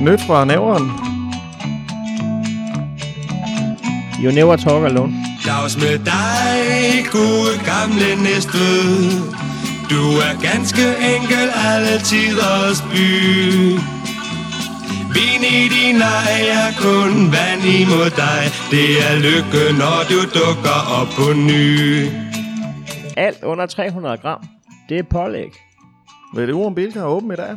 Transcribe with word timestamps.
Nyt 0.00 0.20
fra 0.26 0.44
nævren. 0.44 0.90
You 4.24 4.32
never 4.32 4.56
talk 4.56 4.84
alone. 4.84 5.12
Dags 5.46 5.76
med 5.76 5.98
dig, 5.98 7.06
gode 7.12 7.52
gamle 7.70 8.22
Næstved. 8.24 9.20
Du 9.90 10.02
er 10.26 10.34
ganske 10.50 10.86
enkel 11.14 11.48
alle 11.66 11.98
tiders 12.10 12.82
by. 12.92 13.08
Vin 15.14 15.42
i 15.58 15.68
din 15.76 16.00
ej 16.02 16.40
er 16.60 16.70
kun 16.80 17.32
vand 17.32 17.62
imod 17.80 18.10
dig. 18.10 18.40
Det 18.70 18.88
er 19.08 19.14
lykke, 19.26 19.78
når 19.78 19.98
du 20.10 20.18
dukker 20.38 20.78
op 21.00 21.08
på 21.18 21.32
ny. 21.32 22.06
Alt 23.16 23.44
under 23.44 23.66
300 23.66 24.16
gram. 24.16 24.40
Det 24.88 24.98
er 24.98 25.02
pålæg. 25.02 25.52
Ved 26.34 26.46
det 26.46 26.52
ugen 26.52 26.74
Bilka 26.74 26.98
er 26.98 27.04
åben 27.04 27.32
i 27.32 27.36
dag? 27.36 27.56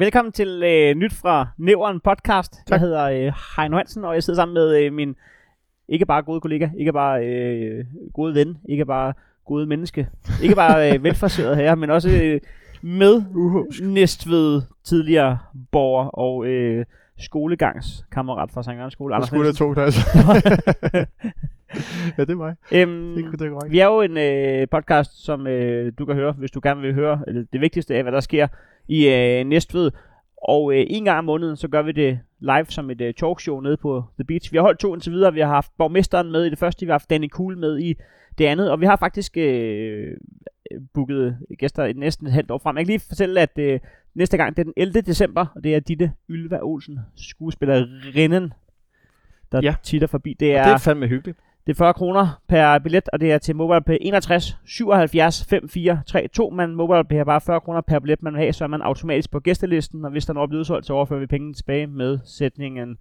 Velkommen 0.00 0.32
til 0.32 0.62
øh, 0.64 0.94
Nyt 0.94 1.12
fra 1.12 1.46
Nævren 1.58 2.00
podcast. 2.00 2.52
Tak. 2.52 2.70
Jeg 2.70 2.80
hedder 2.80 3.04
øh, 3.04 3.32
Heino 3.56 3.76
Hansen, 3.76 4.04
og 4.04 4.14
jeg 4.14 4.22
sidder 4.22 4.36
sammen 4.36 4.54
med 4.54 4.76
øh, 4.76 4.92
min 4.92 5.16
ikke 5.88 6.06
bare 6.06 6.22
gode 6.22 6.40
kollega, 6.40 6.68
ikke 6.78 6.92
bare 6.92 7.26
øh, 7.26 7.84
gode 8.14 8.34
ven, 8.34 8.58
ikke 8.68 8.86
bare 8.86 9.12
gode 9.46 9.66
menneske, 9.66 10.08
ikke 10.42 10.54
bare 10.54 10.92
øh, 10.94 11.02
velforseret 11.04 11.56
her, 11.56 11.74
men 11.74 11.90
også 11.90 12.10
øh, 12.10 12.40
med 12.82 13.22
Næstved 13.82 14.62
tidligere 14.84 15.38
borger 15.72 16.06
og 16.06 16.46
øh, 16.46 16.84
skolegangskammerat 17.18 18.50
fra 18.50 18.62
Sankt 18.62 18.78
Jørgens 18.78 18.92
Skole. 18.92 19.10
der 19.10 19.16
Anders 19.16 19.28
skulle 19.28 19.52
to 19.52 19.72
klasser. 19.72 20.02
ja, 22.18 22.22
det 22.24 22.30
er 22.30 22.34
mig. 22.34 22.54
Øhm, 22.72 23.14
Det, 23.14 23.40
det 23.40 23.46
er 23.46 23.50
korrekt. 23.50 23.72
vi 23.72 23.78
er 23.78 23.86
jo 23.86 24.00
en 24.00 24.16
øh, 24.16 24.68
podcast, 24.68 25.24
som 25.24 25.46
øh, 25.46 25.92
du 25.98 26.04
kan 26.04 26.14
høre, 26.14 26.32
hvis 26.32 26.50
du 26.50 26.60
gerne 26.62 26.80
vil 26.80 26.94
høre 26.94 27.20
eller 27.26 27.44
det 27.52 27.60
vigtigste 27.60 27.94
af, 27.94 28.02
hvad 28.02 28.12
der 28.12 28.20
sker 28.20 28.48
i 28.88 29.08
øh, 29.08 29.44
Næstved. 29.46 29.90
Og 30.48 30.74
øh, 30.74 30.86
en 30.88 31.04
gang 31.04 31.18
om 31.18 31.24
måneden, 31.24 31.56
så 31.56 31.68
gør 31.68 31.82
vi 31.82 31.92
det 31.92 32.20
live 32.40 32.66
som 32.68 32.90
et 32.90 33.00
øh, 33.00 33.14
talkshow 33.14 33.60
nede 33.60 33.76
på 33.76 34.04
The 34.18 34.24
Beach. 34.24 34.52
Vi 34.52 34.56
har 34.56 34.62
holdt 34.62 34.78
to 34.80 34.94
indtil 34.94 35.12
videre. 35.12 35.32
Vi 35.34 35.40
har 35.40 35.46
haft 35.48 35.72
borgmesteren 35.78 36.32
med 36.32 36.44
i 36.44 36.50
det 36.50 36.58
første, 36.58 36.86
vi 36.86 36.90
har 36.90 36.94
haft 36.94 37.10
Danny 37.10 37.28
Kuhl 37.28 37.58
med 37.58 37.78
i 37.78 37.94
det 38.38 38.44
andet. 38.46 38.70
Og 38.70 38.80
vi 38.80 38.86
har 38.86 38.96
faktisk 38.96 39.36
øh, 39.36 40.16
booket 40.94 41.38
gæster 41.58 41.84
i 41.84 41.92
næsten 41.92 42.26
et 42.26 42.32
halvt 42.32 42.50
år 42.50 42.58
frem. 42.58 42.76
Jeg 42.76 42.84
kan 42.84 42.90
lige 42.92 43.00
fortælle, 43.08 43.40
at 43.40 43.58
øh, 43.58 43.80
næste 44.14 44.36
gang, 44.36 44.56
det 44.56 44.60
er 44.62 44.64
den 44.64 44.72
11. 44.76 45.00
december, 45.00 45.46
og 45.54 45.64
det 45.64 45.74
er 45.74 45.80
Ditte 45.80 46.12
Ylva 46.28 46.58
Olsen, 46.62 46.98
skuespillerinden, 47.16 48.52
der 49.52 49.60
Ja. 49.62 49.74
titter 49.82 50.06
forbi. 50.06 50.36
Det 50.40 50.54
er, 50.56 50.64
Det 50.64 50.72
er 50.72 50.78
fandme 50.78 51.06
hyggeligt. 51.06 51.38
Det 51.70 51.76
er 51.76 51.84
40 51.84 51.94
kroner 51.94 52.40
per 52.48 52.78
billet, 52.78 53.08
og 53.12 53.20
det 53.20 53.32
er 53.32 53.38
til 53.38 53.56
MobilePay 53.56 53.96
61 54.00 54.56
77 54.64 55.44
54 55.44 56.04
32. 56.06 56.56
Man 56.56 56.74
MobilePay 56.74 57.16
har 57.16 57.24
bare 57.24 57.40
40 57.40 57.60
kroner 57.60 57.80
per 57.80 57.98
billet, 57.98 58.22
man 58.22 58.32
vil 58.32 58.40
have, 58.40 58.52
så 58.52 58.64
er 58.64 58.68
man 58.68 58.82
automatisk 58.82 59.30
på 59.30 59.40
gæstelisten, 59.40 60.04
og 60.04 60.10
hvis 60.10 60.26
der 60.26 60.32
når 60.32 60.46
bliver 60.46 60.60
udsolgt, 60.60 60.86
så 60.86 60.92
overfører 60.92 61.20
vi 61.20 61.26
pengene 61.26 61.54
tilbage 61.54 61.86
med 61.86 62.18
sætningen 62.24 62.98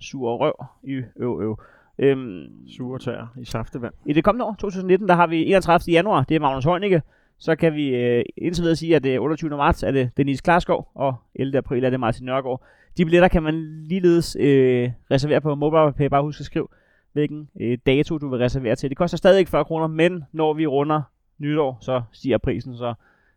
sur 0.00 0.36
røv 0.36 0.66
i 0.82 1.02
øv 1.16 1.40
øv. 1.42 1.60
Øhm, 1.98 2.42
Sure 2.76 2.98
tær 2.98 3.32
i 3.40 3.44
saftevand. 3.44 3.94
I 4.06 4.12
det 4.12 4.24
kommende 4.24 4.44
år, 4.44 4.56
2019, 4.58 5.08
der 5.08 5.14
har 5.14 5.26
vi 5.26 5.44
31. 5.46 5.92
januar, 5.92 6.24
det 6.24 6.34
er 6.34 6.40
Magnus 6.40 6.64
Heunicke, 6.64 7.02
så 7.38 7.56
kan 7.56 7.74
vi 7.74 7.88
øh, 7.88 8.24
indtil 8.36 8.62
videre 8.62 8.76
sige, 8.76 8.96
at 8.96 9.04
det 9.04 9.14
er 9.14 9.20
28. 9.20 9.50
marts 9.50 9.82
er 9.82 9.90
det 9.90 10.10
Denise 10.16 10.42
Klarskov, 10.42 10.88
og 10.94 11.14
11. 11.34 11.58
april 11.58 11.84
er 11.84 11.90
det 11.90 12.00
Martin 12.00 12.26
Nørgaard. 12.26 12.62
De 12.96 13.04
billetter 13.04 13.28
kan 13.28 13.42
man 13.42 13.54
ligeledes 13.88 14.36
øh, 14.40 14.90
reservere 15.10 15.40
på 15.40 15.54
MobilePay. 15.54 16.06
Bare 16.06 16.22
husk 16.22 16.40
at 16.40 16.46
skrive, 16.46 16.68
hvilken 17.12 17.48
øh, 17.60 17.78
dato 17.86 18.18
du 18.18 18.28
vil 18.28 18.38
reservere 18.38 18.76
til. 18.76 18.88
Det 18.90 18.98
koster 18.98 19.16
stadig 19.18 19.38
ikke 19.38 19.50
40 19.50 19.64
kroner, 19.64 19.86
men 19.86 20.24
når 20.32 20.52
vi 20.54 20.66
runder 20.66 21.02
nytår, 21.38 21.78
så 21.80 22.02
stiger 22.12 22.38
prisen. 22.38 22.76
Så 22.76 22.94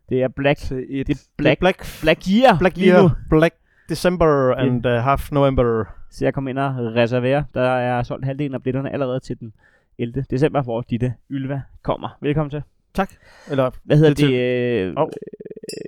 det 0.08 0.22
er 0.22 0.28
Black, 0.28 0.58
Til 0.58 0.86
et, 0.88 1.06
det 1.06 1.14
er 1.16 1.20
Black, 1.36 1.60
Black, 1.60 2.00
Black 2.02 2.20
Year, 2.30 2.58
Black. 2.58 2.78
Year, 2.78 3.18
Black 3.30 3.54
December 3.88 4.54
and 4.54 4.86
uh, 4.86 4.92
half 4.92 5.32
November. 5.32 5.84
Så 6.10 6.24
jeg 6.24 6.34
kommer 6.34 6.50
ind 6.50 6.58
og 6.58 6.74
reserverer. 6.76 7.44
Der 7.54 7.60
er 7.60 8.02
solgt 8.02 8.24
halvdelen 8.24 8.54
af 8.54 8.62
billetterne 8.62 8.92
allerede 8.92 9.20
til 9.20 9.40
den 9.40 9.52
11. 9.98 10.24
december, 10.30 10.62
hvor 10.62 10.80
Ditte 10.80 11.14
Ylva 11.30 11.62
kommer. 11.82 12.08
Velkommen 12.20 12.50
til. 12.50 12.62
Tak. 12.94 13.10
Eller, 13.50 13.70
Hvad 13.84 13.96
hedder 13.96 14.14
Det 14.14 14.28
det? 14.28 14.86
Øh, 14.88 14.96
Hov. 14.96 15.10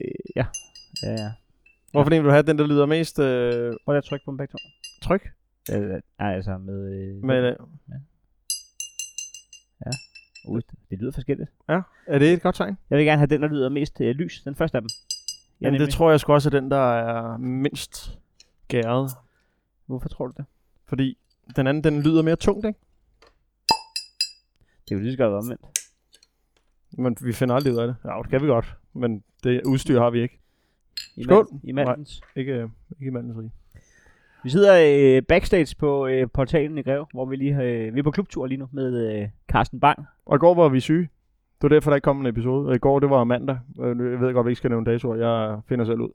øh, 0.02 0.10
ja. 0.36 0.46
Ja, 1.02 1.10
ja. 1.10 1.30
hvorfor 1.92 2.14
ja. 2.14 2.16
vil 2.20 2.24
du 2.26 2.30
have 2.30 2.42
den, 2.42 2.58
der 2.58 2.66
lyder 2.66 2.86
mest 2.86 3.18
øh, 3.18 3.72
Prøv 3.84 3.96
at 3.96 4.04
trykke 4.04 4.24
på 4.24 4.30
dem 4.30 4.36
begge 4.38 4.52
to. 4.52 4.58
tryg? 5.02 5.22
Øh, 5.74 6.00
nej, 6.18 6.34
altså 6.34 6.58
med... 6.58 6.92
Øh, 6.92 7.24
Men, 7.24 7.44
øh, 7.44 7.56
uh, 10.48 10.60
det 10.90 10.98
lyder 10.98 11.12
forskelligt. 11.12 11.50
ja, 11.68 11.80
er 12.06 12.18
det 12.18 12.32
et 12.32 12.42
godt 12.42 12.56
tegn? 12.56 12.78
Jeg 12.90 12.98
vil 12.98 13.06
gerne 13.06 13.18
have 13.18 13.26
den, 13.26 13.42
der 13.42 13.48
lyder 13.48 13.68
mest 13.68 14.00
øh, 14.00 14.10
lys. 14.10 14.42
Den 14.42 14.54
første 14.54 14.76
af 14.78 14.82
dem. 14.82 14.88
Ja, 15.60 15.66
Jamen, 15.66 15.80
det 15.80 15.90
tror 15.90 16.10
jeg 16.10 16.20
sgu 16.20 16.32
også 16.32 16.48
er 16.48 16.60
den, 16.60 16.70
der 16.70 16.94
er 16.94 17.36
mindst 17.36 18.18
gæret. 18.68 19.10
Hvorfor 19.86 20.08
tror 20.08 20.26
du 20.26 20.32
det? 20.36 20.44
Fordi 20.86 21.18
den 21.56 21.66
anden, 21.66 21.84
den 21.84 22.02
lyder 22.02 22.22
mere 22.22 22.36
tungt, 22.36 22.66
ikke? 22.66 22.78
Det 24.84 24.94
er 24.94 24.98
jo 24.98 25.02
lige 25.02 25.12
så 25.12 25.18
godt 25.18 25.34
omvendt. 25.34 25.62
Men 26.90 27.16
vi 27.20 27.32
finder 27.32 27.54
aldrig 27.54 27.72
ud 27.72 27.78
af 27.78 27.86
det. 27.86 27.96
Ja, 28.04 28.18
det 28.22 28.30
kan 28.30 28.42
vi 28.42 28.46
godt. 28.46 28.76
Men 28.92 29.24
det 29.44 29.62
udstyr 29.66 30.00
har 30.00 30.10
vi 30.10 30.22
ikke. 30.22 30.40
I 31.16 31.24
Skål. 31.24 31.48
I 31.62 31.72
mandens. 31.72 32.20
Ikke, 32.36 32.52
øh, 32.52 32.68
ikke 33.00 33.06
i 33.06 33.10
mandens 33.10 33.38
rige. 33.38 33.52
Vi 34.44 34.50
sidder 34.50 34.74
øh, 35.16 35.22
backstage 35.22 35.76
på 35.78 36.06
øh, 36.06 36.28
portalen 36.34 36.78
i 36.78 36.82
Greve, 36.82 37.06
hvor 37.12 37.24
vi 37.26 37.36
lige 37.36 37.62
øh, 37.62 37.94
vi 37.94 37.98
er 37.98 38.02
på 38.02 38.10
klubtur 38.10 38.46
lige 38.46 38.58
nu 38.58 38.68
med 38.72 39.20
øh, 39.22 39.28
Carsten 39.48 39.80
Bang. 39.80 40.06
Og 40.26 40.36
i 40.36 40.38
går 40.38 40.54
var 40.54 40.68
vi 40.68 40.80
syge. 40.80 41.02
Det 41.02 41.62
var 41.62 41.68
derfor, 41.68 41.90
der 41.90 41.94
ikke 41.96 42.04
kom 42.04 42.20
en 42.20 42.26
episode. 42.26 42.68
Og 42.68 42.74
i 42.74 42.78
går, 42.78 43.00
det 43.00 43.10
var 43.10 43.24
mandag. 43.24 43.58
Øh, 43.80 43.88
Jeg 43.88 44.20
ved 44.20 44.32
godt, 44.32 44.46
vi 44.46 44.50
ikke 44.50 44.58
skal 44.58 44.70
nævne 44.70 44.86
datoer. 44.92 45.16
Jeg 45.16 45.60
finder 45.68 45.84
selv 45.84 46.00
ud. 46.00 46.10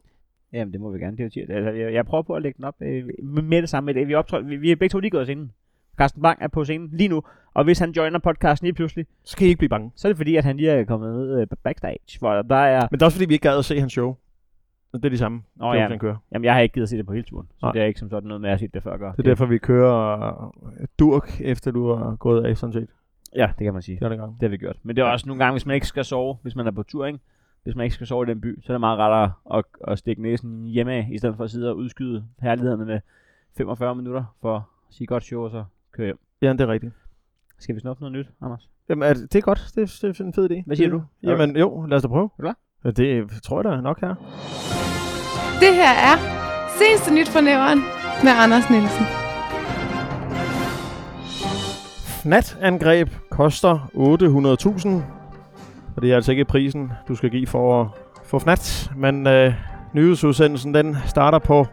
Jamen, 0.53 0.73
det 0.73 0.81
må 0.81 0.91
vi 0.91 0.99
gerne. 0.99 1.17
Det 1.17 1.25
er 1.25 1.29
tirsdag. 1.29 1.55
altså, 1.55 1.71
jeg, 1.71 1.93
jeg, 1.93 2.05
prøver 2.05 2.23
på 2.23 2.33
at 2.33 2.41
lægge 2.41 2.57
den 2.57 2.65
op 2.65 2.75
øh, 2.81 3.03
med 3.43 3.61
det 3.61 3.69
samme. 3.69 3.93
Vi, 3.93 4.13
optræder, 4.13 4.43
vi, 4.43 4.55
vi 4.55 4.71
er 4.71 4.75
begge 4.75 4.91
to 4.93 4.99
lige 4.99 5.11
gået 5.11 5.21
af 5.21 5.25
scenen. 5.25 5.51
Carsten 5.97 6.21
Bang 6.21 6.37
er 6.41 6.47
på 6.47 6.63
scenen 6.63 6.89
lige 6.93 7.07
nu, 7.07 7.23
og 7.53 7.63
hvis 7.63 7.79
han 7.79 7.91
joiner 7.91 8.19
podcasten 8.19 8.65
lige 8.65 8.73
pludselig, 8.73 9.05
Så 9.23 9.31
skal 9.31 9.45
I 9.45 9.49
ikke 9.49 9.57
blive 9.57 9.69
bange. 9.69 9.91
så 9.95 10.07
er 10.07 10.09
det 10.09 10.17
fordi, 10.17 10.35
at 10.35 10.43
han 10.43 10.57
lige 10.57 10.69
er 10.69 10.83
kommet 10.85 11.13
ned 11.15 11.41
øh, 11.41 11.47
backstage, 11.63 12.19
hvor 12.19 12.41
der 12.41 12.55
er... 12.55 12.87
Men 12.91 12.97
det 12.99 13.01
er 13.01 13.05
også 13.05 13.17
fordi, 13.17 13.27
vi 13.27 13.33
ikke 13.33 13.49
gad 13.49 13.57
at 13.57 13.65
se 13.65 13.79
hans 13.79 13.91
show. 13.93 14.15
Det 14.93 15.05
er 15.05 15.09
de 15.09 15.17
samme. 15.17 15.41
Nå 15.55 15.65
jokes, 15.65 15.79
ja, 15.79 15.87
han 15.87 15.99
kører. 15.99 16.15
jamen 16.31 16.45
jeg 16.45 16.53
har 16.53 16.61
ikke 16.61 16.73
givet 16.73 16.83
at 16.83 16.89
se 16.89 16.97
det 16.97 17.05
på 17.05 17.13
hele 17.13 17.23
turen, 17.23 17.47
så 17.57 17.65
Nej. 17.65 17.71
det 17.71 17.81
er 17.81 17.85
ikke 17.85 17.99
som 17.99 18.09
sådan 18.09 18.27
noget 18.27 18.41
med, 18.41 18.49
at 18.49 18.51
jeg 18.51 18.55
har 18.55 18.59
set 18.59 18.73
det 18.73 18.83
før. 18.83 18.97
Gør. 18.97 19.11
Det 19.11 19.19
er 19.19 19.23
derfor, 19.23 19.45
vi 19.45 19.57
kører 19.57 20.53
øh, 20.79 20.87
durk, 20.99 21.41
efter 21.41 21.71
du 21.71 21.93
har 21.93 22.15
gået 22.15 22.45
af, 22.45 22.57
sådan 22.57 22.73
set. 22.73 22.87
Ja, 23.35 23.51
det 23.57 23.63
kan 23.65 23.73
man 23.73 23.81
sige. 23.81 23.95
Det 23.99 24.05
er 24.05 24.09
det. 24.09 24.19
Det 24.19 24.35
har 24.41 24.47
vi 24.47 24.57
gjort. 24.57 24.75
Men 24.83 24.95
det 24.95 25.01
er 25.01 25.05
også 25.05 25.27
nogle 25.27 25.43
gange, 25.43 25.53
hvis 25.53 25.65
man 25.65 25.73
ikke 25.75 25.87
skal 25.87 26.05
sove, 26.05 26.37
hvis 26.41 26.55
man 26.55 26.67
er 26.67 26.71
på 26.71 26.83
tur, 26.83 27.05
ikke? 27.05 27.19
Hvis 27.63 27.75
man 27.75 27.83
ikke 27.83 27.93
skal 27.95 28.07
sove 28.07 28.23
i 28.23 28.29
den 28.29 28.41
by, 28.41 28.61
så 28.63 28.71
er 28.71 28.75
det 28.75 28.79
meget 28.79 28.99
rettere 28.99 29.31
at, 29.57 29.63
at 29.87 29.97
stikke 29.99 30.21
næsen 30.21 30.65
hjemme 30.65 30.93
af, 30.93 31.09
i 31.11 31.17
stedet 31.17 31.35
for 31.37 31.43
at 31.43 31.51
sidde 31.51 31.69
og 31.69 31.77
udskyde 31.77 32.25
herlighederne 32.41 32.85
med 32.85 32.99
45 33.57 33.95
minutter 33.95 34.23
for 34.41 34.55
at 34.55 34.61
sige 34.89 35.07
godt 35.07 35.23
show, 35.23 35.43
og 35.43 35.51
så 35.51 35.63
køre 35.91 36.05
hjem. 36.05 36.19
Ja, 36.41 36.51
det 36.53 36.61
er 36.61 36.67
rigtigt. 36.67 36.93
Skal 37.59 37.75
vi 37.75 37.79
snuppe 37.79 38.01
noget 38.03 38.13
nyt, 38.17 38.27
Anders? 38.41 38.69
Jamen, 38.89 39.09
er 39.09 39.13
det, 39.13 39.33
det 39.33 39.39
er 39.39 39.43
godt. 39.43 39.71
Det, 39.75 39.81
er- 39.81 40.07
det 40.07 40.19
er 40.19 40.23
en 40.25 40.33
fed 40.33 40.51
idé. 40.51 40.63
Hvad 40.65 40.75
siger 40.75 40.89
Det- 40.89 40.99
du? 41.23 41.29
Jamen, 41.29 41.57
jo, 41.57 41.85
lad 41.85 41.95
os 41.97 42.01
da 42.01 42.07
prøve. 42.07 42.29
du 42.37 42.41
klar? 42.41 42.57
Det 42.85 43.29
tror 43.43 43.57
jeg 43.61 43.63
da 43.77 43.81
nok 43.81 44.01
her. 44.01 44.15
Det 45.59 45.75
her 45.75 45.93
er 45.93 46.17
Seneste 46.77 47.13
Nyt 47.13 47.29
fra 47.29 47.41
Næveren 47.41 47.79
med 48.23 48.31
Anders 48.31 48.69
Nielsen. 48.69 49.05
Fnat-angreb 52.21 53.09
koster 53.29 53.89
800.000. 53.95 54.89
Og 55.95 56.01
det 56.01 56.11
er 56.11 56.15
altså 56.15 56.31
ikke 56.31 56.45
prisen, 56.45 56.91
du 57.07 57.15
skal 57.15 57.29
give 57.29 57.47
for 57.47 57.81
at 57.81 57.87
få 58.25 58.39
fnat. 58.39 58.91
Men 58.95 59.27
øh, 59.27 59.53
nyhedsudsendelsen 59.93 60.73
den 60.73 60.97
starter 61.05 61.39
på 61.39 61.67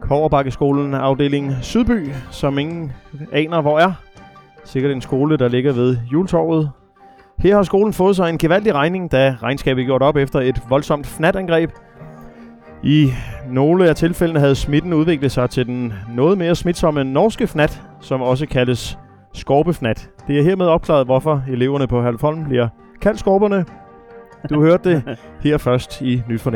Koverbakkeskolen 0.00 0.94
afdeling 0.94 1.54
Sydby, 1.62 2.10
som 2.30 2.58
ingen 2.58 2.92
aner 3.32 3.60
hvor 3.60 3.78
er. 3.78 3.92
Sikkert 4.64 4.92
en 4.92 5.00
skole, 5.00 5.36
der 5.36 5.48
ligger 5.48 5.72
ved 5.72 5.96
Juletorvet. 6.12 6.70
Her 7.38 7.56
har 7.56 7.62
skolen 7.62 7.92
fået 7.92 8.16
sig 8.16 8.28
en 8.28 8.38
gevaldig 8.38 8.74
regning, 8.74 9.12
da 9.12 9.36
regnskabet 9.42 9.82
er 9.82 9.86
gjort 9.86 10.02
op 10.02 10.16
efter 10.16 10.40
et 10.40 10.62
voldsomt 10.68 11.06
fnatangreb, 11.06 11.70
angreb 11.70 11.91
i 12.84 13.12
nogle 13.50 13.88
af 13.88 13.96
tilfældene 13.96 14.40
havde 14.40 14.54
smitten 14.54 14.92
udviklet 14.92 15.32
sig 15.32 15.50
til 15.50 15.66
den 15.66 15.92
noget 16.14 16.38
mere 16.38 16.54
smitsomme 16.54 17.04
norske 17.04 17.46
fnat, 17.46 17.82
som 18.00 18.22
også 18.22 18.46
kaldes 18.46 18.98
skorpefnat. 19.34 20.10
Det 20.26 20.38
er 20.38 20.42
hermed 20.42 20.66
opklaret, 20.66 21.06
hvorfor 21.06 21.42
eleverne 21.48 21.86
på 21.86 22.02
Halvholm 22.02 22.44
bliver 22.44 22.68
kaldt 23.00 23.18
skorperne. 23.18 23.64
Du 24.50 24.62
hørte 24.62 24.90
det 24.94 25.18
her 25.42 25.58
først 25.58 26.00
i 26.00 26.22
Nyt 26.28 26.40
for 26.40 26.50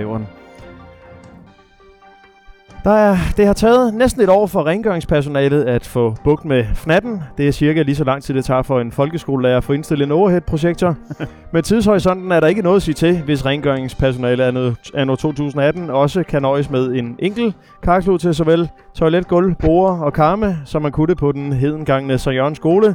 der 2.87 2.93
er, 2.93 3.17
det 3.37 3.47
har 3.47 3.53
taget 3.53 3.95
næsten 3.95 4.23
et 4.23 4.29
år 4.29 4.47
for 4.47 4.67
rengøringspersonalet 4.67 5.65
at 5.65 5.87
få 5.87 6.17
bugt 6.25 6.45
med 6.45 6.65
fnatten. 6.75 7.23
Det 7.39 7.49
er 7.49 7.53
cirka 7.53 7.83
lige 7.83 7.97
så 7.97 8.05
lang 8.05 8.23
tid, 8.23 8.35
det 8.35 8.45
tager 8.45 8.63
for 8.63 8.81
en 8.81 8.93
folkeskolelærer 8.93 9.57
at 9.57 9.65
få 9.65 9.73
indstillet 9.73 10.07
en 10.07 10.13
overhead-projektor. 10.13 10.97
med 11.53 11.63
tidshorisonten 11.63 12.33
er 12.33 12.41
der 12.41 12.47
ikke 12.47 12.63
noget 12.63 12.77
at 12.77 12.83
sige 12.83 12.95
til, 12.95 13.23
hvis 13.23 13.47
rengøringspersonalet 13.47 14.45
anno, 14.45 14.73
anno 14.95 15.17
2018 15.17 15.91
også 15.91 16.23
kan 16.23 16.43
nøjes 16.43 16.71
med 16.71 16.93
en 16.93 17.17
enkelt 17.19 17.55
karklud 17.83 18.19
til 18.19 18.35
såvel 18.35 18.69
toilet, 18.95 19.29
gulv, 19.29 19.55
borde 19.55 20.05
og 20.05 20.13
karme, 20.13 20.57
som 20.65 20.83
man 20.83 20.93
kunne 20.93 21.09
det 21.09 21.19
på 21.19 21.33
den 21.33 21.53
hedengangne 21.53 22.19
Sir 22.19 22.31
Jørgens 22.31 22.57
skole. 22.57 22.95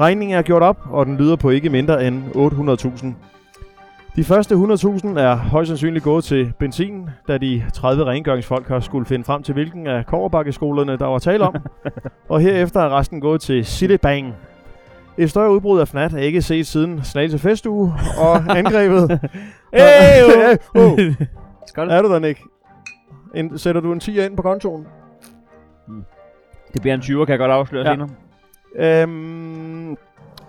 Regningen 0.00 0.38
er 0.38 0.42
gjort 0.42 0.62
op, 0.62 0.78
og 0.90 1.06
den 1.06 1.16
lyder 1.16 1.36
på 1.36 1.50
ikke 1.50 1.70
mindre 1.70 2.06
end 2.06 2.22
800.000. 2.34 3.31
De 4.16 4.24
første 4.24 4.54
100.000 4.54 4.58
er 5.18 5.36
højst 5.36 5.68
sandsynligt 5.68 6.04
gået 6.04 6.24
til 6.24 6.52
benzin, 6.58 7.08
da 7.28 7.38
de 7.38 7.62
30 7.74 8.04
rengøringsfolk 8.04 8.68
har 8.68 8.80
skulle 8.80 9.06
finde 9.06 9.24
frem 9.24 9.42
til, 9.42 9.54
hvilken 9.54 9.86
af 9.86 10.06
koverbakkeskolerne, 10.06 10.98
der 10.98 11.06
var 11.06 11.18
tale 11.18 11.44
om. 11.44 11.54
og 12.28 12.40
herefter 12.40 12.80
er 12.80 12.98
resten 12.98 13.20
gået 13.20 13.40
til 13.40 13.64
Silibang. 13.64 14.34
Et 15.18 15.30
større 15.30 15.52
udbrud 15.52 15.80
af 15.80 15.88
FNAT 15.88 16.12
er 16.12 16.18
ikke 16.18 16.42
set 16.42 16.66
siden 16.66 17.04
Slagelse 17.04 17.38
Festuge, 17.38 17.92
og 18.18 18.36
angrebet... 18.58 19.20
Hey, 19.72 20.22
oh. 20.74 20.98
Skål. 21.68 21.90
Er 21.90 22.02
du 22.02 22.08
der, 22.08 22.18
Nick? 22.18 22.40
En, 23.34 23.58
sætter 23.58 23.80
du 23.80 23.92
en 23.92 24.00
10 24.00 24.20
ind 24.20 24.36
på 24.36 24.42
kontoen? 24.42 24.86
Det 26.72 26.82
bliver 26.82 26.94
en 26.94 27.00
20'er, 27.00 27.24
kan 27.24 27.28
jeg 27.28 27.38
godt 27.38 27.50
afsløre 27.50 27.88
ja. 27.88 27.92
senere. 27.92 28.08
Øhm, 28.76 29.81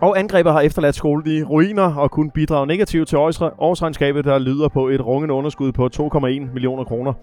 og 0.03 0.19
angrebet 0.19 0.51
har 0.53 0.61
efterladt 0.61 0.95
skolen 0.95 1.27
i 1.27 1.44
ruiner 1.44 1.95
og 1.95 2.11
kun 2.11 2.29
bidrage 2.29 2.67
negativt 2.67 3.07
til 3.07 3.17
årsregnskabet, 3.17 4.25
der 4.25 4.39
lyder 4.39 4.67
på 4.67 4.88
et 4.88 5.05
rungende 5.05 5.33
underskud 5.33 5.71
på 5.71 5.89
2,1 5.95 6.19
millioner 6.53 6.83
kroner. 6.83 7.13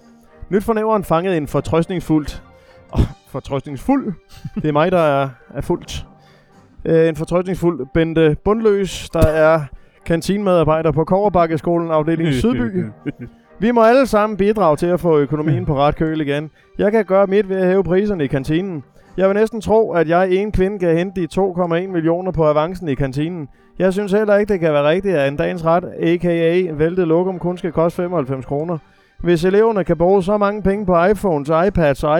Nyt 0.51 0.65
fornæveren 0.65 1.05
fangede 1.05 1.37
en 1.37 1.47
fortrøstningsfuldt... 1.47 2.43
Oh, 2.93 3.01
fortrøstningsfuld? 3.29 4.15
Det 4.55 4.69
er 4.69 4.73
mig, 4.73 4.93
der 4.93 4.99
er, 4.99 5.29
er 5.55 5.61
fuldt. 5.61 6.07
Uh, 6.89 7.09
en 7.09 7.17
fortrøstningsfuld 7.17 7.87
Bente 7.95 8.37
Bundløs, 8.45 9.11
der 9.13 9.27
er 9.27 9.61
kantinmedarbejder 10.07 10.93
på 10.93 11.05
Koverbakkeskolen 11.05 11.91
afdeling 11.91 12.35
Sydby. 12.35 12.87
Vi 13.59 13.71
må 13.71 13.83
alle 13.83 14.07
sammen 14.07 14.37
bidrage 14.37 14.77
til 14.77 14.87
at 14.87 15.01
få 15.01 15.19
økonomien 15.19 15.67
på 15.67 15.77
ret 15.77 15.97
køl 15.97 16.21
igen. 16.21 16.51
Jeg 16.79 16.93
kan 16.93 17.05
gøre 17.05 17.27
mit 17.27 17.49
ved 17.49 17.57
at 17.57 17.67
hæve 17.67 17.85
priserne 17.85 18.25
i 18.25 18.27
kantinen. 18.27 18.85
Jeg 19.17 19.29
vil 19.29 19.37
næsten 19.37 19.61
tro, 19.61 19.93
at 19.93 20.09
jeg 20.09 20.31
en 20.31 20.53
kvinde 20.53 20.79
kan 20.79 20.97
hente 20.97 21.21
de 21.21 21.29
2,1 21.41 21.67
millioner 21.67 22.33
på 22.33 22.47
avancen 22.47 22.89
i 22.89 22.95
kantinen. 22.95 23.49
Jeg 23.79 23.93
synes 23.93 24.13
heller 24.13 24.37
ikke, 24.37 24.53
det 24.53 24.61
kan 24.61 24.73
være 24.73 24.89
rigtigt, 24.89 25.17
at 25.17 25.29
en 25.29 25.37
dagens 25.37 25.65
ret, 25.65 25.85
a.k.a. 26.01 26.73
væltet 26.73 27.09
lokum, 27.09 27.39
kun 27.39 27.59
skal 27.59 27.73
koste 27.73 27.97
95 27.97 28.47
kroner. 28.47 28.79
Hvis 29.23 29.45
eleverne 29.45 29.85
kan 29.85 29.97
bruge 29.97 30.23
så 30.23 30.37
mange 30.37 30.63
penge 30.63 30.87
på 30.87 31.05
iPhones, 31.05 31.51
iPads 31.69 32.05
og 32.05 32.11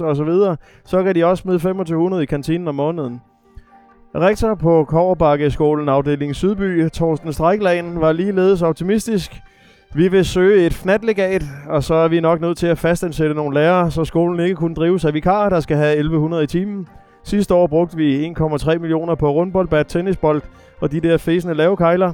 osv., 0.00 0.56
så 0.84 1.02
kan 1.02 1.14
de 1.14 1.24
også 1.24 1.42
smide 1.42 1.58
2500 1.58 2.22
i 2.22 2.26
kantinen 2.26 2.68
om 2.68 2.74
måneden. 2.74 3.20
Rektor 4.14 4.54
på 4.54 4.84
Koverbakkeskolen 4.84 5.88
afdeling 5.88 6.36
Sydby, 6.36 6.88
Torsten 6.88 7.32
Stræklagen, 7.32 8.00
var 8.00 8.12
ligeledes 8.12 8.62
optimistisk. 8.62 9.42
Vi 9.94 10.08
vil 10.08 10.24
søge 10.24 10.66
et 10.66 10.74
fnatlegat, 10.74 11.42
og 11.68 11.82
så 11.82 11.94
er 11.94 12.08
vi 12.08 12.20
nok 12.20 12.40
nødt 12.40 12.58
til 12.58 12.66
at 12.66 12.78
fastansætte 12.78 13.34
nogle 13.34 13.54
lærere, 13.54 13.90
så 13.90 14.04
skolen 14.04 14.40
ikke 14.40 14.54
kunne 14.54 14.74
drives 14.74 15.04
af 15.04 15.14
vikarer, 15.14 15.48
der 15.48 15.60
skal 15.60 15.76
have 15.76 15.96
1100 15.96 16.44
i 16.44 16.46
timen. 16.46 16.88
Sidste 17.24 17.54
år 17.54 17.66
brugte 17.66 17.96
vi 17.96 18.26
1,3 18.26 18.78
millioner 18.78 19.14
på 19.14 19.30
rundboldbat, 19.30 19.86
tennisbold 19.86 20.42
og 20.80 20.92
de 20.92 21.00
der 21.00 21.16
fæsende 21.16 21.54
lavekejler. 21.54 22.12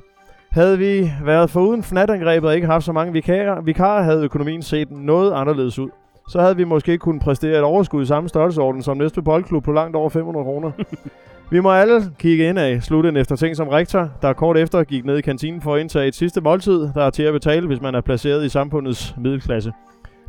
Havde 0.51 0.79
vi 0.79 1.13
været 1.25 1.51
foruden 1.51 1.83
fnatangrebet 1.83 2.49
og 2.49 2.55
ikke 2.55 2.67
haft 2.67 2.85
så 2.85 2.93
mange 2.93 3.13
vikarer, 3.13 3.61
vikarer, 3.61 4.03
havde 4.03 4.25
økonomien 4.25 4.63
set 4.63 4.91
noget 4.91 5.33
anderledes 5.33 5.79
ud. 5.79 5.89
Så 6.29 6.41
havde 6.41 6.57
vi 6.57 6.65
måske 6.65 6.99
kunnet 6.99 7.23
præstere 7.23 7.59
et 7.59 7.65
overskud 7.65 8.03
i 8.03 8.07
samme 8.07 8.29
størrelsesorden 8.29 8.83
som 8.83 8.97
næste 8.97 9.23
boldklub 9.23 9.65
på 9.65 9.73
langt 9.73 9.97
over 9.97 10.09
500 10.09 10.45
kroner. 10.45 10.71
Vi 11.51 11.61
må 11.61 11.73
alle 11.73 12.01
kigge 12.19 12.49
ind 12.49 12.59
af 12.59 12.83
slutte 12.83 13.21
efter 13.21 13.37
ting 13.37 13.57
som 13.57 13.69
rektor, 13.69 14.11
der 14.23 14.33
kort 14.33 14.57
efter 14.57 14.85
gik 14.85 15.05
ned 15.05 15.17
i 15.19 15.21
kantinen 15.21 15.61
for 15.61 15.75
at 15.75 15.81
indtage 15.81 16.09
et 16.09 16.15
sidste 16.15 16.41
måltid, 16.41 16.81
der 16.95 17.03
er 17.05 17.11
til 17.11 17.23
at 17.23 17.33
betale, 17.33 17.67
hvis 17.67 17.81
man 17.81 17.95
er 17.95 18.01
placeret 18.01 18.45
i 18.45 18.49
samfundets 18.49 19.15
middelklasse. 19.19 19.73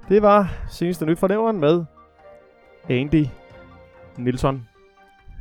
Det 0.10 0.22
var 0.22 0.54
seneste 0.70 1.06
nyt 1.06 1.20
fra 1.20 1.28
nævren 1.28 1.60
med 1.60 1.84
Andy 2.90 3.26
Nilsson. 4.18 4.68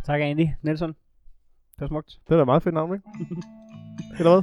Tak, 0.07 0.21
Andy. 0.21 0.47
Nelson. 0.63 0.89
Det 0.89 1.81
var 1.81 1.87
smukt. 1.87 2.07
Det 2.27 2.33
er 2.33 2.37
da 2.37 2.43
et 2.43 2.47
meget 2.47 2.63
fedt 2.63 2.75
navn, 2.75 2.95
ikke? 2.95 3.05
Eller 4.19 4.33
hvad? 4.33 4.43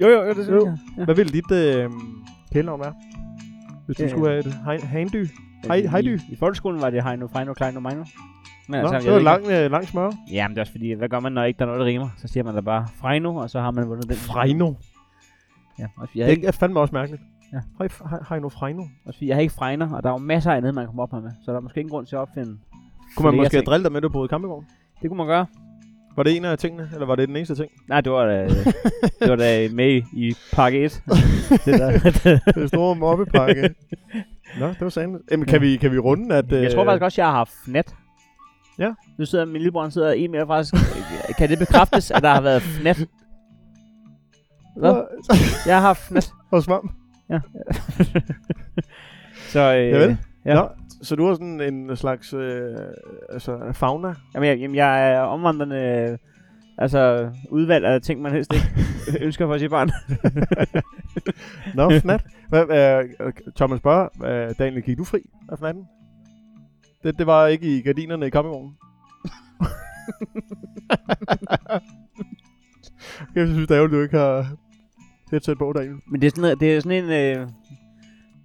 Jo, 0.00 0.08
jo, 0.14 0.22
jo 0.22 0.28
det 0.34 0.44
synes 0.44 0.64
jeg. 0.64 0.76
Ja. 0.98 1.04
Hvad 1.04 1.14
ville 1.14 1.32
dit 1.32 1.50
øh, 1.52 1.90
kælenavn 2.52 2.80
være? 2.80 2.94
Hvis 3.86 3.96
du 3.96 4.02
Øh. 4.02 4.10
skulle 4.10 4.28
have 4.28 4.38
et 4.38 4.54
hej- 4.64 4.80
handy? 4.80 5.26
Hej, 5.66 5.76
I- 5.76 5.86
hejdy? 5.86 6.18
I, 6.20 6.32
I 6.32 6.36
folkeskolen 6.36 6.80
var 6.82 6.90
det 6.90 7.04
Heino, 7.04 7.26
Feino, 7.26 7.52
Kleino, 7.54 7.80
Meino. 7.80 8.04
Men 8.68 8.80
Nå, 8.84 8.92
jeg 8.92 9.02
det 9.02 9.12
var 9.12 9.18
lang, 9.18 9.46
øh, 9.50 9.70
lang 9.70 9.88
smør. 9.88 10.06
ikke- 10.10 10.34
Jamen, 10.34 10.54
det 10.54 10.58
er 10.58 10.62
også 10.62 10.72
fordi, 10.72 10.92
hvad 10.92 11.08
gør 11.08 11.20
man, 11.20 11.32
når 11.32 11.44
ikke 11.44 11.58
der 11.58 11.64
er 11.64 11.66
noget, 11.66 11.80
der 11.80 11.86
rimer? 11.86 12.08
Så 12.18 12.28
siger 12.28 12.44
man 12.44 12.54
da 12.54 12.60
bare 12.60 12.86
Freino, 13.00 13.36
og 13.36 13.50
så 13.50 13.60
har 13.60 13.70
man 13.70 13.88
vundet 13.88 14.08
den. 14.08 14.16
Freino. 14.16 14.72
Ja, 15.78 15.86
også 15.96 16.12
jeg, 16.14 16.24
har 16.24 16.30
ikke, 16.30 16.40
Det 16.42 16.48
er 16.48 16.52
fandme 16.52 16.80
også 16.80 16.94
mærkeligt. 16.94 17.22
Ja. 17.52 17.58
Hej, 17.78 17.88
hej, 18.10 18.18
hej 18.28 18.38
nu 18.38 18.48
Freino. 18.48 18.82
også 19.06 19.18
fordi 19.18 19.28
jeg 19.28 19.36
har 19.36 19.40
ikke 19.40 19.54
Freiner, 19.54 19.92
og 19.94 20.02
der 20.02 20.08
er 20.08 20.12
jo 20.12 20.18
masser 20.18 20.52
af 20.52 20.56
andet, 20.56 20.74
man 20.74 20.82
kan 20.82 20.86
komme 20.86 21.02
op 21.02 21.12
med. 21.12 21.30
Så 21.44 21.50
der 21.50 21.56
er 21.56 21.60
måske 21.60 21.80
ingen 21.80 21.90
grund 21.90 22.06
til 22.06 22.16
at 22.16 22.20
opfinde 22.20 22.56
Kunne 23.16 23.26
man 23.30 23.36
måske 23.36 23.60
drillet 23.60 23.84
dig 23.84 23.92
med, 23.92 23.96
at 23.96 24.02
du 24.02 24.08
boede 24.08 24.26
i 24.26 24.28
campingvogn? 24.28 24.66
Det 25.02 25.10
kunne 25.10 25.16
man 25.18 25.26
gøre. 25.26 25.46
Var 26.16 26.22
det 26.22 26.36
en 26.36 26.44
af 26.44 26.58
tingene, 26.58 26.88
eller 26.94 27.06
var 27.06 27.14
det 27.16 27.28
den 27.28 27.36
eneste 27.36 27.54
ting? 27.54 27.70
Nej, 27.88 28.00
det 28.00 28.12
var 28.12 28.26
da, 28.26 28.48
det 29.20 29.28
var 29.30 29.36
da 29.36 29.68
med 29.72 30.02
i, 30.12 30.34
pakke 30.52 30.84
1. 30.84 31.02
det 31.64 31.78
der. 31.80 31.98
det 32.54 32.68
store 32.68 32.94
mobbepakke. 32.96 33.62
Nå, 34.60 34.66
det 34.68 34.80
var 34.80 34.88
sandt. 34.88 35.22
Jamen, 35.30 35.46
kan, 35.46 35.60
vi, 35.60 35.76
kan 35.76 35.92
vi 35.92 35.98
runde, 35.98 36.34
at... 36.36 36.52
Jeg 36.52 36.72
tror 36.72 36.84
faktisk 36.84 37.02
også, 37.04 37.20
jeg 37.20 37.28
har 37.28 37.36
haft 37.36 37.52
fnat. 37.64 37.94
Ja. 38.78 38.92
Nu 39.18 39.24
sidder 39.24 39.44
min 39.44 39.56
lillebror 39.56 39.88
sidder 39.88 40.12
en 40.12 40.30
mere 40.30 40.46
faktisk. 40.46 40.74
kan 41.38 41.48
det 41.48 41.58
bekræftes, 41.58 42.10
at 42.10 42.22
der 42.22 42.28
har 42.28 42.40
været 42.40 42.62
fnat? 42.62 43.06
Hvad? 44.76 45.02
Jeg 45.66 45.80
har 45.80 45.94
fnat. 45.94 46.32
Og 46.50 46.62
svamp. 46.66 46.92
Så, 49.48 49.74
øh, 49.74 49.88
Javel. 49.88 50.16
Ja. 50.44 50.54
Nå, 50.54 50.68
så 51.02 51.16
du 51.16 51.26
har 51.26 51.34
sådan 51.34 51.60
en 51.60 51.96
slags 51.96 52.34
øh, 52.34 52.76
altså, 53.32 53.58
fauna? 53.72 54.14
Jamen, 54.34 54.48
jeg, 54.48 54.58
jamen, 54.58 54.74
jeg 54.74 55.12
er 55.12 55.20
omvandrende 55.20 55.76
øh, 55.76 56.18
altså, 56.78 57.30
udvalg 57.50 57.84
af 57.84 58.02
ting, 58.02 58.22
man 58.22 58.32
helst 58.32 58.54
ikke 58.54 58.66
ønsker 59.24 59.46
for 59.46 59.58
sit 59.58 59.70
barn. 59.70 59.90
Nå, 61.74 61.90
fnat. 62.00 62.24
Hvad, 62.48 62.62
øh, 63.20 63.32
Thomas 63.56 63.78
spørger, 63.78 64.08
øh, 64.24 64.54
Daniel, 64.58 64.82
gik 64.82 64.98
du 64.98 65.04
fri 65.04 65.18
af 65.48 65.58
fnatten? 65.58 65.84
Det, 67.02 67.18
det 67.18 67.26
var 67.26 67.46
ikke 67.46 67.76
i 67.78 67.80
gardinerne 67.82 68.26
i 68.26 68.30
campingvognen. 68.30 68.76
jeg 73.34 73.46
synes, 73.48 73.68
det 73.68 73.76
er 73.76 73.86
du 73.86 74.02
ikke 74.02 74.18
har 74.18 74.46
headset 75.30 75.58
på, 75.58 75.72
Daniel. 75.72 75.96
Men 76.06 76.20
det 76.20 76.26
er 76.26 76.30
sådan, 76.36 76.58
det 76.58 76.76
er 76.76 76.80
sådan 76.80 77.04
en... 77.04 77.10
Øh, 77.10 77.48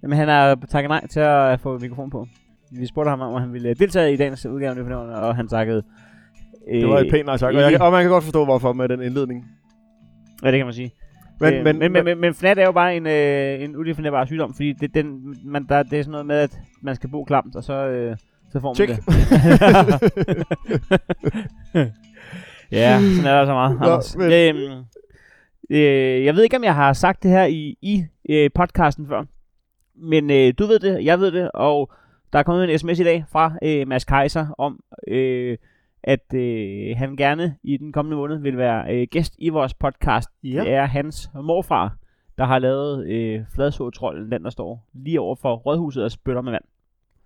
jamen, 0.02 0.18
han 0.18 0.28
har 0.28 0.54
takket 0.68 0.88
nej 0.88 1.06
til 1.06 1.20
at 1.20 1.60
få 1.60 1.78
mikrofon 1.78 2.10
på. 2.10 2.26
Vi 2.72 2.86
spurgte 2.86 3.08
ham 3.10 3.20
om, 3.20 3.40
han 3.40 3.52
ville 3.52 3.74
deltage 3.74 4.12
i 4.12 4.16
dagens 4.16 4.46
udgave 4.46 4.92
af 4.92 4.96
og 5.28 5.36
han 5.36 5.48
takkede... 5.48 5.82
Øh, 6.68 6.80
Det 6.80 6.88
var 6.88 6.98
et 6.98 7.10
pænt 7.10 7.26
nej 7.26 7.36
tak, 7.36 7.54
og, 7.54 7.60
jeg, 7.60 7.80
og 7.80 7.92
man 7.92 8.02
kan 8.02 8.10
godt 8.10 8.24
forstå, 8.24 8.44
hvorfor 8.44 8.72
med 8.72 8.88
den 8.88 9.02
indledning. 9.02 9.44
Ja, 10.42 10.50
det 10.50 10.58
kan 10.58 10.66
man 10.66 10.74
sige. 10.74 10.90
Men, 11.40 11.54
Øh, 11.54 11.64
men, 11.64 11.78
men, 11.78 11.92
men, 11.92 12.04
men, 12.04 12.20
men 12.20 12.34
FNAT 12.34 12.58
er 12.58 12.64
jo 12.64 12.72
bare 12.72 12.96
en, 12.96 13.06
øh, 13.06 13.62
en 13.64 13.76
udefinerbar 13.76 14.24
sygdom, 14.24 14.54
fordi 14.54 14.72
det, 14.72 14.94
den, 14.94 15.36
man, 15.44 15.66
der, 15.68 15.82
det 15.82 15.98
er 15.98 16.02
sådan 16.02 16.10
noget 16.12 16.26
med, 16.26 16.36
at 16.36 16.58
man 16.82 16.94
skal 16.96 17.10
bo 17.10 17.24
klamt, 17.24 17.56
og 17.56 17.64
så, 17.64 17.86
øh, 17.86 18.16
Så 18.52 18.60
får 18.60 18.68
man 18.68 18.74
Check. 18.74 18.90
det. 18.90 19.02
ja, 22.72 23.00
sådan 23.00 23.26
er 23.26 23.38
der 23.38 23.44
så 23.46 23.52
meget, 23.52 23.78
Nå, 23.80 23.86
Anders. 23.86 24.16
men- 24.16 24.32
Øhm, 24.32 24.84
øh, 25.70 26.24
jeg 26.24 26.34
ved 26.34 26.42
ikke, 26.42 26.56
om 26.56 26.64
jeg 26.64 26.74
har 26.74 26.92
sagt 26.92 27.22
det 27.22 27.30
her 27.30 27.44
i, 27.44 27.76
i 27.82 28.04
øh, 28.30 28.50
podcasten 28.54 29.06
før, 29.08 29.24
men 29.94 30.30
øh, 30.30 30.54
du 30.58 30.66
ved 30.66 30.78
det, 30.78 31.04
jeg 31.04 31.20
ved 31.20 31.32
det, 31.32 31.50
og 31.54 31.92
der 32.32 32.38
er 32.38 32.42
kommet 32.42 32.70
en 32.72 32.78
sms 32.78 32.98
i 33.00 33.04
dag 33.04 33.24
fra 33.32 33.52
øh, 33.62 33.88
Mads 33.88 34.04
Kaiser 34.04 34.46
om, 34.58 34.80
øh, 35.08 35.58
at 36.02 36.34
øh, 36.34 36.96
han 36.96 37.16
gerne 37.16 37.56
i 37.62 37.76
den 37.76 37.92
kommende 37.92 38.16
måned 38.16 38.38
vil 38.38 38.56
være 38.58 38.94
øh, 38.94 39.06
gæst 39.10 39.34
i 39.38 39.48
vores 39.48 39.74
podcast. 39.74 40.28
Ja. 40.44 40.48
Det 40.64 40.72
er 40.74 40.84
hans 40.86 41.30
morfar, 41.34 41.96
der 42.38 42.44
har 42.44 42.58
lavet 42.58 43.06
øh, 43.08 43.40
Fladsåtrollen, 43.54 44.32
den 44.32 44.44
der 44.44 44.50
står 44.50 44.88
lige 44.92 45.20
over 45.20 45.36
for 45.36 45.54
Rådhuset 45.56 46.04
og 46.04 46.10
spytter 46.10 46.42
med 46.42 46.52
vand. 46.52 46.64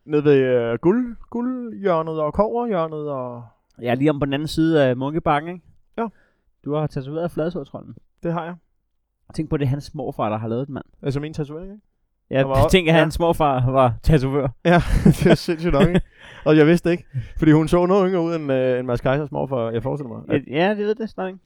Nede 0.07 0.25
ved 0.25 0.37
øh, 0.39 0.79
guld, 0.79 1.17
guldhjørnet 1.31 2.21
og 2.21 2.35
koverhjørnet 2.35 3.11
og... 3.11 3.45
Ja, 3.83 3.95
lige 3.95 4.11
om 4.11 4.19
på 4.21 4.25
den 4.27 4.35
anden 4.35 4.49
side 4.49 4.85
af 4.85 4.97
Munkebakken, 4.97 5.51
ikke? 5.55 5.65
Ja. 5.99 6.07
Du 6.65 6.75
har 6.75 6.87
tatoveret 6.87 7.31
Fladsåtrollen. 7.31 7.97
Det 8.23 8.33
har 8.33 8.45
jeg. 8.45 8.55
Tænk 9.35 9.51
på, 9.51 9.57
det 9.57 9.69
hans 9.69 9.95
morfar, 9.95 10.29
der 10.29 10.37
har 10.39 10.49
lavet 10.49 10.67
den, 10.67 10.75
mand. 10.75 10.85
Altså 11.03 11.21
min 11.21 11.33
tatovering, 11.35 11.73
ikke? 11.73 11.83
Ja, 12.31 12.39
Der 12.39 12.45
var 12.45 12.55
også- 12.55 12.69
tænk, 12.77 12.89
at 12.89 12.95
ja. 12.95 12.99
hans 12.99 13.19
morfar 13.19 13.71
var 13.71 13.95
tatovør. 14.03 14.49
Ja, 14.65 14.81
det 15.05 15.27
er 15.27 15.35
sindssygt 15.35 15.73
nok, 15.73 15.89
ikke? 15.89 16.01
Og 16.45 16.57
jeg 16.57 16.67
vidste 16.67 16.91
ikke, 16.91 17.05
fordi 17.39 17.53
hun 17.53 17.69
så 17.69 17.87
noget 17.87 18.09
yngre 18.09 18.21
ud 18.23 18.35
end, 18.37 18.53
øh, 18.53 18.79
end 18.79 18.87
Mads 18.87 19.01
Keisers 19.01 19.33
morfar, 19.33 19.71
jeg 19.71 19.83
forestiller 19.83 20.13
mig. 20.15 20.23
At, 20.37 20.43
Ja, 20.51 20.71
det 20.71 20.79
ved 20.79 20.95
det 20.95 21.11
snart 21.11 21.29
ikke. 21.29 21.41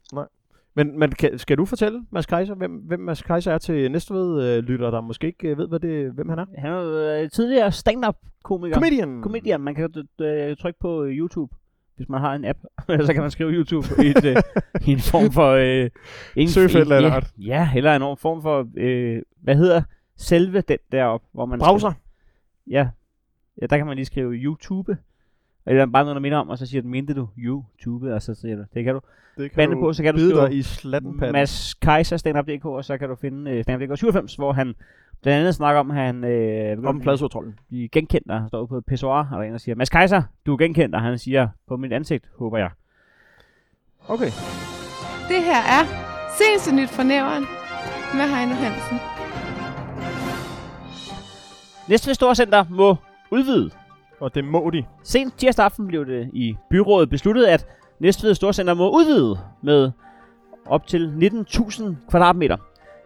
Men 0.73 0.99
men 0.99 1.11
kan, 1.11 1.39
skal 1.39 1.57
du 1.57 1.65
fortælle, 1.65 2.05
Mads 2.11 2.25
Kaiser, 2.25 2.55
hvem, 2.55 2.71
hvem 2.71 2.99
Mads 2.99 3.21
Kaiser 3.21 3.53
er 3.53 3.57
til 3.57 3.91
Næstved 3.91 4.43
øh, 4.43 4.63
lytter, 4.63 4.91
der 4.91 5.01
måske 5.01 5.27
ikke 5.27 5.47
øh, 5.47 5.57
ved, 5.57 5.67
hvad 5.67 5.79
det, 5.79 6.11
hvem 6.11 6.29
han 6.29 6.39
er? 6.39 6.45
Han 6.57 6.71
er 6.71 7.21
øh, 7.23 7.29
tidligere 7.29 7.71
stand-up-komiker. 7.71 8.73
Comedian! 8.73 9.21
Comedian. 9.23 9.61
Man 9.61 9.75
kan 9.75 9.93
øh, 10.21 10.57
trykke 10.57 10.79
på 10.79 11.03
øh, 11.03 11.11
YouTube, 11.11 11.55
hvis 11.95 12.09
man 12.09 12.21
har 12.21 12.33
en 12.33 12.45
app. 12.45 12.59
så 13.05 13.13
kan 13.13 13.21
man 13.21 13.31
skrive 13.31 13.51
YouTube 13.51 13.87
i, 14.03 14.07
et, 14.07 14.25
øh, 14.25 14.35
i 14.87 14.91
en 14.91 14.99
form 14.99 15.31
for... 15.31 15.51
Øh, 15.51 15.89
en, 16.43 16.47
Søgefelt 16.47 16.91
eller 16.91 17.07
ja, 17.07 17.15
ret. 17.15 17.33
ja, 17.37 17.69
eller 17.75 17.95
en 17.95 18.17
form 18.17 18.41
for... 18.41 18.67
Øh, 18.77 19.21
hvad 19.41 19.55
hedder 19.55 19.81
selve 20.17 20.61
den 20.61 20.77
deroppe, 20.91 21.27
hvor 21.31 21.45
man... 21.45 21.59
Browser. 21.59 21.93
Ja. 22.67 22.89
ja, 23.61 23.65
der 23.65 23.77
kan 23.77 23.85
man 23.85 23.95
lige 23.95 24.05
skrive 24.05 24.33
YouTube. 24.33 24.97
Eller 25.65 25.85
bare 25.85 26.03
noget, 26.03 26.15
der 26.15 26.21
minder 26.21 26.37
om, 26.37 26.49
og 26.49 26.57
så 26.57 26.65
siger 26.65 26.81
den, 26.81 26.91
mente 26.91 27.13
du 27.13 27.27
YouTube, 27.37 28.13
og 28.13 28.21
så 28.21 28.33
siger 28.33 28.55
du, 28.55 28.63
det 28.73 28.83
kan 28.83 28.93
du. 28.93 29.01
Det 29.37 29.51
Bande 29.55 29.75
på, 29.75 29.93
så 29.93 30.03
kan 30.03 30.13
du 30.13 30.19
skrive 30.19 30.53
i 30.53 30.61
slattenpanden. 30.61 31.33
Mads 31.33 31.73
Kaiser, 31.73 32.17
standup.dk, 32.17 32.65
og 32.65 32.85
så 32.85 32.97
kan 32.97 33.09
du 33.09 33.15
finde 33.15 33.57
uh, 33.57 33.63
standup.dk 33.63 33.97
97, 33.97 34.35
hvor 34.35 34.53
han 34.53 34.75
blandt 35.21 35.39
andet 35.39 35.55
snakker 35.55 35.79
om, 35.79 35.91
at 35.91 35.97
han 35.97 36.23
øh, 36.23 36.77
Om 36.85 36.97
at 36.97 37.03
pladsotrollen. 37.03 37.59
blive 37.67 37.87
genkendt, 37.87 38.31
og 38.31 38.39
han 38.39 38.47
står 38.47 38.65
på 38.65 38.77
et 38.77 38.85
pissoir, 38.85 39.17
og 39.17 39.27
der 39.31 39.37
er 39.37 39.41
en, 39.41 39.51
der 39.51 39.57
siger, 39.57 39.75
Mads 39.75 39.89
Kaiser, 39.89 40.21
du 40.45 40.53
er 40.53 40.57
genkendt, 40.57 40.95
og 40.95 41.01
han 41.01 41.17
siger, 41.17 41.47
på 41.67 41.77
mit 41.77 41.93
ansigt, 41.93 42.29
håber 42.39 42.57
jeg. 42.57 42.69
Okay. 44.07 44.31
Det 45.27 45.43
her 45.43 45.61
er 45.77 45.83
Seneste 46.37 46.75
Nyt 46.75 46.89
fra 46.89 47.03
Næveren 47.03 47.43
med 48.17 48.35
Heino 48.35 48.53
Hansen. 48.53 48.97
Næste 51.89 52.13
Storcenter 52.13 52.65
må 52.69 52.95
udvide. 53.31 53.71
Og 54.21 54.35
det 54.35 54.45
må 54.45 54.69
de. 54.69 54.83
Sent 55.03 55.37
tirsdag 55.37 55.65
aften 55.65 55.87
blev 55.87 56.05
det 56.05 56.29
i 56.33 56.55
byrådet 56.69 57.09
besluttet, 57.09 57.45
at 57.45 57.67
Næstved 57.99 58.35
Storcenter 58.35 58.73
må 58.73 58.89
udvide 58.89 59.39
med 59.61 59.91
op 60.65 60.87
til 60.87 61.31
19.000 61.57 61.83
kvadratmeter. 62.09 62.57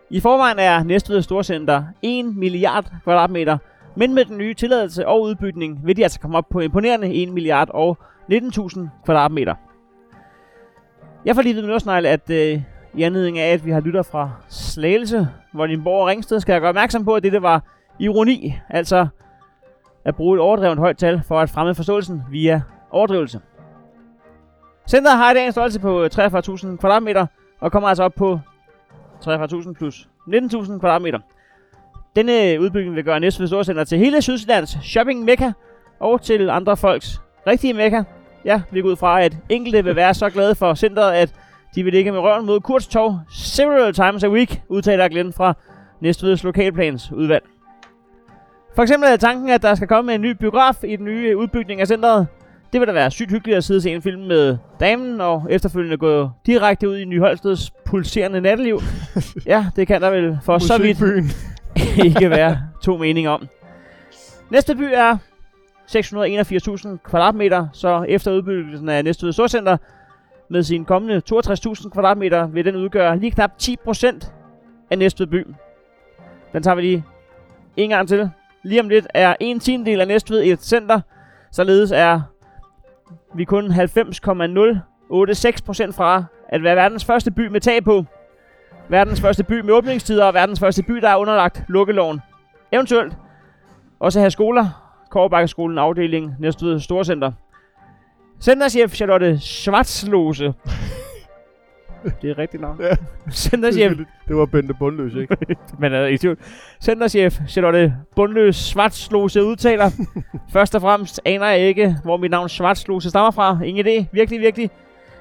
I 0.09 0.19
forvejen 0.19 0.59
er 0.59 0.83
Næstved 0.83 1.21
Storcenter 1.21 1.83
1 2.01 2.35
milliard 2.35 2.91
kvadratmeter, 3.03 3.57
men 3.95 4.13
med 4.13 4.25
den 4.25 4.37
nye 4.37 4.53
tilladelse 4.53 5.07
og 5.07 5.21
udbygning 5.21 5.79
vil 5.85 5.97
de 5.97 6.03
altså 6.03 6.19
komme 6.19 6.37
op 6.37 6.49
på 6.49 6.59
imponerende 6.59 7.13
1 7.13 7.33
milliard 7.33 7.69
og 7.73 7.97
19.000 8.31 8.79
kvadratmeter. 9.05 9.55
Jeg 11.25 11.35
får 11.35 11.41
lige 11.41 11.55
ved 11.55 11.63
med 11.85 12.05
at 12.05 12.29
øh, 12.29 12.61
i 12.93 13.03
anledning 13.03 13.39
af, 13.39 13.53
at 13.53 13.65
vi 13.65 13.71
har 13.71 13.79
lytter 13.79 14.03
fra 14.03 14.31
Slagelse, 14.49 15.27
Vordingborg 15.53 16.01
og 16.01 16.07
Ringsted, 16.07 16.39
skal 16.39 16.53
jeg 16.53 16.61
gøre 16.61 16.69
opmærksom 16.69 17.05
på, 17.05 17.13
at 17.13 17.23
dette 17.23 17.41
var 17.41 17.63
ironi, 17.99 18.55
altså 18.69 19.07
at 20.05 20.15
bruge 20.15 20.35
et 20.37 20.41
overdrevet 20.41 20.77
højt 20.77 20.97
tal 20.97 21.21
for 21.27 21.39
at 21.39 21.49
fremme 21.49 21.75
forståelsen 21.75 22.23
via 22.31 22.61
overdrivelse. 22.91 23.39
Centeret 24.89 25.17
har 25.17 25.31
i 25.31 25.33
dag 25.33 25.45
en 25.45 25.51
størrelse 25.51 25.79
på 25.79 26.05
43.000 26.05 26.77
kvadratmeter 26.77 27.25
og 27.59 27.71
kommer 27.71 27.89
altså 27.89 28.03
op 28.03 28.13
på 28.13 28.39
43.000 29.25 29.73
plus 29.73 30.09
19.000 30.27 30.79
kvadratmeter. 30.79 31.19
Denne 32.15 32.51
øh, 32.51 32.61
udbygning 32.61 32.95
vil 32.95 33.03
gøre 33.03 33.19
Næstved 33.19 33.47
Storcenter 33.47 33.83
til 33.83 33.97
hele 33.97 34.21
Sydsjællands 34.21 34.77
shopping 34.83 35.23
mekka 35.23 35.51
og 35.99 36.21
til 36.21 36.49
andre 36.49 36.77
folks 36.77 37.21
rigtige 37.47 37.73
mekka. 37.73 38.03
Ja, 38.45 38.61
vi 38.71 38.81
går 38.81 38.89
ud 38.89 38.95
fra, 38.95 39.21
at 39.21 39.37
enkelte 39.49 39.83
vil 39.83 39.95
være 39.95 40.13
så 40.13 40.29
glade 40.29 40.55
for 40.55 40.73
centret, 40.73 41.13
at 41.13 41.33
de 41.75 41.83
vil 41.83 41.93
ligge 41.93 42.11
med 42.11 42.19
røven 42.19 42.45
mod 42.45 42.59
Kurts 42.59 42.89
several 43.31 43.93
times 43.93 44.23
a 44.23 44.29
week, 44.29 44.61
udtaler 44.69 45.07
Glenn 45.07 45.33
fra 45.33 45.53
Næstveds 45.99 46.43
lokalplans 46.43 47.11
udvalg. 47.11 47.54
For 48.75 48.81
eksempel 48.81 49.09
er 49.09 49.17
tanken, 49.17 49.49
at 49.49 49.61
der 49.61 49.75
skal 49.75 49.87
komme 49.87 50.13
en 50.13 50.21
ny 50.21 50.31
biograf 50.31 50.83
i 50.83 50.95
den 50.95 51.05
nye 51.05 51.37
udbygning 51.37 51.81
af 51.81 51.87
centret. 51.87 52.27
Det 52.73 52.81
vil 52.81 52.87
da 52.87 52.93
være 52.93 53.11
sygt 53.11 53.31
hyggeligt 53.31 53.57
at 53.57 53.63
sidde 53.63 53.77
og 53.77 53.81
se 53.81 53.91
en 53.91 54.01
film 54.01 54.21
med 54.21 54.57
damen, 54.79 55.21
og 55.21 55.47
efterfølgende 55.49 55.97
gå 55.97 56.29
direkte 56.45 56.89
ud 56.89 56.97
i 56.97 57.05
Nyholsteds 57.05 57.71
pulserende 57.85 58.41
natteliv. 58.41 58.81
ja, 59.45 59.65
det 59.75 59.87
kan 59.87 60.01
der 60.01 60.09
vel 60.09 60.39
for 60.43 60.57
så 60.57 60.77
vidt 60.77 60.99
ikke 62.05 62.29
være 62.29 62.59
to 62.81 62.97
meninger 62.97 63.31
om. 63.31 63.47
Næste 64.49 64.75
by 64.75 64.89
er 64.93 65.17
681.000 65.91 66.97
kvadratmeter, 67.03 67.67
så 67.73 68.05
efter 68.07 68.31
udbyggelsen 68.31 68.89
af 68.89 69.03
Næstved 69.03 69.31
Storcenter 69.31 69.77
med 70.49 70.63
sine 70.63 70.85
kommende 70.85 71.21
62.000 71.33 71.89
kvadratmeter 71.89 72.47
vil 72.47 72.65
den 72.65 72.75
udgøre 72.75 73.19
lige 73.19 73.31
knap 73.31 73.51
10% 73.61 74.31
af 74.91 74.97
Næstved 74.97 75.27
by. 75.27 75.47
Den 76.53 76.63
tager 76.63 76.75
vi 76.75 76.81
lige 76.81 77.03
en 77.77 77.89
gang 77.89 78.07
til. 78.07 78.29
Lige 78.65 78.81
om 78.81 78.89
lidt 78.89 79.07
er 79.13 79.35
en 79.39 79.59
tiendel 79.59 80.01
af 80.01 80.07
Næstved 80.07 80.43
et 80.43 80.63
center, 80.63 81.01
således 81.51 81.91
er 81.91 82.21
vi 83.35 83.43
kun 83.43 83.71
90,086% 83.71 83.77
fra 85.91 86.23
at 86.49 86.63
være 86.63 86.75
verdens 86.75 87.05
første 87.05 87.31
by 87.31 87.47
med 87.47 87.61
tag 87.61 87.83
på. 87.83 88.05
Verdens 88.89 89.21
første 89.21 89.43
by 89.43 89.59
med 89.61 89.73
åbningstider 89.73 90.25
og 90.25 90.33
verdens 90.33 90.59
første 90.59 90.83
by, 90.83 90.93
der 90.93 91.09
er 91.09 91.15
underlagt 91.15 91.63
lukkeloven. 91.67 92.21
Eventuelt 92.71 93.13
også 93.99 94.19
have 94.19 94.31
skoler. 94.31 94.95
Kårebakkeskolen 95.11 95.77
afdeling 95.77 96.35
Næstved 96.39 96.79
Storcenter. 96.79 97.31
Centerchef 98.41 98.93
Charlotte 98.93 99.39
Schwarzlose. 99.39 100.53
det 102.21 102.29
er 102.29 102.37
rigtigt 102.37 102.61
navn. 102.61 102.81
Ja. 102.81 102.95
Centerchef 103.31 103.97
Det 104.27 104.35
var 104.35 104.45
Bente 104.45 104.73
Bundløs, 104.73 105.13
ikke? 105.15 105.37
men 105.79 105.93
er 105.93 106.05
i 106.05 106.17
tvivl. 106.17 106.37
Centerchef 106.81 107.39
Charlotte 107.47 107.95
Bundløs 108.15 108.55
Schwarzlose 108.55 109.43
udtaler. 109.43 109.89
Først 110.53 110.75
og 110.75 110.81
fremmest 110.81 111.21
aner 111.25 111.47
jeg 111.47 111.59
ikke, 111.59 111.95
hvor 112.03 112.17
mit 112.17 112.31
navn 112.31 112.49
Schwarzlose 112.49 113.09
stammer 113.09 113.31
fra. 113.31 113.59
Ingen 113.65 113.87
idé. 113.87 114.05
Virkelig, 114.11 114.39
virkelig. 114.39 114.69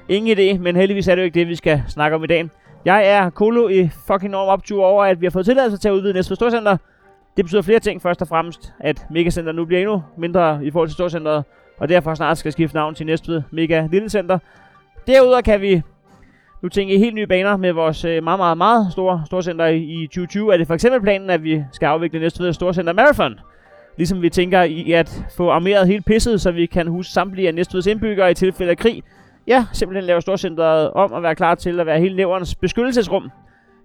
Ingen 0.09 0.37
idé, 0.37 0.57
men 0.57 0.75
heldigvis 0.75 1.07
er 1.07 1.15
det 1.15 1.21
jo 1.21 1.25
ikke 1.25 1.39
det, 1.39 1.47
vi 1.47 1.55
skal 1.55 1.83
snakke 1.87 2.15
om 2.15 2.23
i 2.23 2.27
dag. 2.27 2.49
Jeg 2.85 3.07
er 3.07 3.29
kolo 3.29 3.67
i 3.67 3.89
fucking 4.07 4.31
enorm 4.31 4.47
optur 4.49 4.85
over, 4.85 5.03
at 5.03 5.21
vi 5.21 5.25
har 5.25 5.31
fået 5.31 5.45
tilladelse 5.45 5.77
til 5.77 5.89
at 5.89 5.93
udvide 5.93 6.13
Næstved 6.13 6.35
Storcenter. 6.35 6.77
Det 7.37 7.45
betyder 7.45 7.61
flere 7.61 7.79
ting. 7.79 8.01
Først 8.01 8.21
og 8.21 8.27
fremmest, 8.27 8.73
at 8.79 9.05
Megacenter 9.11 9.51
nu 9.51 9.65
bliver 9.65 9.81
endnu 9.81 10.03
mindre 10.17 10.59
i 10.65 10.71
forhold 10.71 10.89
til 10.89 10.93
Storcenteret, 10.93 11.43
og 11.77 11.89
derfor 11.89 12.13
snart 12.13 12.37
skal 12.37 12.51
skifte 12.51 12.75
navn 12.75 12.95
til 12.95 13.05
Næstved 13.05 13.41
Mega 13.51 13.87
Lille 13.91 14.09
Center. 14.09 14.39
Derudover 15.07 15.41
kan 15.41 15.61
vi 15.61 15.81
nu 16.65 16.69
tænke 16.69 16.93
i 16.93 16.97
helt 16.97 17.15
nye 17.15 17.27
baner 17.27 17.57
med 17.57 17.71
vores 17.71 18.05
øh, 18.05 18.23
meget, 18.23 18.39
meget, 18.39 18.57
meget 18.57 18.91
store 18.91 19.23
storcenter 19.25 19.65
i, 19.65 19.77
i 19.77 20.07
2020. 20.07 20.53
Er 20.53 20.57
det 20.57 20.67
for 20.67 20.73
eksempel 20.73 21.01
planen, 21.01 21.29
at 21.29 21.43
vi 21.43 21.63
skal 21.71 21.85
afvikle 21.85 22.19
Næstved 22.19 22.53
Storcenter 22.53 22.93
Marathon? 22.93 23.39
Ligesom 23.97 24.21
vi 24.21 24.29
tænker 24.29 24.63
i 24.63 24.91
at 24.91 25.25
få 25.37 25.49
armeret 25.49 25.87
helt 25.87 26.05
pisset, 26.05 26.41
så 26.41 26.51
vi 26.51 26.65
kan 26.65 26.87
huske 26.87 27.13
samtlige 27.13 27.47
af 27.47 27.53
Næstveds 27.53 27.87
indbyggere 27.87 28.31
i 28.31 28.33
tilfælde 28.33 28.71
af 28.71 28.77
krig. 28.77 29.03
Ja, 29.47 29.65
simpelthen 29.73 30.03
lave 30.03 30.21
storcenteret 30.21 30.91
om 30.91 31.11
og 31.11 31.23
være 31.23 31.35
klar 31.35 31.55
til 31.55 31.79
at 31.79 31.85
være 31.85 31.99
hele 31.99 32.15
næverens 32.15 32.55
beskyttelsesrum. 32.55 33.31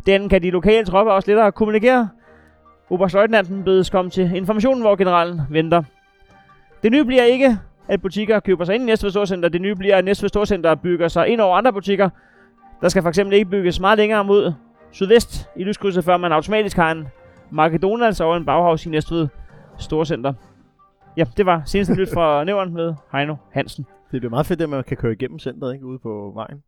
Den 0.06 0.28
kan 0.28 0.42
de 0.42 0.50
lokale 0.50 0.86
tropper 0.86 1.12
også 1.12 1.30
lettere 1.30 1.52
kommunikere. 1.52 2.08
Oberstløjtnanten 2.90 3.64
bedes 3.64 3.90
komme 3.90 4.10
til 4.10 4.36
informationen, 4.36 4.82
hvor 4.82 4.96
generalen 4.96 5.40
venter. 5.50 5.82
Det 6.82 6.92
nye 6.92 7.04
bliver 7.04 7.24
ikke, 7.24 7.58
at 7.88 8.02
butikker 8.02 8.40
køber 8.40 8.64
sig 8.64 8.74
ind 8.74 8.82
i 8.82 8.86
Næstved 8.86 9.10
Storcenter. 9.10 9.48
Det 9.48 9.60
nye 9.60 9.74
bliver, 9.74 9.96
at 9.96 10.04
Næstved 10.04 10.28
Storcenter 10.28 10.74
bygger 10.74 11.08
sig 11.08 11.28
ind 11.28 11.40
over 11.40 11.56
andre 11.56 11.72
butikker. 11.72 12.10
Der 12.80 12.88
skal 12.88 13.02
fx 13.02 13.18
ikke 13.18 13.50
bygges 13.50 13.80
meget 13.80 13.98
længere 13.98 14.24
mod 14.24 14.52
sydvest 14.90 15.48
i 15.56 15.64
lyskrydset, 15.64 16.04
før 16.04 16.16
man 16.16 16.32
automatisk 16.32 16.76
har 16.76 16.92
en 16.92 17.08
McDonald's 17.52 18.22
og 18.24 18.36
en 18.36 18.44
Bauhaus 18.46 18.86
i 18.86 18.88
Næstved 18.88 19.28
Storcenter. 19.78 20.32
Ja, 21.16 21.24
det 21.36 21.46
var 21.46 21.62
seneste 21.66 21.94
nyt 21.94 22.08
fra 22.14 22.44
Nævren 22.44 22.74
med 22.74 22.94
Heino 23.12 23.36
Hansen. 23.52 23.86
Det 24.12 24.20
bliver 24.20 24.30
meget 24.30 24.46
fedt, 24.46 24.62
at 24.62 24.68
man 24.68 24.84
kan 24.84 24.96
køre 24.96 25.12
igennem 25.12 25.38
centret, 25.38 25.72
ikke? 25.74 25.86
Ude 25.86 25.98
på 25.98 26.32
vejen. 26.34 26.62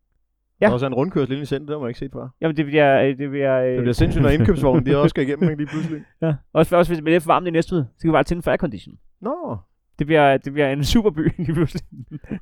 Ja. 0.60 0.66
Der 0.66 0.70
er 0.70 0.74
også 0.74 0.86
en 0.86 0.94
rundkørsel 0.94 1.32
ind 1.32 1.42
i 1.42 1.46
centret, 1.46 1.68
det 1.68 1.74
har 1.74 1.80
man 1.80 1.88
ikke 1.88 1.98
set 1.98 2.12
før. 2.12 2.28
Jamen, 2.40 2.56
det 2.56 2.66
bliver... 2.66 3.00
øh, 3.02 3.18
Det 3.18 3.30
bliver, 3.30 3.60
øh, 3.60 3.68
Det 3.72 3.80
bliver 3.80 3.92
sindssygt, 3.92 4.22
når 4.22 4.30
indkøbsvognen 4.30 4.86
de 4.86 4.96
også 4.96 5.08
skal 5.08 5.24
igennem 5.28 5.50
ikke, 5.50 5.62
lige 5.62 5.70
pludselig. 5.70 6.02
ja. 6.22 6.34
Også, 6.52 6.76
også 6.76 6.90
hvis 6.90 6.96
det 6.96 7.04
bliver 7.04 7.14
lidt 7.14 7.24
for 7.24 7.32
varmt 7.32 7.46
i 7.46 7.50
Næstved, 7.50 7.84
så 7.96 8.02
kan 8.02 8.08
vi 8.08 8.12
bare 8.12 8.24
tænde 8.24 8.42
for 8.42 8.50
aircondition. 8.50 8.94
Nå, 9.20 9.56
Det 9.98 10.06
bliver, 10.06 10.36
det 10.36 10.52
bliver 10.52 10.68
en 10.72 10.84
superby 10.84 11.32
lige 11.38 11.54
pludselig, 11.54 11.82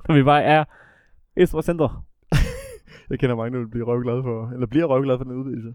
når 0.09 0.15
vi 0.15 0.23
bare 0.23 0.43
er 0.43 0.65
stort 1.45 1.65
center. 1.65 2.05
Jeg 3.11 3.19
kender 3.19 3.37
mange, 3.37 3.53
der 3.53 3.59
vil 3.65 3.71
blive 3.71 3.87
røvglade 3.87 4.23
for, 4.23 4.51
eller 4.51 4.67
bliver 4.67 4.87
røvglade 4.87 5.19
for 5.19 5.25
den 5.25 5.33
udvidelse. 5.33 5.75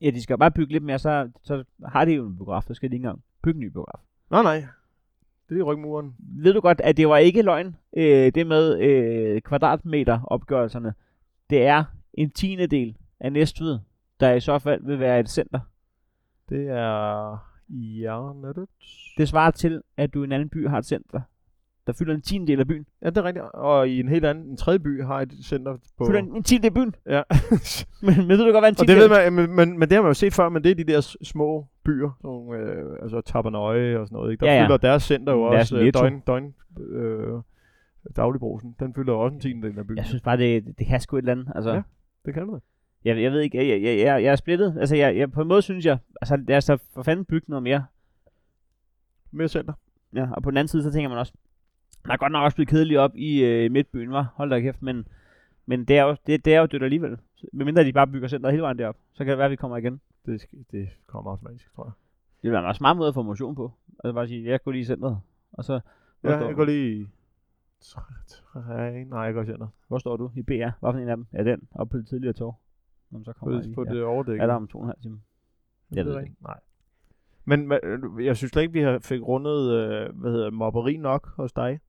Ja, 0.00 0.10
de 0.10 0.22
skal 0.22 0.34
jo 0.34 0.38
bare 0.38 0.50
bygge 0.50 0.72
lidt 0.72 0.84
mere, 0.84 0.98
så, 0.98 1.30
så 1.42 1.64
har 1.86 2.04
de 2.04 2.12
jo 2.12 2.26
en 2.26 2.36
biograf, 2.36 2.62
så 2.62 2.74
skal 2.74 2.90
de 2.90 2.94
ikke 2.94 3.04
engang 3.04 3.22
bygge 3.42 3.56
en 3.56 3.60
ny 3.60 3.68
biograf. 3.68 4.00
Nej, 4.30 4.42
nej. 4.42 4.64
Det 5.48 5.58
er 5.58 5.62
rygmuren. 5.62 6.14
Ved 6.18 6.54
du 6.54 6.60
godt, 6.60 6.80
at 6.80 6.96
det 6.96 7.08
var 7.08 7.16
ikke 7.16 7.42
løgn, 7.42 7.76
øh, 7.96 8.32
det 8.34 8.46
med 8.46 8.80
øh, 8.80 9.40
kvadratmeter 9.40 10.20
opgørelserne. 10.24 10.94
Det 11.50 11.66
er 11.66 11.84
en 12.14 12.30
tiende 12.30 12.66
del 12.66 12.96
af 13.20 13.32
Næstved, 13.32 13.78
der 14.20 14.32
i 14.32 14.40
så 14.40 14.58
fald 14.58 14.86
vil 14.86 15.00
være 15.00 15.20
et 15.20 15.30
center. 15.30 15.60
Det 16.48 16.68
er 16.68 17.38
Jarnettet. 17.68 18.68
Det 19.18 19.28
svarer 19.28 19.50
til, 19.50 19.82
at 19.96 20.14
du 20.14 20.22
i 20.22 20.24
en 20.24 20.32
anden 20.32 20.48
by 20.48 20.68
har 20.68 20.78
et 20.78 20.86
center, 20.86 21.20
der 21.86 21.92
fylder 21.92 22.14
en 22.14 22.20
tiende 22.22 22.46
del 22.46 22.60
af 22.60 22.66
byen. 22.68 22.86
Ja, 23.02 23.10
det 23.10 23.16
er 23.16 23.24
rigtigt. 23.24 23.44
Og 23.44 23.88
i 23.88 24.00
en 24.00 24.08
helt 24.08 24.24
anden, 24.24 24.44
en 24.44 24.56
tredje 24.56 24.78
by 24.78 25.02
har 25.02 25.20
et 25.20 25.32
center 25.44 25.76
på... 25.98 26.06
Fylder 26.06 26.18
en, 26.20 26.36
en 26.36 26.42
tiende 26.42 26.62
del 26.62 26.70
af 26.70 26.74
byen. 26.74 26.94
Ja. 27.06 27.22
Men, 28.06 28.16
men 28.16 28.28
ved 28.28 28.38
du 28.38 28.52
godt, 28.52 28.62
hvad 28.62 28.68
en 28.68 28.72
og 28.72 28.76
tiende 28.76 29.02
det 29.02 29.10
ved 29.10 29.30
man, 29.30 29.32
men, 29.32 29.56
men, 29.56 29.78
men, 29.78 29.88
det 29.88 29.92
har 29.92 30.02
man 30.02 30.10
jo 30.10 30.14
set 30.14 30.34
før, 30.34 30.48
men 30.48 30.64
det 30.64 30.70
er 30.70 30.74
de 30.74 30.84
der 30.84 31.16
små 31.22 31.66
byer, 31.84 32.10
sådan, 32.16 32.30
nogle, 32.30 32.58
øh, 32.58 32.96
altså 33.02 33.20
Tabernøje 33.20 33.98
og 33.98 34.06
sådan 34.06 34.16
noget, 34.16 34.32
ikke? 34.32 34.44
Der 34.44 34.52
Ja, 34.52 34.58
ja. 34.58 34.64
fylder 34.64 34.76
deres 34.76 35.02
center 35.02 35.32
jo 35.32 35.52
Deres 35.52 35.72
også 35.72 35.84
øh, 35.84 35.92
døgn, 35.94 36.20
døgn 36.20 36.54
øh, 36.80 37.40
dagligbrusen. 38.16 38.76
Den 38.80 38.94
fylder 38.94 39.12
også 39.12 39.34
en 39.34 39.40
tiende 39.40 39.68
del 39.68 39.78
af 39.78 39.86
byen. 39.86 39.96
Jeg 39.96 40.06
synes 40.06 40.22
bare, 40.22 40.36
det, 40.36 40.78
det 40.78 40.86
kan 40.86 41.00
sgu 41.00 41.16
et 41.16 41.22
eller 41.22 41.32
andet. 41.32 41.52
Altså, 41.54 41.70
Ja. 41.72 41.82
Det 42.24 42.34
kan 42.34 42.48
da. 42.48 42.58
jeg, 43.04 43.22
jeg 43.22 43.32
ved 43.32 43.40
ikke, 43.40 43.58
jeg, 43.58 43.82
jeg, 43.82 43.98
jeg, 43.98 44.22
jeg 44.22 44.32
er 44.32 44.36
splittet. 44.36 44.76
Altså, 44.80 44.96
jeg, 44.96 45.16
jeg, 45.16 45.32
på 45.32 45.42
en 45.42 45.48
måde 45.48 45.62
synes 45.62 45.86
jeg, 45.86 45.98
altså, 46.20 46.36
lad 46.48 46.56
os 46.56 46.64
da 46.64 46.76
for 46.94 47.02
fanden 47.02 47.24
bygge 47.24 47.46
noget 47.48 47.62
mere. 47.62 47.84
Mere 49.30 49.48
center. 49.48 49.72
Ja, 50.14 50.26
og 50.32 50.42
på 50.42 50.50
den 50.50 50.56
anden 50.58 50.68
side, 50.68 50.82
så 50.82 50.92
tænker 50.92 51.08
man 51.08 51.18
også, 51.18 51.32
man 52.06 52.14
er 52.14 52.16
godt 52.16 52.32
nok 52.32 52.44
også 52.44 52.54
blevet 52.56 52.68
kedelig 52.68 52.98
op 52.98 53.16
i 53.16 53.44
øh, 53.44 53.70
midtbyen, 53.72 54.10
var. 54.10 54.32
Hold 54.34 54.50
da 54.50 54.60
kæft, 54.60 54.82
men, 54.82 55.06
men 55.66 55.84
det, 55.84 55.98
er 55.98 56.02
jo, 56.02 56.16
det, 56.26 56.44
det 56.44 56.54
er 56.54 56.60
jo 56.60 56.66
dødt 56.66 56.82
alligevel. 56.82 57.18
Medmindre 57.52 57.84
de 57.84 57.92
bare 57.92 58.06
bygger 58.06 58.28
center 58.28 58.50
hele 58.50 58.62
vejen 58.62 58.78
derop, 58.78 58.96
så 59.12 59.24
kan 59.24 59.30
det 59.30 59.38
være, 59.38 59.44
at 59.44 59.50
vi 59.50 59.56
kommer 59.56 59.76
igen. 59.76 60.00
Det, 60.26 60.40
skal, 60.40 60.58
det 60.72 60.88
kommer 61.06 61.30
automatisk, 61.30 61.74
tror 61.74 61.84
jeg. 61.84 61.92
Det 62.42 62.50
vil 62.50 62.52
være 62.52 62.68
en 62.68 62.74
smart 62.74 62.96
måde 62.96 63.08
at 63.08 63.14
få 63.14 63.22
motion 63.22 63.54
på. 63.54 63.72
Altså 64.04 64.12
bare 64.14 64.28
sige, 64.28 64.50
jeg 64.50 64.62
går 64.64 64.70
lige 64.72 64.82
i 64.82 64.84
centret. 64.84 65.20
Og 65.52 65.64
så, 65.64 65.80
Ja, 66.24 66.46
jeg 66.46 66.54
går 66.54 66.64
lige... 66.64 67.08
Tre, 67.80 69.04
nej, 69.04 69.20
jeg 69.20 69.34
går 69.34 69.42
i 69.42 69.46
center. 69.46 69.66
hvor 69.88 69.98
står 69.98 70.16
du 70.16 70.30
i 70.36 70.42
BR? 70.42 70.50
Hvad 70.52 70.70
for 70.80 70.92
en 70.92 71.08
af 71.08 71.16
dem? 71.16 71.26
Ja, 71.32 71.44
den, 71.44 71.68
oppe 71.74 71.90
på 71.92 71.98
det 71.98 72.08
tidligere 72.08 72.32
tog. 72.32 72.58
Nå, 73.10 73.18
så 73.24 73.32
På, 73.32 73.38
kommer 73.38 73.54
jeg 73.54 73.58
det, 73.58 73.66
lige. 73.66 73.74
på 73.74 73.84
ja. 73.88 73.94
det 73.94 74.04
overdækket. 74.04 74.42
Er 74.42 74.46
der 74.46 74.54
om 74.54 74.68
to 74.68 74.78
og 74.78 74.84
en 74.84 74.88
halv 74.88 75.00
time? 75.02 75.20
Jeg 75.92 76.04
ved 76.04 76.14
det 76.14 76.22
ikke. 76.22 76.34
Nej. 76.42 76.60
Men 77.44 77.72
hva- 77.72 78.22
jeg 78.22 78.36
synes 78.36 78.50
slet 78.50 78.62
ikke, 78.62 78.72
vi 78.72 78.80
har 78.80 78.98
fik 78.98 79.20
rundet, 79.22 79.70
øh, 79.72 80.14
hvad 80.20 80.32
hedder 80.32 80.50
mobberi 80.50 80.96
nok 80.96 81.28
hos 81.36 81.52
dig. 81.52 81.80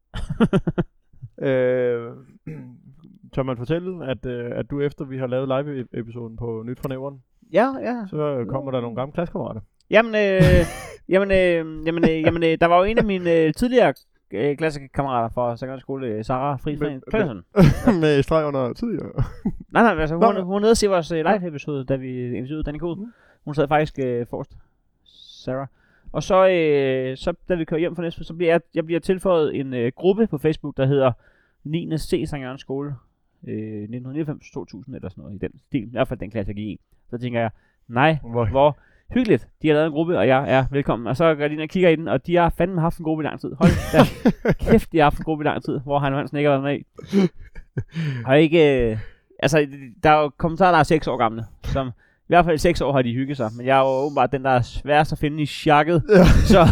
Øh, 1.42 2.12
tør 3.34 3.44
man 3.44 3.58
fortælle, 3.58 4.06
at, 4.06 4.26
øh, 4.26 4.52
at 4.56 4.70
du 4.72 4.82
efter 4.82 5.06
vi 5.06 5.18
har 5.18 5.28
lavet 5.28 5.48
live-episoden 5.66 6.38
på 6.38 6.64
Nyt 6.66 6.80
fra 6.80 6.90
Nævren, 6.90 7.22
Ja, 7.54 7.74
ja. 7.82 8.06
så 8.10 8.18
øh, 8.40 8.46
kommer 8.48 8.72
der 8.72 8.82
nogle 8.82 8.96
gamle 8.96 9.14
klassekammerater. 9.14 9.62
Jamen, 9.90 10.16
øh, 10.16 10.42
jamen, 11.14 11.32
øh, 11.32 11.88
jamen, 11.88 12.04
øh, 12.10 12.22
jamen 12.22 12.44
øh, 12.44 12.58
der 12.62 12.66
var 12.66 12.78
jo 12.78 12.84
en 12.84 12.98
af 12.98 13.04
mine 13.04 13.32
øh, 13.34 13.54
tidligere 13.54 13.94
øh, 14.32 14.58
klassekammerater 14.58 15.30
fra 15.30 15.58
Sangerens 15.58 15.82
Skole, 15.82 16.08
øh, 16.08 16.26
Friedrichsen 16.26 16.80
Men- 16.94 17.02
Pedersen. 17.12 17.44
med 18.02 18.24
streg 18.24 18.46
under 18.46 18.74
tidligere. 18.74 19.12
Nej, 19.74 19.84
nej, 19.84 20.02
altså 20.02 20.16
hun, 20.16 20.36
Nå, 20.36 20.42
hun 20.44 20.54
var 20.54 20.60
nede 20.60 20.72
og 20.72 20.78
se 20.78 20.88
vores 20.88 21.12
øh, 21.12 21.26
live-episode, 21.26 21.86
da 21.86 21.96
vi 21.96 22.26
interviewede 22.38 22.64
Danny 22.64 22.78
Kod. 22.80 22.98
Mm. 22.98 23.14
Hun 23.46 23.56
sad 23.56 23.68
faktisk 23.68 24.00
øh, 24.00 24.28
forrest. 24.30 24.58
Sarah. 25.44 25.68
Og 26.12 26.24
så, 26.24 26.48
øh, 26.48 27.18
så 27.18 27.34
da 27.50 27.56
vi 27.56 27.66
kører 27.66 27.80
hjem 27.80 27.96
fra 27.96 28.04
Næstved, 28.04 28.26
så 28.26 28.34
bliver 28.34 28.52
jeg, 28.52 28.62
jeg 28.76 28.86
bliver 28.86 29.00
tilføjet 29.00 29.56
en 29.56 29.74
øh, 29.74 29.92
gruppe 29.96 30.28
på 30.28 30.38
Facebook, 30.38 30.78
der 30.78 30.86
hedder 30.86 31.12
9. 31.64 31.98
C. 31.98 32.24
Sankt 32.28 32.44
Jørgens 32.44 32.62
Skole. 32.62 32.96
Øh, 33.48 33.84
1999-2000 33.84 33.90
eller 34.96 35.10
sådan 35.10 35.12
noget 35.18 35.36
i 35.36 35.38
den 35.38 35.52
stil. 35.68 35.84
I 35.84 35.92
hvert 35.92 36.08
fald 36.08 36.20
den 36.20 36.32
klasse, 36.32 36.50
jeg 36.50 36.56
gik 36.56 36.68
i. 36.68 36.80
Så 37.10 37.18
tænker 37.18 37.40
jeg, 37.40 37.50
nej, 37.88 38.18
Hvor, 38.22 38.46
hvor 38.46 38.78
hyggeligt. 39.14 39.48
De 39.62 39.68
har 39.68 39.76
lavet 39.76 39.88
en 39.88 39.94
gruppe, 39.94 40.18
og 40.18 40.28
jeg 40.28 40.52
er 40.52 40.66
velkommen. 40.72 41.08
Og 41.08 41.18
så 41.18 41.36
går 41.36 41.42
jeg 41.42 41.50
lige 41.50 41.64
og 41.64 41.70
kigger 41.70 41.90
i 41.90 41.96
den, 41.96 42.08
og 42.08 42.28
de 42.28 42.36
har 42.36 42.50
fandme 42.58 42.82
haft 42.82 42.98
en 42.98 43.04
gruppe 43.04 43.24
i 43.24 43.26
lang 43.26 43.40
tid. 43.40 43.54
Hold 43.54 43.72
da 43.94 44.04
kæft, 44.72 44.92
de 44.92 44.98
har 44.98 45.04
haft 45.04 45.18
en 45.18 45.24
gruppe 45.24 45.44
i 45.44 45.48
lang 45.48 45.64
tid, 45.64 45.80
hvor 45.80 46.00
han 46.00 46.14
Hansen 46.14 46.38
ikke 46.38 46.50
har 46.50 46.60
været 46.60 46.64
med 46.64 46.80
i. 46.80 47.30
Og 48.26 48.40
ikke... 48.40 48.92
Øh, 48.92 48.98
altså, 49.40 49.68
der 50.04 50.10
er 50.10 50.22
jo 50.22 50.30
kommentarer, 50.30 50.72
der 50.72 50.80
er 50.80 50.84
6 50.84 51.08
år 51.08 51.18
gamle, 51.18 51.46
som 51.64 51.92
i 52.30 52.32
hvert 52.34 52.46
fald 52.46 52.56
i 52.56 52.58
6 52.58 52.82
år 52.82 52.92
har 52.94 53.02
de 53.02 53.14
hygget 53.14 53.38
sig. 53.38 53.50
Men 53.58 53.66
jeg 53.66 53.76
er 53.78 53.82
jo 53.82 53.86
åbenbart 54.06 54.32
den, 54.32 54.44
der 54.44 54.50
er 54.50 54.62
sværest 54.62 55.12
at 55.12 55.18
finde 55.20 55.42
i 55.44 55.46
chakket. 55.46 56.04
Ja. 56.10 56.24
Så 56.54 56.68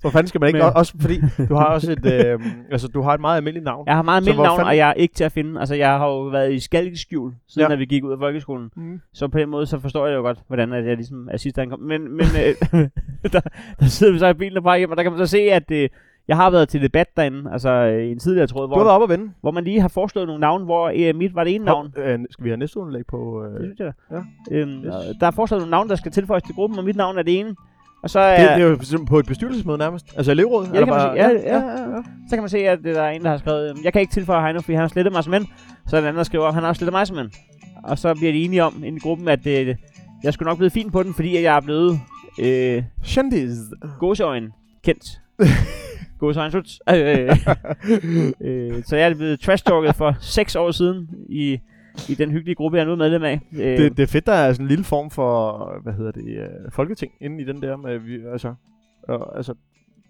hvor 0.00 0.10
fanden 0.10 0.26
skal 0.28 0.40
man 0.40 0.48
ikke? 0.48 0.58
Men-. 0.58 0.72
Også 0.76 0.92
fordi, 1.00 1.20
du 1.48 1.54
har 1.54 1.64
også 1.64 1.92
et, 1.92 2.06
øh, 2.26 2.40
altså, 2.70 2.88
du 2.88 3.02
har 3.02 3.14
et 3.14 3.20
meget 3.20 3.36
almindeligt 3.36 3.64
navn. 3.64 3.86
jeg 3.86 3.94
har 3.94 4.02
meget 4.02 4.16
almindeligt 4.16 4.42
navn, 4.42 4.58
fanden- 4.58 4.68
og 4.68 4.76
jeg 4.76 4.88
er 4.88 4.92
ikke 4.92 5.14
til 5.14 5.24
at 5.24 5.32
finde. 5.32 5.60
Altså, 5.60 5.74
jeg 5.74 5.88
har 5.88 6.06
jo 6.06 6.20
været 6.22 6.52
i 6.52 6.60
skalkeskjul, 6.60 7.32
siden 7.48 7.68
Ja. 7.68 7.72
ja. 7.74 7.78
vi 7.78 7.84
gik 7.84 8.04
ud 8.04 8.12
af 8.12 8.18
folkeskolen. 8.18 8.70
Mm. 8.76 9.00
Så 9.14 9.28
på 9.28 9.38
den 9.38 9.48
måde, 9.48 9.66
så 9.66 9.78
forstår 9.80 10.06
jeg 10.06 10.16
jo 10.16 10.20
godt, 10.20 10.38
hvordan 10.46 10.72
at 10.72 10.86
jeg 10.86 10.96
ligesom 10.96 11.28
er 11.32 11.36
sidst 11.36 11.58
ankom. 11.58 11.80
Men, 11.80 12.02
men 12.16 12.26
øh, 12.72 12.78
der, 13.32 13.40
der 13.80 13.86
sidder 13.86 14.12
vi 14.12 14.18
så 14.18 14.26
i 14.26 14.34
bilen 14.34 14.56
og 14.56 14.62
bare 14.62 14.78
hjem, 14.78 14.90
og 14.90 14.96
der 14.96 15.02
kan 15.02 15.12
man 15.12 15.18
så 15.18 15.26
se, 15.30 15.38
at 15.38 15.70
øh, 15.70 15.88
jeg 16.28 16.36
har 16.36 16.50
været 16.50 16.68
til 16.68 16.82
debat 16.82 17.06
derinde, 17.16 17.50
altså 17.52 17.68
øh, 17.70 18.04
i 18.04 18.10
en 18.12 18.18
tidligere 18.18 18.46
tråd, 18.46 18.62
Du 18.62 18.66
hvor, 18.66 18.76
været 18.78 18.90
op 18.90 19.02
og 19.02 19.08
vende. 19.08 19.30
hvor 19.40 19.50
man 19.50 19.64
lige 19.64 19.80
har 19.80 19.88
foreslået 19.88 20.26
nogle 20.26 20.40
navne, 20.40 20.64
hvor 20.64 20.92
øh, 20.96 21.14
mit 21.16 21.34
var 21.34 21.44
det 21.44 21.54
ene 21.54 21.64
navn. 21.64 21.94
Øh, 21.96 22.18
skal 22.30 22.44
vi 22.44 22.48
have 22.50 22.56
næste 22.56 22.78
underlæg 22.80 23.06
på? 23.06 23.44
Det 23.46 23.60
Øh, 23.60 23.66
synes 23.66 23.78
jeg 23.80 23.92
da. 24.10 24.16
Ja. 24.16 24.56
Øhm, 24.60 24.70
Yes. 24.84 24.94
Der 25.20 25.26
er 25.26 25.30
foreslået 25.30 25.60
nogle 25.60 25.70
navne, 25.70 25.90
der 25.90 25.96
skal 25.96 26.12
tilføjes 26.12 26.42
til 26.42 26.54
gruppen, 26.54 26.78
og 26.78 26.84
mit 26.84 26.96
navn 26.96 27.18
er 27.18 27.22
det 27.22 27.38
ene. 27.40 27.54
Og 28.02 28.10
så 28.10 28.18
er, 28.20 28.40
det, 28.48 28.56
det, 28.56 28.86
er 28.92 28.92
jo 28.96 29.04
på 29.08 29.18
et 29.18 29.26
bestyrelsesmøde 29.26 29.78
nærmest. 29.78 30.06
Altså 30.16 30.32
elevråd? 30.32 30.66
Ja, 30.66 30.78
det 30.78 30.86
kan 30.86 30.94
man 30.94 31.00
sige. 31.00 31.12
Ja, 31.12 31.28
ja, 31.28 31.58
ja, 31.58 31.80
ja. 31.96 32.02
Så 32.28 32.36
kan 32.36 32.42
man 32.42 32.48
se, 32.48 32.58
at 32.58 32.78
øh, 32.84 32.94
der 32.94 33.02
er 33.02 33.10
en, 33.10 33.22
der 33.22 33.30
har 33.30 33.36
skrevet, 33.36 33.70
øhm, 33.70 33.78
jeg 33.84 33.92
kan 33.92 34.00
ikke 34.00 34.12
tilføje 34.12 34.42
Heino, 34.44 34.60
fordi 34.60 34.72
han 34.72 34.80
har 34.80 34.88
slettet 34.88 35.12
mig 35.12 35.24
som 35.24 35.32
ven. 35.32 35.46
Så 35.86 35.96
er 35.96 36.00
der 36.00 36.04
en 36.04 36.08
anden, 36.08 36.18
der 36.18 36.24
skriver, 36.24 36.46
at 36.46 36.54
han 36.54 36.62
har 36.62 36.68
også 36.68 36.78
slettet 36.78 36.92
mig 36.92 37.06
som 37.06 37.16
ven. 37.16 37.30
Og 37.84 37.98
så 37.98 38.14
bliver 38.14 38.32
de 38.32 38.44
enige 38.44 38.64
om 38.64 38.84
i 38.84 38.98
gruppen, 38.98 39.28
at 39.28 39.46
øh, 39.46 39.74
jeg 40.24 40.32
skulle 40.32 40.46
nok 40.48 40.58
blive 40.58 40.70
fin 40.70 40.90
på 40.90 41.02
den, 41.02 41.14
fordi 41.14 41.36
at 41.36 41.42
jeg 41.42 41.56
er 41.56 41.60
blevet 41.60 42.00
øh, 42.42 42.82
Shandis. 43.02 43.50
gåseøjen 44.00 44.52
kendt. 44.84 45.04
gåseøjen 46.22 46.50
slut. 46.50 46.78
Øh, 48.40 48.84
så 48.84 48.96
jeg 48.96 49.10
er 49.10 49.14
blevet 49.14 49.40
trash-talket 49.40 49.94
for 49.94 50.16
6 50.20 50.56
år 50.56 50.70
siden 50.70 51.08
i, 51.28 51.60
i 52.08 52.14
den 52.14 52.30
hyggelige 52.30 52.54
gruppe, 52.54 52.76
jeg 52.76 52.84
er 52.84 52.88
nu 52.88 52.96
medlem 52.96 53.22
af. 53.22 53.40
Øh, 53.52 53.78
det, 53.78 53.96
det 53.96 54.02
er 54.02 54.06
fedt, 54.06 54.26
der 54.26 54.32
er 54.32 54.52
sådan 54.52 54.64
en 54.64 54.68
lille 54.68 54.84
form 54.84 55.10
for, 55.10 55.80
hvad 55.82 55.92
hedder 55.92 56.12
det, 56.12 56.38
øh, 56.38 56.72
folketing 56.72 57.12
inde 57.20 57.42
i 57.42 57.44
den 57.44 57.62
der 57.62 57.76
med, 57.76 57.98
vi, 57.98 58.20
altså, 58.32 58.54
og, 59.08 59.36
altså, 59.36 59.54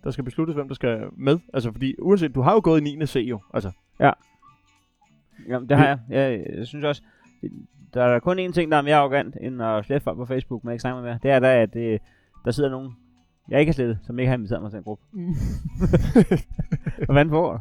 der 0.05 0.11
skal 0.11 0.25
besluttes, 0.25 0.55
hvem 0.55 0.69
der 0.69 0.75
skal 0.75 1.01
med. 1.17 1.39
Altså, 1.55 1.73
fordi 1.73 1.95
uanset, 1.99 2.35
du 2.35 2.41
har 2.41 2.53
jo 2.53 2.61
gået 2.65 2.81
i 2.81 2.97
9. 2.97 3.07
C 3.07 3.17
jo, 3.17 3.41
altså. 3.55 3.71
Jamen, 5.49 5.69
det 5.69 5.77
har 5.77 5.87
jeg. 5.87 5.99
jeg. 6.11 6.45
Jeg 6.57 6.67
synes 6.67 6.85
også, 6.85 7.03
der 7.95 8.05
er 8.05 8.19
kun 8.19 8.39
én 8.39 8.53
ting, 8.53 8.73
der 8.73 8.79
er 8.79 8.83
mere 8.83 8.97
arrogant, 8.97 9.37
end 9.41 9.63
at 9.63 9.85
slette 9.85 10.05
folk 10.05 10.17
på 10.17 10.27
Facebook, 10.27 10.65
man 10.65 10.73
ikke 10.73 10.81
snakker 10.81 11.03
med. 11.03 11.17
Det 11.23 11.31
er 11.31 11.39
da, 11.39 11.63
at 11.63 11.77
øh, 11.77 11.99
der 12.45 12.51
sidder 12.51 12.71
nogen, 12.71 12.97
jeg 13.53 13.61
ikke 13.61 13.71
har 13.71 13.75
slettet, 13.75 13.99
som 14.07 14.19
ikke 14.19 14.29
har 14.29 14.37
inviteret 14.37 14.63
mig 14.63 14.71
til 14.71 14.79
en 14.79 14.85
gruppe. 14.85 15.05
Hvad 17.13 17.29
for? 17.29 17.61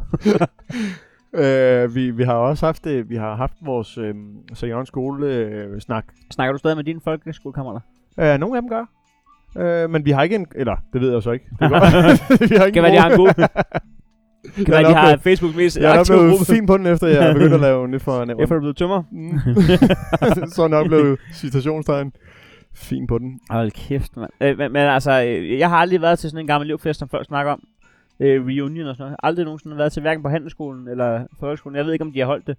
øh, 1.42 1.96
vi, 1.96 2.12
vi 2.12 2.24
har 2.24 2.34
også 2.34 2.66
haft 2.66 2.84
det, 2.84 3.10
vi 3.10 3.16
har 3.16 3.36
haft 3.36 3.54
vores 3.62 3.98
øh, 3.98 4.16
St. 4.54 4.66
skole 4.86 5.28
øh, 5.28 5.82
snak. 5.82 6.06
Snakker 6.32 6.52
du 6.52 6.58
stadig 6.58 6.78
med 6.78 6.84
dine 6.84 7.02
folkeskolekammerater? 7.04 7.80
Øh, 8.20 8.40
nogle 8.40 8.58
af 8.58 8.62
dem 8.62 8.70
gør. 8.70 8.86
Øh, 9.58 9.90
men 9.90 10.06
vi 10.06 10.12
har 10.12 10.24
ikke 10.24 10.36
en, 10.36 10.46
eller 10.56 10.76
det 10.94 11.02
ved 11.02 11.14
jeg 11.14 11.24
så 11.24 11.32
ikke. 11.32 11.46
Det 11.60 11.70
vi 12.50 12.56
har 12.56 12.66
ikke 12.66 12.74
Kan 12.74 12.84
være, 12.84 12.92
de 12.92 13.00
har 13.00 13.10
en 13.10 13.18
gruppe. 13.18 13.34
Kan 13.34 13.48
Jeg 14.58 14.68
være, 14.68 14.90
de 14.90 14.94
har 14.94 15.18
Facebook 15.18 15.56
mest 15.56 15.78
Jeg 15.78 15.98
er 15.98 16.04
blevet 16.10 16.48
fin 16.48 16.66
på 16.66 16.78
den, 16.78 16.86
efter 16.86 17.08
jeg 17.08 17.30
er 17.30 17.34
begyndt 17.34 17.54
at 17.54 17.60
lave 17.60 17.88
nyt 17.88 18.02
for 18.02 18.26
nævren. 18.26 18.44
Efter 18.44 18.56
du 18.56 18.60
blevet 18.60 18.78
tømmer. 18.78 19.04
Mm. 19.12 19.40
så 20.56 20.64
er 20.64 20.68
nok 20.68 20.88
blevet 20.88 21.20
citationstegn. 21.34 22.14
Fin 22.76 23.08
på 23.08 23.18
den. 23.18 23.40
Hold 23.50 23.72
kæft, 23.72 24.18
mand. 24.18 24.32
Øh, 24.42 24.58
men, 24.58 24.72
men 24.72 24.82
altså, 24.82 25.24
øh, 25.24 25.60
jeg 25.60 25.70
har 25.70 25.78
aldrig 25.78 26.02
været 26.02 26.20
til 26.20 26.30
sådan 26.30 26.44
en 26.44 26.48
gammel 26.48 26.68
elevfest, 26.68 27.00
som 27.00 27.10
folk 27.10 27.26
snakker 27.26 27.52
om. 27.52 27.64
Øh, 28.20 28.46
reunion 28.46 28.88
og 28.88 28.96
sådan 28.96 29.04
noget. 29.04 29.18
Aldrig 29.24 29.46
nogensinde 29.46 29.78
været 29.78 29.92
til 29.92 30.02
hverken 30.02 30.24
på 30.24 30.30
handelsskolen 30.30 30.88
eller 30.88 31.26
folkeskolen. 31.40 31.78
Jeg 31.78 31.86
ved 31.86 31.94
ikke, 31.94 32.06
om 32.06 32.12
de 32.12 32.20
har 32.20 32.26
holdt 32.26 32.48
det. 32.48 32.58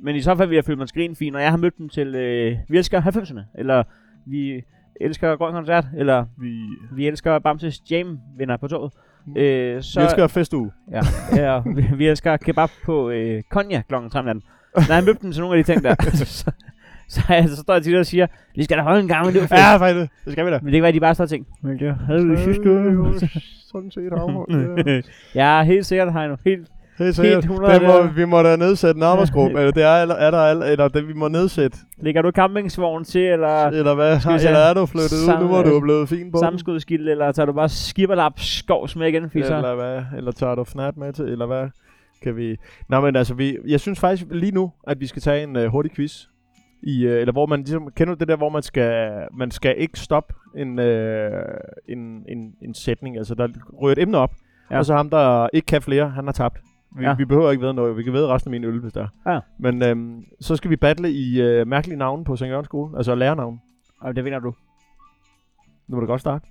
Men 0.00 0.16
i 0.16 0.20
så 0.20 0.36
fald 0.36 0.48
vil 0.48 0.54
jeg 0.54 0.64
føle 0.64 0.78
mig 0.78 0.88
skrinfin, 0.88 1.32
når 1.32 1.38
jeg 1.38 1.50
har 1.50 1.56
mødt 1.56 1.78
dem 1.78 1.88
til, 1.88 2.14
øh, 2.14 2.56
vi 2.68 2.78
elsker 2.78 3.00
90'erne, 3.00 3.40
eller 3.54 3.82
vi 4.26 4.62
elsker 5.00 5.36
Grøn 5.36 5.52
Koncert, 5.52 5.86
eller 5.96 6.24
Vi, 6.38 6.60
vi 6.92 7.06
elsker 7.06 7.38
Bamses 7.38 7.90
Jam 7.90 8.18
vinder 8.38 8.56
på 8.56 8.68
toget. 8.68 8.92
Mm. 9.26 9.36
Øh, 9.36 9.82
så... 9.82 10.00
vi 10.00 10.04
elsker 10.04 10.26
festuge. 10.26 10.72
Ja, 10.90 11.00
ja 11.36 11.62
vi, 11.74 11.86
vi 11.96 12.08
elsker 12.08 12.36
kebab 12.36 12.70
på 12.84 13.10
øh, 13.10 13.42
Konya 13.50 13.82
klokken 13.88 14.10
3 14.10 14.18
om 14.18 14.24
natten. 14.24 14.42
Når 14.76 14.94
jeg 14.94 15.04
mødte 15.04 15.22
dem 15.22 15.32
til 15.32 15.40
nogle 15.40 15.58
af 15.58 15.64
de 15.64 15.72
ting 15.72 15.84
der, 15.84 15.94
så, 16.24 16.52
så, 17.08 17.20
så, 17.20 17.56
så 17.56 17.62
står 17.62 17.74
jeg 17.74 17.82
tit 17.82 17.96
og 17.96 18.06
siger, 18.06 18.26
vi 18.56 18.64
skal 18.64 18.78
da 18.78 18.82
holde 18.82 19.00
en 19.00 19.08
gammel 19.08 19.30
elevfest. 19.36 19.52
Ja, 19.52 19.76
faktisk. 19.76 20.12
Det 20.24 20.32
skal 20.32 20.46
vi 20.46 20.50
da. 20.50 20.58
Men 20.62 20.66
det 20.66 20.72
kan 20.72 20.82
være, 20.82 20.88
at 20.88 20.94
de 20.94 21.00
bare 21.00 21.14
står 21.14 21.24
og 21.24 21.30
tænker, 21.30 21.50
men 21.62 21.78
det 21.78 21.96
havde 22.06 22.26
vi 22.28 22.36
sidste 22.36 22.70
uge. 22.70 23.14
Sådan 23.72 23.90
set 23.90 24.12
afholdt. 24.12 25.06
ja. 25.34 25.56
Jeg 25.56 25.64
helt 25.66 25.86
sikkert, 25.86 26.12
Heino. 26.12 26.36
Helt, 26.44 26.68
Helt 26.98 27.16
seriøst. 27.16 27.44
100 27.44 27.74
Det 27.74 27.82
må, 27.82 28.02
vi 28.02 28.24
må 28.24 28.42
da 28.42 28.56
nedsætte 28.56 28.98
en 28.98 29.02
arbejdsgruppe. 29.02 29.58
eller 29.60 29.72
det 29.72 29.82
er, 29.82 30.02
eller, 30.02 30.14
er 30.14 30.30
der, 30.30 30.38
al- 30.38 30.62
eller 30.62 30.88
det, 30.88 31.08
vi 31.08 31.12
må 31.12 31.28
nedsætte. 31.28 31.78
Ligger 32.02 32.22
du 32.22 32.30
campingsvogn 32.30 33.04
til, 33.04 33.20
eller 33.20 33.66
Eller 33.66 33.94
hvad? 33.94 34.20
Skal. 34.20 34.34
Eller 34.34 34.58
er 34.58 34.74
du 34.74 34.86
flyttet 34.86 35.12
ud? 35.12 35.26
Nu 35.26 35.32
Sam- 35.32 35.50
må 35.50 35.62
du 35.62 35.68
jo 35.74 35.80
blevet 35.80 36.08
fin 36.08 36.32
på. 36.32 36.38
den. 36.38 36.44
sammenskudskild, 36.44 37.08
eller 37.08 37.32
tager 37.32 37.46
du 37.46 37.52
bare 37.52 37.68
skipperlap 37.68 38.32
skovs 38.40 38.96
med 38.96 39.08
igen, 39.08 39.30
Fisser? 39.30 39.56
Eller 39.56 39.74
hvad? 39.74 40.02
Eller 40.16 40.32
tager 40.32 40.54
du 40.54 40.64
fnat 40.64 40.96
med 40.96 41.12
til? 41.12 41.24
Eller 41.24 41.46
hvad? 41.46 41.68
Kan 42.22 42.36
vi... 42.36 42.56
Nå, 42.88 43.00
men 43.00 43.16
altså, 43.16 43.34
vi, 43.34 43.56
jeg 43.68 43.80
synes 43.80 44.00
faktisk 44.00 44.26
lige 44.30 44.52
nu, 44.52 44.72
at 44.86 45.00
vi 45.00 45.06
skal 45.06 45.22
tage 45.22 45.42
en 45.42 45.56
uh, 45.56 45.64
hurtig 45.64 45.92
quiz. 45.96 46.24
I, 46.82 47.06
uh, 47.06 47.12
eller 47.12 47.32
hvor 47.32 47.46
man 47.46 47.58
ligesom, 47.60 47.90
kender 47.96 48.14
du 48.14 48.18
det 48.18 48.28
der, 48.28 48.36
hvor 48.36 48.48
man 48.48 48.62
skal, 48.62 49.12
man 49.32 49.50
skal 49.50 49.74
ikke 49.78 49.98
stoppe 50.00 50.34
en, 50.56 50.78
uh, 50.78 50.84
en, 51.88 52.24
en, 52.28 52.54
en 52.62 52.74
sætning. 52.74 53.16
Altså, 53.18 53.34
der 53.34 53.48
ryger 53.82 53.92
et 53.92 53.98
emne 54.02 54.18
op, 54.18 54.34
Ja. 54.70 54.74
ja. 54.74 54.78
og 54.78 54.86
så 54.86 54.94
ham, 54.96 55.10
der 55.10 55.48
ikke 55.52 55.66
kan 55.66 55.82
flere, 55.82 56.10
han 56.10 56.24
har 56.24 56.32
tabt. 56.32 56.60
Vi, 56.96 57.02
Ja. 57.02 57.08
ja. 57.08 57.16
vi 57.16 57.24
behøver 57.24 57.50
ikke 57.50 57.66
ved 57.66 57.72
noget. 57.72 57.96
Vi 57.96 58.02
kan 58.02 58.12
ved 58.12 58.26
resten 58.26 58.48
af 58.54 58.60
min 58.60 58.64
øl, 58.64 58.80
hvis 58.80 58.92
der 58.92 59.06
er. 59.26 59.32
Ja. 59.32 59.40
Men 59.58 59.82
øhm, 59.82 60.24
så 60.40 60.56
skal 60.56 60.70
vi 60.70 60.76
battle 60.76 61.10
i 61.12 61.60
uh, 61.60 61.68
mærkelige 61.68 61.98
navne 61.98 62.24
på 62.24 62.36
St. 62.36 62.42
Jørgens 62.42 62.64
skole. 62.66 62.96
Altså 62.96 63.14
lærernavn. 63.14 63.60
Og 64.00 64.16
det 64.16 64.24
vinder 64.24 64.38
du. 64.38 64.54
Nu 65.88 65.96
må 65.96 66.00
du 66.00 66.06
godt 66.06 66.20
starte. 66.20 66.46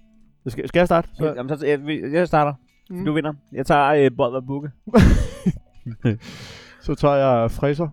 Skal, 0.48 0.68
skal 0.68 0.80
jeg 0.80 0.88
starte? 0.88 1.08
Så. 1.14 1.34
Jamen, 1.34 1.58
så, 1.58 1.66
jeg, 1.66 1.80
jeg 2.14 2.28
starter. 2.28 2.54
Mm. 2.90 3.06
Du 3.06 3.14
vinder. 3.14 3.34
Jeg 3.52 3.66
tager 3.66 3.88
øh, 4.06 4.12
Bold 4.18 4.36
og 4.36 4.46
Bukke. 4.48 4.72
Så 6.82 6.96
tager 6.96 7.16
jeg 7.16 7.52
fræser. 7.52 7.88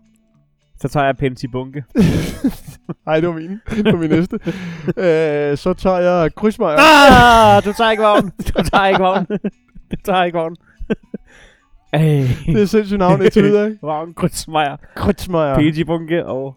Så 0.80 0.88
tager 0.88 1.06
jeg 1.06 1.16
Penti 1.16 1.46
Bunke. 1.46 1.84
Nej, 3.06 3.20
det 3.20 3.28
var 3.28 3.34
min. 3.34 3.60
Det 3.70 3.84
var 3.92 3.98
min 3.98 4.10
næste. 4.10 4.38
øh, 4.96 5.56
så 5.56 5.74
tager 5.78 5.98
jeg 5.98 6.34
krydsmeier. 6.34 6.76
ah, 6.78 7.64
du 7.64 7.72
tager 7.72 7.90
ikke 7.90 8.02
vognen. 8.02 8.32
Du 8.48 8.62
tager 8.62 8.86
ikke 8.86 9.00
vognen. 9.00 9.38
du 9.90 9.96
tager 10.04 10.24
ikke 10.24 10.38
vognen. 10.38 10.56
Ej. 11.92 12.00
Det 12.46 12.62
er 12.62 12.66
sindssygt 12.66 12.98
navn 12.98 13.22
indtil 13.22 13.42
videre, 13.42 13.66
ikke? 13.70 13.78
Vogn, 13.82 14.14
Krydsmeier, 14.14 14.76
Krydsmeier. 14.96 15.54
Penti 15.54 15.84
Bunke 15.84 16.26
og... 16.26 16.56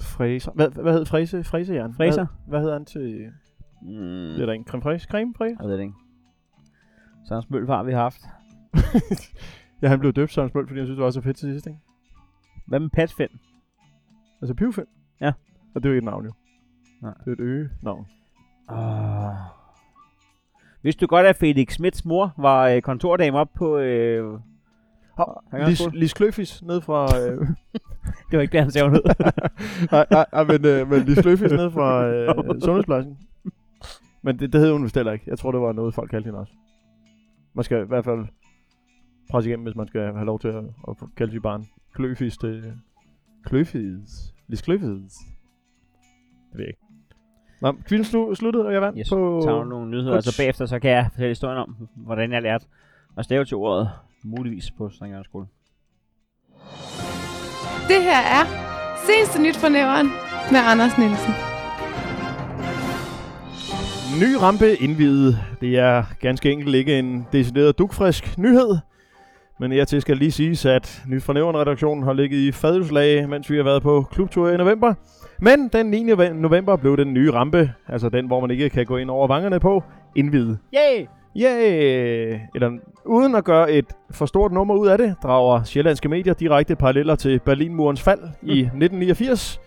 Fræser. 0.00 0.52
Hvad, 0.54 0.68
hvad 0.82 0.92
hed 0.92 1.06
Fræse? 1.06 1.44
Fræsejern? 1.44 1.94
Fræser? 1.94 2.26
Hvad, 2.26 2.48
hvad 2.48 2.60
hedder 2.60 2.72
han 2.74 2.84
til... 2.84 3.24
Mm, 3.82 3.88
Det 4.34 4.40
er 4.42 4.46
der 4.46 4.52
en 4.52 4.64
creme 4.64 4.82
fraiche? 4.82 5.08
Creme 5.10 5.34
fraiche? 5.36 5.56
jeg 5.60 5.68
ved 5.68 5.76
det 5.76 5.82
ikke. 5.82 5.94
Sådan 7.26 7.38
en 7.38 7.42
smølf 7.42 7.68
har 7.68 7.82
vi 7.82 7.92
haft. 7.92 8.20
Ja, 9.82 9.88
han 9.88 10.00
blev 10.00 10.12
døbt 10.12 10.32
Søren 10.32 10.48
Spøl, 10.48 10.66
fordi 10.66 10.80
han 10.80 10.86
synes, 10.86 10.96
det 10.96 11.04
var 11.04 11.10
så 11.10 11.20
fedt 11.20 11.36
til 11.36 11.52
sidst, 11.52 11.66
ikke? 11.66 11.78
Hvad 12.66 12.80
med 12.80 12.90
Patfind? 12.90 13.30
Altså 14.42 14.54
Pivfind. 14.54 14.86
Ja. 15.20 15.32
Og 15.74 15.82
det 15.82 15.84
er 15.84 15.90
jo 15.90 15.94
ikke 15.94 15.98
et 15.98 16.04
navn, 16.04 16.24
jo. 16.24 16.32
Nej. 17.02 17.14
Det 17.24 17.26
er 17.26 17.32
et 17.32 17.40
øge 17.40 17.70
navn. 17.82 18.06
Oh. 18.68 19.34
Vidste 20.82 21.00
du 21.00 21.06
godt, 21.06 21.26
at 21.26 21.36
Felix 21.36 21.72
Smits 21.72 22.04
mor 22.04 22.34
var 22.38 22.68
øh, 22.68 22.82
kontordame 22.82 23.38
op 23.38 23.48
på... 23.54 23.78
Øh, 23.78 24.40
Lis, 25.68 25.82
Lis 25.94 26.12
Kløfis 26.12 26.62
ned 26.62 26.80
fra... 26.80 27.20
Øh, 27.20 27.38
det 28.30 28.36
var 28.36 28.40
ikke 28.40 28.52
det, 28.52 28.60
han 28.60 28.70
sagde, 28.70 28.88
hun 28.88 28.94
hed. 28.94 29.02
nej, 29.92 30.06
nej, 30.10 30.26
nej, 30.32 30.44
men, 30.44 30.66
øh, 30.66 30.90
men 30.90 31.02
Lis 31.02 31.18
Kløfis 31.18 31.52
ned 31.52 31.70
fra 31.70 32.06
øh, 32.06 32.34
Sundhedspladsen. 32.64 33.18
Men 34.22 34.38
det, 34.38 34.52
det 34.52 34.60
hed 34.60 34.72
hun 34.72 34.82
vist 34.82 34.94
heller 34.94 35.12
ikke. 35.12 35.24
Jeg 35.26 35.38
tror, 35.38 35.52
det 35.52 35.60
var 35.60 35.72
noget, 35.72 35.94
folk 35.94 36.10
kaldte 36.10 36.26
hende 36.26 36.40
også. 36.40 36.52
Man 37.54 37.64
skal 37.64 37.82
i 37.82 37.86
hvert 37.86 38.04
fald 38.04 38.26
presse 39.30 39.50
igennem, 39.50 39.64
hvis 39.64 39.76
man 39.76 39.86
skal 39.86 40.00
have 40.00 40.24
lov 40.24 40.40
til 40.40 40.48
at, 40.48 40.64
at 40.88 40.96
kalde 41.16 41.32
sit 41.32 41.42
barn 41.42 41.66
Kløfis 41.94 42.38
til... 42.38 42.72
Kløfis. 43.44 44.10
Lis 44.48 44.62
Kløfis. 44.62 45.12
Det 46.52 46.58
ved 46.58 46.60
jeg 46.64 46.68
ikke. 46.68 46.80
Nå, 47.62 47.72
kvinden 47.72 48.04
slu, 48.04 48.34
sluttede, 48.34 48.66
og 48.66 48.72
jeg 48.72 48.82
vandt 48.82 48.98
Yes, 48.98 49.08
på... 49.08 49.40
tager 49.44 49.64
nogle 49.64 49.90
nyheder, 49.90 50.16
og 50.16 50.22
så 50.22 50.30
Kuts. 50.30 50.36
bagefter 50.38 50.66
så 50.66 50.78
kan 50.78 50.90
jeg 50.90 51.06
fortælle 51.12 51.28
historien 51.30 51.58
om, 51.58 51.76
hvordan 51.96 52.32
jeg 52.32 52.42
lærte 52.42 52.66
at 53.18 53.24
stave 53.24 53.44
til 53.44 53.56
ordet 53.56 53.90
muligvis 54.24 54.70
på 54.70 54.90
St. 54.90 55.02
Jørgens 55.02 55.26
skole. 55.26 55.46
Det 57.88 58.02
her 58.02 58.20
er 58.20 58.44
Seneste 59.06 59.42
Nyt 59.42 59.56
fra 59.56 59.68
Næveren 59.68 60.06
med 60.52 60.60
Anders 60.70 60.98
Nielsen. 60.98 61.32
Ny 64.22 64.34
rampe 64.42 64.76
indvidet. 64.76 65.38
Det 65.60 65.78
er 65.78 66.04
ganske 66.20 66.52
enkelt 66.52 66.74
ikke 66.74 66.98
en 66.98 67.26
decideret 67.32 67.78
dugfrisk 67.78 68.38
nyhed. 68.38 68.78
Men 69.60 69.72
hertil 69.72 70.00
skal 70.00 70.16
lige 70.16 70.30
siges, 70.30 70.66
at 70.66 71.02
Nyt 71.08 71.22
fra 71.22 71.32
Nævren-redaktionen 71.32 72.04
har 72.04 72.12
ligget 72.12 72.38
i 72.38 72.52
fadelslag, 72.52 73.28
mens 73.28 73.50
vi 73.50 73.56
har 73.56 73.64
været 73.64 73.82
på 73.82 74.06
klubtur 74.12 74.50
i 74.50 74.56
november. 74.56 74.94
Men 75.40 75.68
den 75.68 75.86
9. 75.86 76.02
november 76.34 76.76
blev 76.76 76.96
den 76.96 77.14
nye 77.14 77.32
rampe, 77.32 77.72
altså 77.88 78.08
den, 78.08 78.26
hvor 78.26 78.40
man 78.40 78.50
ikke 78.50 78.70
kan 78.70 78.86
gå 78.86 78.96
ind 78.96 79.10
over 79.10 79.26
vangerne 79.26 79.60
på, 79.60 79.82
indvidet. 80.16 80.58
Yay! 80.74 81.06
Yeah! 81.36 82.40
Eller 82.54 82.70
uden 83.06 83.34
at 83.34 83.44
gøre 83.44 83.72
et 83.72 83.84
for 84.10 84.26
stort 84.26 84.52
nummer 84.52 84.74
ud 84.74 84.88
af 84.88 84.98
det, 84.98 85.14
drager 85.22 85.62
sjællandske 85.64 86.08
medier 86.08 86.34
direkte 86.34 86.76
paralleller 86.76 87.14
til 87.14 87.38
Berlinmurens 87.38 88.02
fald 88.02 88.20
i 88.42 88.60
1989. 88.80 89.60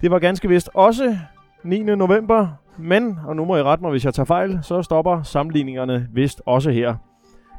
Det 0.00 0.10
var 0.10 0.18
ganske 0.18 0.48
vist 0.48 0.70
også 0.74 1.16
9. 1.64 1.82
november, 1.82 2.48
men, 2.78 3.18
og 3.26 3.36
nu 3.36 3.44
må 3.44 3.56
I 3.56 3.62
rette 3.62 3.82
mig, 3.82 3.90
hvis 3.90 4.04
jeg 4.04 4.14
tager 4.14 4.24
fejl, 4.24 4.58
så 4.62 4.82
stopper 4.82 5.22
sammenligningerne 5.22 6.08
vist 6.12 6.42
også 6.46 6.70
her. 6.70 6.94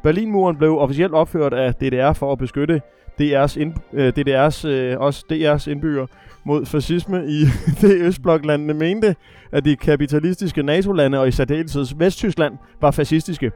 Berlinmuren 0.08 0.58
blev 0.58 0.78
officielt 0.78 1.14
opført 1.14 1.54
af 1.54 1.76
DDR 1.76 2.14
for 2.14 2.32
at 2.32 2.38
beskytte 2.38 2.82
DR's, 3.22 3.60
ind, 3.60 3.74
øh, 3.94 4.14
DDR's, 4.18 4.68
øh, 4.68 5.00
også 5.00 5.26
DR's 5.32 5.70
indbygger 5.72 6.06
mod 6.44 6.66
fascisme 6.66 7.26
i 7.28 7.46
det 7.82 8.02
Østbloklandene 8.02 8.74
mente, 8.74 9.16
at 9.52 9.66
de 9.66 9.76
kapitalistiske 9.76 10.64
NATO-lande 10.64 11.20
og 11.20 11.28
i 11.28 11.32
særdeleshed 11.32 11.86
Vesttyskland 11.98 12.58
var 12.82 12.92
fascistiske. 12.92 13.52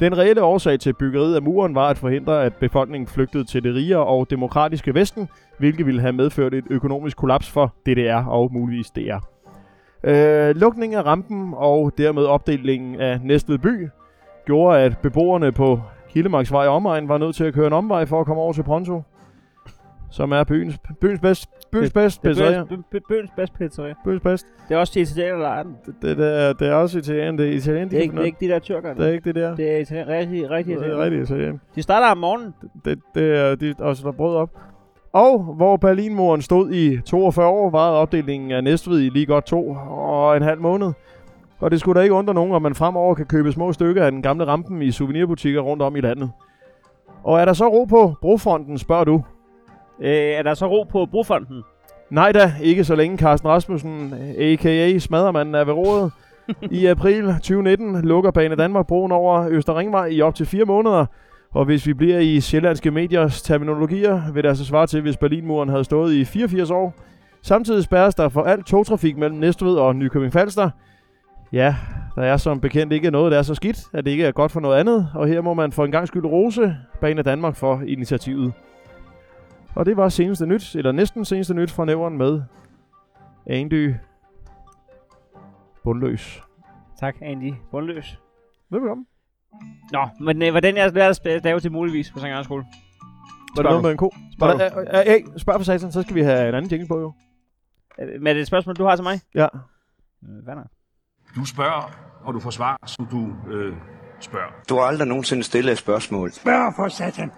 Den 0.00 0.18
reelle 0.18 0.42
årsag 0.42 0.80
til 0.80 0.92
byggeriet 0.92 1.34
af 1.34 1.42
muren 1.42 1.74
var 1.74 1.88
at 1.88 1.98
forhindre, 1.98 2.44
at 2.44 2.54
befolkningen 2.54 3.06
flygtede 3.06 3.44
til 3.44 3.62
det 3.62 3.74
rigere 3.74 4.04
og 4.04 4.30
demokratiske 4.30 4.94
Vesten, 4.94 5.28
hvilket 5.58 5.86
ville 5.86 6.00
have 6.00 6.12
medført 6.12 6.54
et 6.54 6.64
økonomisk 6.70 7.16
kollaps 7.16 7.50
for 7.50 7.74
DDR 7.86 8.28
og 8.28 8.52
muligvis 8.52 8.90
DR. 8.90 9.18
Øh, 10.04 10.56
lukningen 10.56 10.98
af 10.98 11.06
rampen 11.06 11.54
og 11.56 11.92
dermed 11.98 12.24
opdelingen 12.24 13.00
af 13.00 13.20
Næstved 13.20 13.58
by 13.58 13.88
gjorde, 14.46 14.78
at 14.78 14.98
beboerne 14.98 15.52
på 15.52 15.80
Hildemarksvej 16.14 16.66
og 16.66 16.74
omegn 16.74 17.08
var 17.08 17.18
nødt 17.18 17.36
til 17.36 17.44
at 17.44 17.54
køre 17.54 17.66
en 17.66 17.72
omvej 17.72 18.04
for 18.06 18.20
at 18.20 18.26
komme 18.26 18.42
over 18.42 18.52
til 18.52 18.62
Pronto, 18.62 19.02
som 20.10 20.32
er 20.32 20.44
byens, 20.44 20.78
byens 21.00 21.20
bedst, 21.20 21.48
byens 21.72 21.92
bedst, 21.92 22.22
Det 22.22 22.30
pizzeria. 22.30 22.58
er 22.58 23.00
Bøgens 23.08 23.30
bedste 23.36 23.56
pizzeria. 23.58 23.94
Byens 24.04 24.22
bedst. 24.22 24.46
Det 24.68 24.74
er 24.74 24.78
også 24.78 24.92
til 24.92 25.02
italiener, 25.02 25.38
der 25.38 25.48
er 25.48 25.62
den. 25.62 25.76
Det, 26.02 26.16
det, 26.18 26.42
er, 26.42 26.52
det 26.52 26.68
er 26.68 26.74
også 26.74 26.98
italien. 26.98 27.38
Det 27.38 27.48
er 27.48 27.52
italien, 27.52 27.88
de 27.88 27.90
Det 27.90 27.98
er 27.98 28.02
ikke, 28.02 28.12
det 28.14 28.20
er 28.20 28.24
ikke 28.24 28.36
de 28.40 28.48
der 28.48 28.58
tyrkere. 28.58 28.94
det 28.94 29.06
er 29.08 29.12
ikke 29.12 29.24
det 29.24 29.34
der. 29.34 29.56
Det 29.56 29.70
er 29.74 29.78
italien, 29.78 30.08
rigtig, 30.08 30.50
rigtig 30.50 30.76
Det 30.76 30.86
er 30.92 30.98
rigtig 30.98 31.22
italien. 31.22 31.60
De 31.74 31.82
starter 31.82 32.10
om 32.10 32.18
morgenen. 32.18 32.54
Det, 32.84 32.98
det 33.14 33.36
er 33.38 33.54
de, 33.54 33.74
også 33.78 34.02
der 34.06 34.12
brød 34.12 34.36
op. 34.36 34.50
Og 35.12 35.38
hvor 35.56 35.76
Berlinmuren 35.76 36.42
stod 36.42 36.70
i 36.72 37.00
42 37.00 37.46
år, 37.46 37.70
varede 37.70 37.96
opdelingen 37.98 38.50
af 38.50 38.64
Næstved 38.64 39.00
i 39.00 39.08
lige 39.08 39.26
godt 39.26 39.44
to 39.46 39.68
og 39.90 40.36
en 40.36 40.42
halv 40.42 40.60
måned. 40.60 40.92
Og 41.60 41.70
det 41.70 41.80
skulle 41.80 41.98
da 41.98 42.02
ikke 42.02 42.14
undre 42.14 42.34
nogen, 42.34 42.52
om 42.52 42.62
man 42.62 42.74
fremover 42.74 43.14
kan 43.14 43.26
købe 43.26 43.52
små 43.52 43.72
stykker 43.72 44.04
af 44.04 44.12
den 44.12 44.22
gamle 44.22 44.46
rampen 44.46 44.82
i 44.82 44.90
souvenirbutikker 44.90 45.60
rundt 45.60 45.82
om 45.82 45.96
i 45.96 46.00
landet. 46.00 46.30
Og 47.24 47.40
er 47.40 47.44
der 47.44 47.52
så 47.52 47.68
ro 47.68 47.84
på 47.84 48.14
brofronten, 48.20 48.78
spørger 48.78 49.04
du? 49.04 49.22
Øh, 50.00 50.10
er 50.10 50.42
der 50.42 50.54
så 50.54 50.66
ro 50.66 50.82
på 50.82 51.06
brofonden? 51.06 51.62
Nej 52.10 52.32
da, 52.32 52.52
ikke 52.62 52.84
så 52.84 52.94
længe 52.94 53.18
Carsten 53.18 53.48
Rasmussen, 53.48 54.14
a.k.a. 54.38 54.98
Smadermanden, 54.98 55.54
er 55.54 55.64
ved 55.64 55.72
rådet. 55.72 56.12
I 56.70 56.86
april 56.86 57.26
2019 57.26 58.02
lukker 58.02 58.30
Bane 58.30 58.56
Danmark 58.56 58.86
broen 58.86 59.12
over 59.12 59.48
Østerringvej 59.48 60.06
i 60.06 60.20
op 60.20 60.34
til 60.34 60.46
fire 60.46 60.64
måneder. 60.64 61.06
Og 61.54 61.64
hvis 61.64 61.86
vi 61.86 61.94
bliver 61.94 62.18
i 62.18 62.40
sjællandske 62.40 62.90
mediers 62.90 63.42
terminologier, 63.42 64.32
vil 64.32 64.42
det 64.42 64.48
altså 64.48 64.64
svare 64.64 64.86
til, 64.86 65.00
hvis 65.00 65.16
Berlinmuren 65.16 65.68
havde 65.68 65.84
stået 65.84 66.14
i 66.14 66.24
84 66.24 66.70
år. 66.70 66.94
Samtidig 67.42 67.84
spærres 67.84 68.14
der 68.14 68.28
for 68.28 68.42
alt 68.42 68.66
togtrafik 68.66 69.16
mellem 69.16 69.38
Næstved 69.38 69.76
og 69.76 69.96
Nykøbing 69.96 70.32
Falster. 70.32 70.70
Ja, 71.52 71.76
der 72.14 72.22
er 72.22 72.36
som 72.36 72.60
bekendt 72.60 72.92
ikke 72.92 73.10
noget, 73.10 73.32
der 73.32 73.38
er 73.38 73.42
så 73.42 73.54
skidt, 73.54 73.88
at 73.92 74.04
det 74.04 74.10
ikke 74.10 74.24
er 74.24 74.32
godt 74.32 74.52
for 74.52 74.60
noget 74.60 74.80
andet. 74.80 75.08
Og 75.14 75.26
her 75.26 75.40
må 75.40 75.54
man 75.54 75.72
for 75.72 75.84
en 75.84 75.92
gang 75.92 76.08
skyld 76.08 76.24
rose 76.24 76.76
Bane 77.00 77.22
Danmark 77.22 77.56
for 77.56 77.82
initiativet. 77.86 78.52
Og 79.74 79.86
det 79.86 79.96
var 79.96 80.08
seneste 80.08 80.46
nyt, 80.46 80.74
eller 80.74 80.92
næsten 80.92 81.24
seneste 81.24 81.54
nyt 81.54 81.70
fra 81.70 81.84
nævren 81.84 82.18
med 82.18 82.42
Andy 83.46 83.94
Bundløs. 85.84 86.42
Tak, 87.00 87.16
Andy. 87.22 87.54
Bundløs. 87.70 88.18
Velkommen. 88.70 89.06
Nå, 89.92 90.08
men 90.20 90.42
øh, 90.42 90.50
hvordan 90.50 90.74
lærer 90.74 91.08
at 91.08 91.16
stave 91.16 91.60
til 91.60 91.72
muligvis 91.72 92.10
på 92.10 92.18
St. 92.18 92.26
Jørgens 92.26 92.44
skole? 92.44 92.64
Var 93.56 93.62
det 93.62 93.70
noget 93.70 93.82
med 93.82 93.90
en 93.90 93.96
ko? 93.96 94.12
Spørg 94.32 94.56
Hvordan, 94.56 94.72
øh, 94.78 95.14
øh, 95.14 95.24
øh, 95.32 95.38
spørg 95.38 95.56
for 95.56 95.64
satan, 95.64 95.92
så 95.92 96.02
skal 96.02 96.14
vi 96.14 96.22
have 96.22 96.48
en 96.48 96.54
anden 96.54 96.70
jingle 96.70 96.88
på 96.88 97.00
jo. 97.00 97.12
Øh, 98.00 98.08
Men 98.20 98.26
er 98.26 98.32
det 98.32 98.40
et 98.40 98.46
spørgsmål, 98.46 98.76
du 98.76 98.84
har 98.84 98.96
til 98.96 99.02
mig? 99.02 99.20
Ja. 99.34 99.44
Øh, 99.44 100.44
Hvad 100.44 100.54
er 100.54 100.79
Du 101.36 101.44
spørger, 101.44 101.90
og 102.24 102.34
du 102.34 102.40
får 102.40 102.50
svar, 102.50 102.78
som 102.86 103.06
du 103.06 103.28
øh, 103.50 103.74
spørger. 104.20 104.46
Du 104.68 104.74
har 104.74 104.82
aldrig 104.82 105.08
nogensinde 105.08 105.42
stillet 105.42 105.72
et 105.72 105.78
spørgsmål. 105.78 106.32
Spørg 106.32 106.72
for 106.76 106.88
satan. 106.88 107.30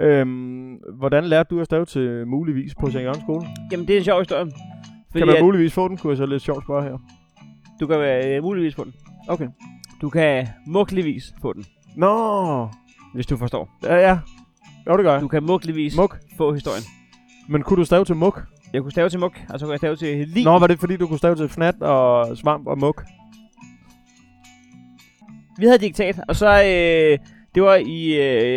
Øhm, 0.00 0.74
hvordan 0.98 1.24
lærte 1.24 1.48
du 1.54 1.60
at 1.60 1.66
stave 1.66 1.84
til 1.84 2.26
muligvis 2.26 2.74
på 2.80 2.90
St. 2.90 2.94
Jørgens 2.96 3.22
skole? 3.22 3.46
Jamen, 3.72 3.86
det 3.88 3.94
er 3.94 3.98
en 3.98 4.04
sjov 4.04 4.20
historie. 4.20 4.44
Fordi 5.10 5.18
Kan 5.20 5.26
man 5.26 5.36
at 5.36 5.42
muligvis 5.44 5.72
få 5.74 5.88
den, 5.88 5.96
kunne 5.96 6.10
jeg 6.10 6.16
så 6.16 6.26
lidt 6.26 6.42
sjovt 6.42 6.64
spørge 6.64 6.82
her. 6.82 6.98
du 7.80 7.86
kan 7.86 8.00
øh, 8.00 8.42
muligvis 8.42 8.74
få 8.74 8.84
den. 8.84 8.94
Okay. 9.28 9.48
Du 10.00 10.10
kan 10.10 10.48
mugligvis 10.66 11.24
få 11.42 11.52
den, 11.52 11.64
Nå, 11.96 12.68
hvis 13.14 13.26
du 13.26 13.36
forstår. 13.36 13.68
ja, 13.82 13.94
ja. 13.96 14.18
Jo, 14.88 14.96
det 14.96 15.04
gør 15.04 15.12
jeg. 15.12 15.20
Du 15.20 15.28
kan 15.28 15.42
mugligvis 15.44 15.96
Muk. 15.96 16.18
få 16.36 16.52
historien. 16.54 16.82
Men 17.48 17.62
kunne 17.62 17.76
du 17.76 17.84
stave 17.84 18.04
til 18.04 18.16
muk? 18.16 18.42
Jeg 18.72 18.82
kunne 18.82 18.90
stave 18.92 19.08
til 19.08 19.20
muk, 19.20 19.32
og 19.48 19.60
så 19.60 19.66
kunne 19.66 19.72
jeg 19.72 19.78
stave 19.78 19.96
til 19.96 20.28
lige. 20.28 20.44
Nå, 20.44 20.58
var 20.58 20.66
det 20.66 20.80
fordi, 20.80 20.96
du 20.96 21.06
kunne 21.06 21.18
stave 21.18 21.34
til 21.36 21.48
fnat 21.48 21.82
og 21.82 22.36
svamp 22.36 22.66
og 22.66 22.78
muk? 22.78 23.02
Vi 25.58 25.66
havde 25.66 25.78
diktat, 25.78 26.20
og 26.28 26.36
så 26.36 26.46
øh, 26.48 27.18
det 27.54 27.62
var 27.62 27.74
i 27.74 28.14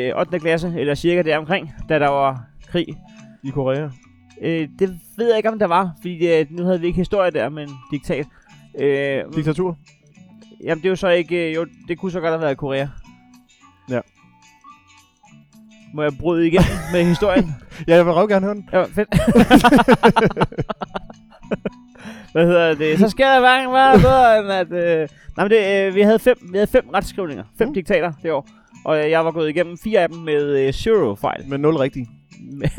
øh, 0.09 0.19
8. 0.19 0.39
klasse, 0.39 0.73
eller 0.77 0.95
cirka 0.95 1.21
der 1.21 1.37
omkring, 1.37 1.71
da 1.89 1.99
der 1.99 2.07
var 2.07 2.43
krig. 2.67 2.87
I 3.43 3.49
Korea. 3.49 3.89
Øh, 4.41 4.67
det 4.79 4.99
ved 5.17 5.27
jeg 5.27 5.37
ikke, 5.37 5.49
om 5.49 5.59
der 5.59 5.67
var, 5.67 5.91
fordi 6.01 6.39
øh, 6.39 6.45
nu 6.49 6.63
havde 6.63 6.79
vi 6.81 6.87
ikke 6.87 6.97
historie 6.97 7.31
der, 7.31 7.49
men 7.49 7.69
diktat. 7.91 8.25
Øh, 8.79 9.23
Diktatur. 9.35 9.77
Jamen, 10.63 10.77
det 10.81 10.85
er 10.85 10.89
jo 10.89 10.95
så 10.95 11.09
ikke... 11.09 11.49
Øh, 11.49 11.55
jo, 11.55 11.65
det 11.87 11.97
kunne 11.99 12.11
så 12.11 12.19
godt 12.19 12.31
have 12.31 12.41
været 12.41 12.51
i 12.51 12.55
Korea. 12.55 12.87
Ja. 13.89 13.99
Må 15.93 16.01
jeg 16.03 16.11
bryde 16.19 16.47
igen 16.47 16.61
med 16.93 17.03
historien? 17.05 17.51
Ja, 17.87 17.95
jeg 17.95 18.05
vil 18.05 18.13
rigtig 18.13 18.29
gerne 18.29 18.45
høre 18.45 18.55
den. 18.55 18.69
Ja, 18.73 18.83
fedt. 18.83 19.09
Hvad 22.31 22.45
hedder 22.45 22.73
det? 22.73 22.99
Så 22.99 23.09
skal 23.09 23.25
der 23.25 23.39
hverken 23.39 23.73
være 23.73 23.99
bedre 23.99 24.39
end 24.39 24.51
at... 24.51 24.71
Øh... 25.01 25.07
Nej, 25.37 25.47
men 25.47 25.51
det, 25.51 25.87
øh, 25.87 25.95
vi, 25.95 26.01
havde 26.01 26.19
fem, 26.19 26.37
vi 26.51 26.57
havde 26.57 26.67
fem 26.67 26.89
retskrivninger. 26.93 27.43
Fem 27.57 27.67
Mm. 27.67 27.73
diktater 27.73 28.11
det 28.23 28.31
år. 28.31 28.47
Og 28.85 29.03
øh, 29.05 29.09
jeg 29.11 29.25
var 29.25 29.31
gået 29.31 29.49
igennem 29.49 29.77
fire 29.83 29.99
af 29.99 30.09
dem 30.09 30.17
med 30.17 30.59
øh, 30.59 30.73
zero 30.73 31.15
fejl. 31.15 31.43
Med 31.47 31.57
nul 31.57 31.75
rigtigt. 31.75 32.09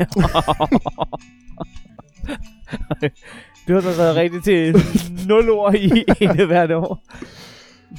du 3.67 3.73
har 3.73 3.81
så 3.81 3.97
været 3.97 4.15
rigtig 4.15 4.43
til 4.43 4.75
0 5.27 5.49
ord 5.49 5.75
i 5.75 6.03
ene 6.21 6.45
hvert 6.45 6.71
år. 6.71 7.03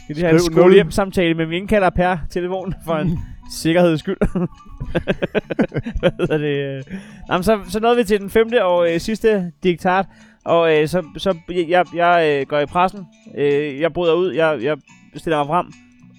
Skal 0.05 0.15
lige 0.17 0.25
have 0.27 0.35
en 0.35 0.41
skole 0.41 0.63
nul. 0.63 0.75
hjem 0.75 0.91
samtale 0.91 1.35
med 1.35 1.47
min 1.47 1.67
kalder 1.67 1.91
per 1.91 2.17
telefon 2.31 2.75
for 2.85 2.95
en 2.95 3.19
sikkerheds 3.53 4.01
skyld. 4.01 4.17
Hvad 6.01 6.11
hedder 6.21 6.39
det? 6.39 6.77
øh? 6.77 6.83
Nå, 7.29 7.35
men 7.35 7.43
så, 7.43 7.61
så 7.69 7.81
nåede 7.81 7.97
vi 7.97 8.05
til 8.05 8.21
den 8.21 8.31
femte 8.31 8.65
og 8.65 8.93
øh, 8.95 9.01
sidste 9.01 9.53
diktat. 9.63 10.07
Og 10.45 10.79
øh, 10.81 10.89
så, 10.89 11.03
så 11.19 11.37
jeg, 11.69 11.87
jeg 11.95 12.39
øh, 12.41 12.47
går 12.47 12.59
i 12.59 12.67
pressen. 12.67 13.07
Øh, 13.39 13.81
jeg 13.81 13.93
bryder 13.93 14.15
ud. 14.15 14.33
Jeg, 14.33 14.59
jeg 14.63 14.77
stiller 15.17 15.39
mig 15.39 15.47
frem. 15.47 15.67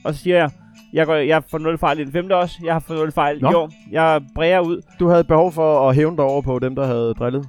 Og 0.05 0.13
så 0.13 0.19
siger 0.23 0.37
jeg, 0.37 0.49
jeg, 0.93 1.05
går, 1.05 1.15
jeg 1.15 1.43
får 1.51 1.57
0 1.57 1.77
fejl 1.77 1.99
i 1.99 2.03
den 2.03 2.11
femte 2.11 2.35
også. 2.35 2.55
Jeg 2.63 2.73
har 2.73 2.79
fået 2.79 2.99
0 2.99 3.11
fejl 3.11 3.41
Nå. 3.41 3.51
i 3.51 3.53
år. 3.53 3.69
Jeg 3.91 4.21
bræger 4.35 4.59
ud. 4.59 4.81
Du 4.99 5.07
havde 5.07 5.23
behov 5.23 5.51
for 5.51 5.89
at 5.89 5.95
hævne 5.95 6.17
dig 6.17 6.25
over 6.25 6.41
på 6.41 6.59
dem, 6.59 6.75
der 6.75 6.85
havde 6.85 7.13
drillet. 7.19 7.45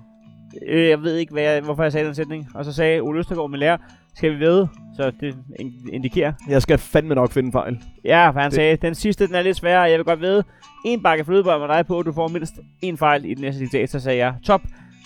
Øh, 0.67 0.89
jeg 0.89 1.03
ved 1.03 1.17
ikke, 1.17 1.33
hvad 1.33 1.43
jeg, 1.43 1.61
hvorfor 1.63 1.83
jeg 1.83 1.93
sagde 1.93 2.07
den 2.07 2.15
sætning. 2.15 2.49
Og 2.55 2.65
så 2.65 2.73
sagde 2.73 3.01
Ole 3.01 3.19
Østergaard, 3.19 3.51
min 3.51 3.61
lærer, 3.61 3.77
skal 4.15 4.33
vi 4.35 4.41
ved? 4.41 4.67
Så 4.97 5.13
det 5.21 5.37
in- 5.61 5.89
indikerer. 5.93 6.33
Jeg 6.49 6.63
skal 6.63 6.79
fandme 6.79 7.15
nok 7.15 7.31
finde 7.33 7.53
fejl. 7.53 7.79
Ja, 8.05 8.31
for 8.31 8.41
han 8.41 8.51
Det- 8.51 8.55
sagde, 8.57 8.77
den 8.77 8.95
sidste, 8.95 9.27
den 9.27 9.35
er 9.35 9.43
lidt 9.43 9.57
sværere. 9.57 9.83
Jeg 9.83 9.99
vil 9.99 10.05
godt 10.05 10.21
ved, 10.21 10.43
en 10.85 11.03
bakke 11.03 11.25
flødebold 11.25 11.61
med 11.61 11.69
dig 11.77 11.87
på, 11.87 12.03
du 12.03 12.13
får 12.13 12.29
mindst 12.29 12.55
en 12.83 12.97
fejl 12.99 13.25
i 13.25 13.35
den 13.35 13.43
næste 13.45 13.61
diktat. 13.61 13.91
Så 13.91 14.01
sagde 14.01 14.19
jeg, 14.19 14.35
top. 14.47 14.61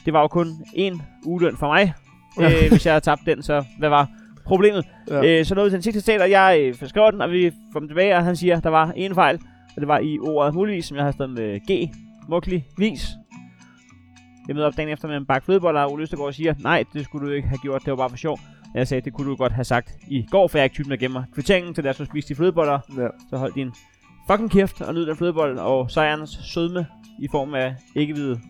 Det 0.04 0.12
var 0.12 0.20
jo 0.20 0.28
kun 0.28 0.48
en 0.74 1.02
ugeløn 1.24 1.56
for 1.56 1.66
mig. 1.66 1.92
Ja. 2.40 2.64
øh, 2.64 2.70
hvis 2.70 2.86
jeg 2.86 2.92
havde 2.92 3.04
tabt 3.04 3.20
den, 3.26 3.42
så 3.42 3.64
hvad 3.78 3.88
var 3.88 4.10
problemet? 4.44 4.84
Ja. 5.10 5.38
Øh, 5.38 5.44
så 5.44 5.54
nåede 5.54 5.66
vi 5.66 5.70
til 5.70 5.76
den 5.76 5.82
sidste 5.82 6.00
citat, 6.00 6.20
og 6.20 6.30
jeg 6.30 6.74
øh, 6.82 6.88
skriver 6.88 7.10
den, 7.10 7.20
og 7.20 7.30
vi 7.30 7.50
dem 7.74 7.88
tilbage, 7.88 8.16
og 8.16 8.24
han 8.24 8.36
siger, 8.36 8.60
der 8.60 8.70
var 8.70 8.92
en 8.96 9.14
fejl. 9.14 9.40
Og 9.76 9.80
det 9.80 9.88
var 9.88 9.98
i 9.98 10.18
ordet 10.18 10.54
muligvis, 10.54 10.84
som 10.84 10.96
jeg 10.96 11.04
havde 11.04 11.12
skrevet 11.12 11.32
med 11.34 11.60
G. 11.60 11.90
Mukkelig 12.28 12.66
vis. 12.78 13.08
Jeg 14.48 14.56
møder 14.56 14.66
op 14.66 14.76
dagen 14.76 14.88
efter 14.88 15.08
med 15.08 15.16
en 15.16 15.26
bakke 15.26 15.44
flødeboller, 15.44 15.80
og 15.80 15.92
Ole 15.92 16.02
Østergaard 16.02 16.32
siger, 16.32 16.54
nej, 16.58 16.84
det 16.92 17.04
skulle 17.04 17.28
du 17.28 17.32
ikke 17.32 17.48
have 17.48 17.58
gjort, 17.58 17.82
det 17.84 17.90
var 17.90 17.96
bare 17.96 18.10
for 18.10 18.16
sjov. 18.16 18.38
Jeg 18.74 18.88
sagde, 18.88 19.00
det 19.00 19.12
kunne 19.12 19.30
du 19.30 19.36
godt 19.36 19.52
have 19.52 19.64
sagt 19.64 19.92
i 20.08 20.26
går, 20.30 20.48
for 20.48 20.58
jeg 20.58 20.62
er 20.62 20.64
ikke 20.64 20.74
typen, 20.74 20.90
der 20.90 20.96
gemmer 20.96 21.22
kvitteringen 21.34 21.74
til, 21.74 21.84
da 21.84 21.92
du 21.92 22.04
spiste 22.04 22.28
de 22.28 22.34
flødeboller. 22.34 22.78
Ja. 22.96 23.08
Så 23.30 23.36
hold 23.36 23.52
din 23.54 23.70
fucking 24.30 24.50
kæft 24.50 24.80
og 24.80 24.94
nyd 24.94 25.06
den 25.06 25.16
flødebold, 25.16 25.58
og 25.58 25.90
sejrens 25.90 26.30
sødme 26.42 26.86
i 27.18 27.28
form 27.30 27.54
af 27.54 27.74
ikke 27.94 28.12
hvide. 28.12 28.40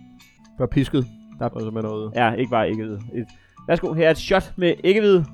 Var 0.58 0.66
pisket. 0.66 1.06
Der- 1.38 1.48
Og 1.48 1.60
så 1.60 1.70
med 1.70 1.82
noget. 1.82 2.12
Ja, 2.14 2.32
ikke 2.32 2.50
bare 2.50 2.70
ikke. 2.70 2.84
Et, 3.14 3.26
værsgo, 3.68 3.92
her 3.92 4.06
er 4.06 4.10
et 4.10 4.18
shot 4.18 4.52
med 4.56 4.74
ikke 4.84 5.00
hvide. 5.00 5.24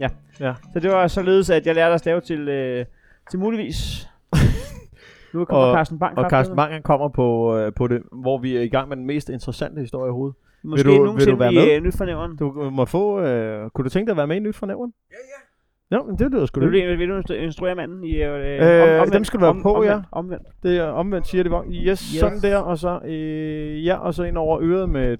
Ja. 0.00 0.08
Ja. 0.40 0.54
Så 0.72 0.80
det 0.80 0.90
var 0.90 1.06
således, 1.06 1.50
at 1.50 1.66
jeg 1.66 1.74
lærte 1.74 1.94
at 1.94 2.00
stave 2.00 2.20
til, 2.20 2.48
øh, 2.48 2.84
til 3.30 3.38
muligvis. 3.38 4.08
nu 5.34 5.44
kommer 5.44 5.64
Og- 5.66 5.74
Carsten 5.74 5.98
Bang. 5.98 6.18
Og 6.18 6.30
Carsten 6.30 6.56
Bang 6.56 6.72
han 6.72 6.82
kommer 6.82 7.08
på, 7.08 7.56
øh, 7.56 7.72
på 7.72 7.86
det, 7.88 8.02
hvor 8.12 8.38
vi 8.38 8.56
er 8.56 8.60
i 8.60 8.68
gang 8.68 8.88
med 8.88 8.96
den 8.96 9.06
mest 9.06 9.28
interessante 9.28 9.80
historie 9.80 10.04
overhovedet. 10.10 10.36
Måske 10.62 10.84
Vil 10.88 10.96
du- 10.96 11.12
vil 11.12 11.26
du 11.26 11.36
være 11.36 11.52
i 11.52 11.56
med? 11.56 11.72
øh, 11.76 11.82
nyt 11.82 11.96
fornævren. 11.96 12.36
Du 12.36 12.70
må 12.70 12.84
få... 12.84 13.20
Øh, 13.20 13.70
kunne 13.70 13.84
du 13.84 13.88
tænke 13.88 14.06
dig 14.06 14.12
at 14.12 14.16
være 14.16 14.26
med 14.26 14.36
i 14.36 14.40
Nyt 14.40 14.56
for 14.56 14.66
Nævren? 14.66 14.92
Ja, 15.10 15.16
ja. 15.16 15.96
Jo, 15.96 16.02
men 16.04 16.18
det 16.18 16.30
lyder 16.30 16.46
sgu 16.46 16.60
Vil 16.60 16.68
du, 16.68 16.76
det. 16.76 16.88
vil, 16.88 16.98
vil 16.98 17.08
du 17.08 17.20
instru- 17.20 17.32
instruere 17.34 17.74
manden 17.74 18.04
i 18.04 18.16
øh, 18.22 18.30
Øh, 18.60 18.92
omvendt, 18.92 19.14
dem 19.14 19.24
skal 19.24 19.40
du 19.40 19.44
være 19.44 19.62
på, 19.62 19.82
ja. 19.84 19.92
omvendt, 19.92 20.06
Omvendt. 20.12 20.42
Det 20.62 20.78
er 20.78 20.84
omvendt, 20.84 21.26
siger 21.26 21.42
det 21.42 21.52
var. 21.52 21.64
Yes, 21.70 21.84
yes, 22.12 22.20
sådan 22.20 22.40
der, 22.42 22.56
og 22.56 22.78
så, 22.78 22.98
øh, 23.04 23.86
ja, 23.86 23.96
og 23.96 24.14
så 24.14 24.22
ind 24.22 24.38
over 24.38 24.58
øret 24.62 24.88
med 24.88 25.16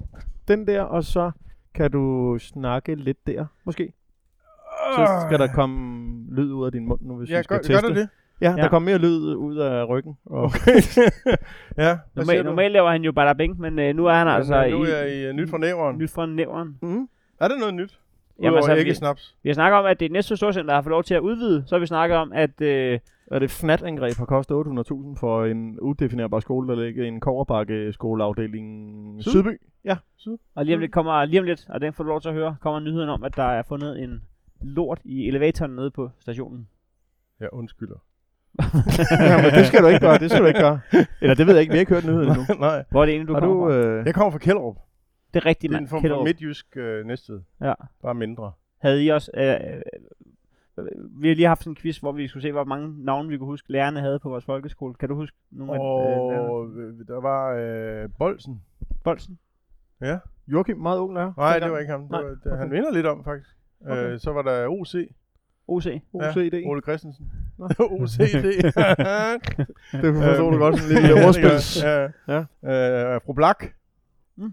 den 0.49 0.67
der, 0.67 0.83
og 0.83 1.05
så 1.05 1.31
kan 1.75 1.91
du 1.91 2.37
snakke 2.41 2.95
lidt 2.95 3.27
der, 3.27 3.47
måske. 3.65 3.93
Så 4.97 5.25
skal 5.27 5.39
der 5.39 5.47
komme 5.55 6.15
lyd 6.35 6.53
ud 6.53 6.67
af 6.67 6.73
din 6.73 6.87
mund 6.89 7.01
nu, 7.03 7.17
hvis 7.17 7.31
Ja, 7.31 7.39
vi 7.39 7.43
skal 7.45 7.57
gør, 7.57 7.63
teste. 7.63 7.73
gør 7.73 7.81
der 7.81 7.95
det? 7.95 8.09
Ja, 8.41 8.49
der 8.57 8.63
Ja. 8.63 8.69
kommer 8.69 8.91
mere 8.91 8.99
lyd 8.99 9.35
ud 9.35 9.57
af 9.57 9.89
ryggen. 9.89 10.15
Og 10.27 10.43
Okay. 10.43 10.81
ja, 11.85 11.99
Normalt, 12.15 12.45
normalt 12.45 12.73
laver 12.73 12.91
han 12.91 13.03
jo 13.05 13.13
bada 13.13 13.33
bing, 13.33 13.61
men 13.61 13.79
øh, 13.79 13.97
nu 13.97 14.07
er 14.07 14.13
han 14.15 14.29
altså 14.29 14.65
øh, 14.65 14.71
nu 14.71 14.85
i, 14.85 14.89
er 14.91 14.97
jeg 14.97 15.15
i 15.17 15.29
uh, 15.29 15.35
nyt 15.37 15.51
fra 15.51 15.59
nævren. 15.59 15.99
nyt 15.99 16.11
fra 16.11 16.27
nævren. 16.27 16.79
mm, 16.83 17.09
Er 17.41 17.49
der 17.49 17.59
noget 17.59 17.75
nyt? 17.75 17.99
Jamen, 18.43 18.57
altså, 18.57 18.75
ikke 18.75 18.89
vi- 18.89 18.95
snaps. 18.95 19.37
Vi 19.43 19.49
har 19.49 19.55
snakket 19.55 19.79
om, 19.79 19.87
at 19.87 20.01
det 20.01 20.13
næste 20.13 20.37
storcenter 20.37 20.75
har 20.75 20.83
fået 20.83 20.91
lov 20.91 21.03
til 21.05 21.15
at 21.15 21.21
udvide. 21.21 21.65
Så 21.67 21.75
har 21.75 21.81
vi 21.81 21.87
snakket 21.87 22.19
om, 22.19 22.33
at 22.33 22.61
øh, 22.61 22.99
er 23.31 23.39
det 23.39 23.51
fnat-angreb 23.51 24.17
har 24.17 24.25
kostet 24.25 24.55
800.000 24.55 25.17
for 25.17 25.45
en 25.45 25.81
udefinerbar 25.81 26.41
skole, 26.41 26.69
der 26.69 26.83
ligger 26.85 27.05
i 27.05 27.09
en 27.09 27.21
koverbakke 27.21 27.93
skoleafdeling 27.93 29.23
Syd? 29.23 29.31
Sydby. 29.33 29.61
Ja, 29.85 29.97
og 30.55 30.65
lige 30.65 30.75
om 30.75 30.81
lidt 30.81 30.93
kommer 30.93 31.25
lige 31.25 31.41
om 31.41 31.47
lidt, 31.47 31.67
og 31.69 31.81
den 31.81 31.93
får 31.93 32.05
du 32.05 32.09
lov 32.09 32.21
til 32.21 32.29
at 32.29 32.35
høre, 32.35 32.57
kommer 32.61 32.81
nyheden 32.81 33.09
om, 33.09 33.25
at 33.25 33.37
der 33.37 33.43
er 33.43 33.63
fundet 33.63 34.03
en 34.03 34.23
lort 34.63 35.01
i 35.05 35.29
elevatoren 35.29 35.71
nede 35.77 35.91
på 35.91 36.11
stationen. 36.21 36.69
Jeg 37.41 37.49
undskylder. 37.53 37.97
ja 39.29 39.43
men 39.43 39.51
det 39.55 39.67
skal 39.67 39.83
du 39.83 39.87
ikke 39.87 40.01
gøre, 40.01 40.19
det 40.19 40.31
skal 40.31 40.43
du 40.43 40.47
ikke 40.47 40.61
gøre. 40.61 40.81
Eller 41.21 41.35
det 41.35 41.47
ved 41.47 41.55
jeg 41.55 41.61
ikke, 41.61 41.73
vi 41.73 41.77
har 41.77 41.81
ikke 41.81 41.93
hørt 41.95 42.05
nyheden 42.05 42.29
endnu. 42.29 42.43
Nej. 42.67 42.85
Hvor 42.91 43.01
er 43.03 43.05
det 43.07 43.13
egentlig, 43.15 43.29
du 43.29 43.33
Har 43.35 43.41
kommer 43.41 43.65
du, 43.67 43.71
fra? 43.71 43.77
øh, 43.79 44.07
Jeg 44.07 44.15
kommer 44.15 44.31
fra 44.31 44.39
Kjellerup. 44.39 44.77
Det 45.35 45.41
er 45.41 45.47
rigtigt, 45.47 45.71
Det 45.71 45.75
er 45.77 45.79
en 45.79 45.83
mand. 45.83 45.89
form 45.89 45.97
for 45.99 46.01
Kjellerup. 46.01 46.25
midtjysk 46.25 46.77
øh, 46.77 47.07
næsted. 47.07 47.41
Ja. 47.61 47.73
Bare 48.03 48.15
mindre. 48.15 48.53
Havde 48.81 49.05
I 49.05 49.09
også... 49.09 49.31
Øh, 49.37 49.83
vi 51.21 51.29
har 51.29 51.35
lige 51.35 51.49
haft 51.49 51.61
sådan 51.61 51.71
en 51.71 51.77
quiz, 51.77 51.99
hvor 51.99 52.13
vi 52.13 52.29
skulle 52.29 52.43
se, 52.43 52.53
hvor 52.53 52.65
mange 52.65 53.05
navne 53.05 53.29
vi 53.29 53.39
kunne 53.39 53.47
huske, 53.47 53.73
lærerne 53.73 54.01
havde 54.01 54.19
på 54.19 54.29
vores 54.29 54.45
folkeskole. 54.45 54.95
Kan 54.95 55.09
du 55.09 55.15
huske 55.15 55.37
nogle 55.51 55.73
af 55.73 55.77
øh? 55.77 56.51
Og 56.51 56.69
øh, 56.69 57.07
der 57.09 57.21
var 57.21 57.53
øh, 57.53 58.09
Bolsen. 58.19 58.63
Bolsen? 59.05 59.39
Ja. 60.01 60.19
Joachim, 60.49 60.77
meget 60.77 60.99
ung 60.99 61.15
lærer. 61.15 61.33
Nej, 61.37 61.59
det 61.59 61.73
var 61.73 61.79
ikke 61.79 61.93
ham. 61.93 62.01
Det 62.01 62.11
Nej, 62.11 62.23
var, 62.23 62.29
det, 62.45 62.59
Han 62.59 62.69
minder 62.69 62.93
lidt 62.93 63.07
om, 63.07 63.25
faktisk. 63.25 63.51
Okay. 63.87 64.13
Øh, 64.13 64.21
så 64.21 64.33
var 64.33 64.43
der 64.43 64.69
OC. 64.69 64.95
OC. 65.69 65.87
OCD. 66.13 66.55
Ole 66.67 66.81
Christensen. 66.81 67.33
OCD. 68.01 68.21
Det 70.03 70.15
forstår 70.15 70.51
du 70.51 70.59
godt, 70.59 70.79
sådan 70.81 71.03
Ja, 71.03 71.09
gør 71.43 71.89
jeg. 71.89 72.13
Ja. 72.29 72.45
ja. 72.63 73.15
Øh, 73.15 73.21
fru 73.27 73.33
Blak. 73.33 73.65
Mm. 74.37 74.53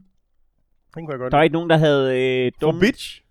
Den 0.96 1.06
kunne 1.06 1.12
jeg 1.12 1.20
godt 1.20 1.32
Der 1.32 1.38
var 1.38 1.44
ikke 1.44 1.54
nogen, 1.54 1.70
der 1.70 1.78
havde 1.78 2.06
øh, 2.20 2.52
Fru 2.56 2.66
dumme... 2.66 2.80
For 2.80 2.86
bitch. 2.86 3.24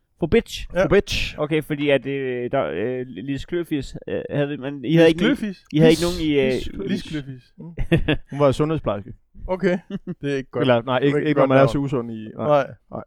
Ja. 0.74 0.80
Ja. 0.80 0.88
Bitch. 0.88 1.38
Okay, 1.38 1.62
fordi 1.62 1.90
at 1.90 2.06
øh, 2.06 2.50
der, 2.52 2.64
øh, 2.74 3.06
Lise 3.06 3.46
Kløfis 3.46 3.96
øh, 4.09 4.22
havde, 4.30 4.56
men 4.56 4.85
I 4.85 4.94
havde 4.94 5.09
ikke, 5.09 5.22
nogen- 5.22 5.37
Kløfis. 5.37 5.64
I 5.72 5.78
havde 5.78 5.90
ikke 5.90 6.02
nogen 6.02 6.20
i... 6.20 6.40
Øh, 6.40 6.48
Lis- 6.52 6.88
Lis 6.88 7.02
Kløfis. 7.02 7.54
Hun 8.30 8.40
var 8.40 8.52
sundhedsplejerske. 8.52 9.12
Okay. 9.46 9.78
Det 10.20 10.33
er 10.33 10.37
ikke 10.37 10.50
godt. 10.50 10.62
Eller, 10.62 10.83
nej, 10.83 10.98
ikke, 10.98 11.18
Ikke 11.18 11.28
ikke 11.28 11.38
når 11.38 11.42
godt 11.42 11.48
man 11.48 11.59
er 11.59 11.66
så 11.66 11.78
usund 11.78 12.11
i. 12.12 12.28
Nej. 12.37 12.46
Nej. 12.46 12.66
Nej. 12.90 13.02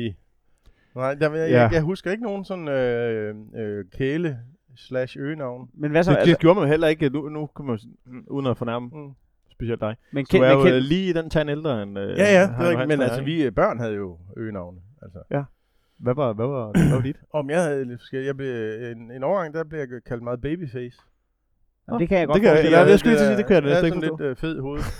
I. 0.00 0.14
Nej, 0.94 1.14
der, 1.14 1.34
jeg, 1.34 1.50
Ja. 1.50 1.60
jeg, 1.62 1.72
jeg, 1.72 1.82
husker 1.82 2.10
ikke 2.10 2.22
nogen 2.22 2.44
sådan 2.44 2.68
øh, 2.68 3.34
øh, 3.56 3.84
kæle 3.92 4.38
slash 4.76 5.18
øgenavn. 5.18 5.68
men 5.74 5.90
hvad 5.90 6.02
så? 6.02 6.10
Det, 6.10 6.16
Altså, 6.16 6.30
det 6.30 6.38
gjorde 6.40 6.60
man 6.60 6.68
heller 6.68 6.88
ikke, 6.88 7.08
nu, 7.08 7.28
nu 7.28 7.46
kan 7.46 7.64
man, 7.64 7.78
s- 7.78 7.86
mm, 8.06 8.24
uden 8.30 8.46
at 8.46 8.56
fornærme 8.58 8.86
Mm. 8.92 9.10
specielt 9.52 9.80
dig. 9.80 9.96
men 10.12 10.24
Du 10.24 10.28
kendt, 10.30 10.44
er 10.46 10.48
men 10.48 10.58
jo 10.58 10.62
kendt, 10.64 10.76
øh, 10.76 10.82
lige 10.82 11.10
i 11.10 11.12
den 11.12 11.30
tand 11.30 11.50
ældre 11.50 11.82
end... 11.82 11.98
Øh, 11.98 12.08
Ja, 12.08 12.12
ja, 12.14 12.42
det 12.42 12.48
er 12.48 12.58
rigtigt, 12.70 12.78
men 12.78 12.78
Hansen 12.80 13.02
altså 13.02 13.22
vi 13.22 13.50
børn 13.50 13.78
havde 13.78 13.94
jo 13.94 14.18
øgenavne. 14.36 14.78
Altså. 15.02 15.18
Hvad 16.00 16.14
var, 16.14 16.32
hvad 16.32 16.46
var, 16.46 16.70
hvad 16.72 16.90
var 16.96 17.00
dit? 17.02 17.16
Om 17.38 17.50
jeg 17.50 17.62
havde 17.62 17.84
lidt 17.84 18.00
forskelligt. 18.00 18.26
Jeg 18.26 18.36
blev, 18.36 18.54
en, 18.92 19.10
en 19.10 19.22
overgang, 19.24 19.54
der 19.54 19.64
blev 19.64 19.78
jeg 19.80 19.88
kaldt 20.06 20.22
meget 20.22 20.40
babyface. 20.40 20.98
det 21.98 22.08
kan 22.08 22.18
jeg 22.18 22.26
godt 22.26 22.34
det 22.34 22.42
kan 22.42 22.56
jeg- 22.56 22.64
ja, 22.70 22.82
mig. 22.82 22.90
jeg 22.90 22.98
skulle 22.98 23.12
lige 23.12 23.18
til 23.20 23.24
at 23.24 23.28
sige, 23.30 23.36
det 23.38 23.46
kan 23.46 23.54
jeg 23.54 23.62
næsten 23.62 23.84
Jeg 23.84 23.94
ikke 23.94 24.06
sådan 24.06 24.18
lidt 24.18 24.30
øh, 24.30 24.36
fed 24.36 24.60
hoved. 24.60 24.80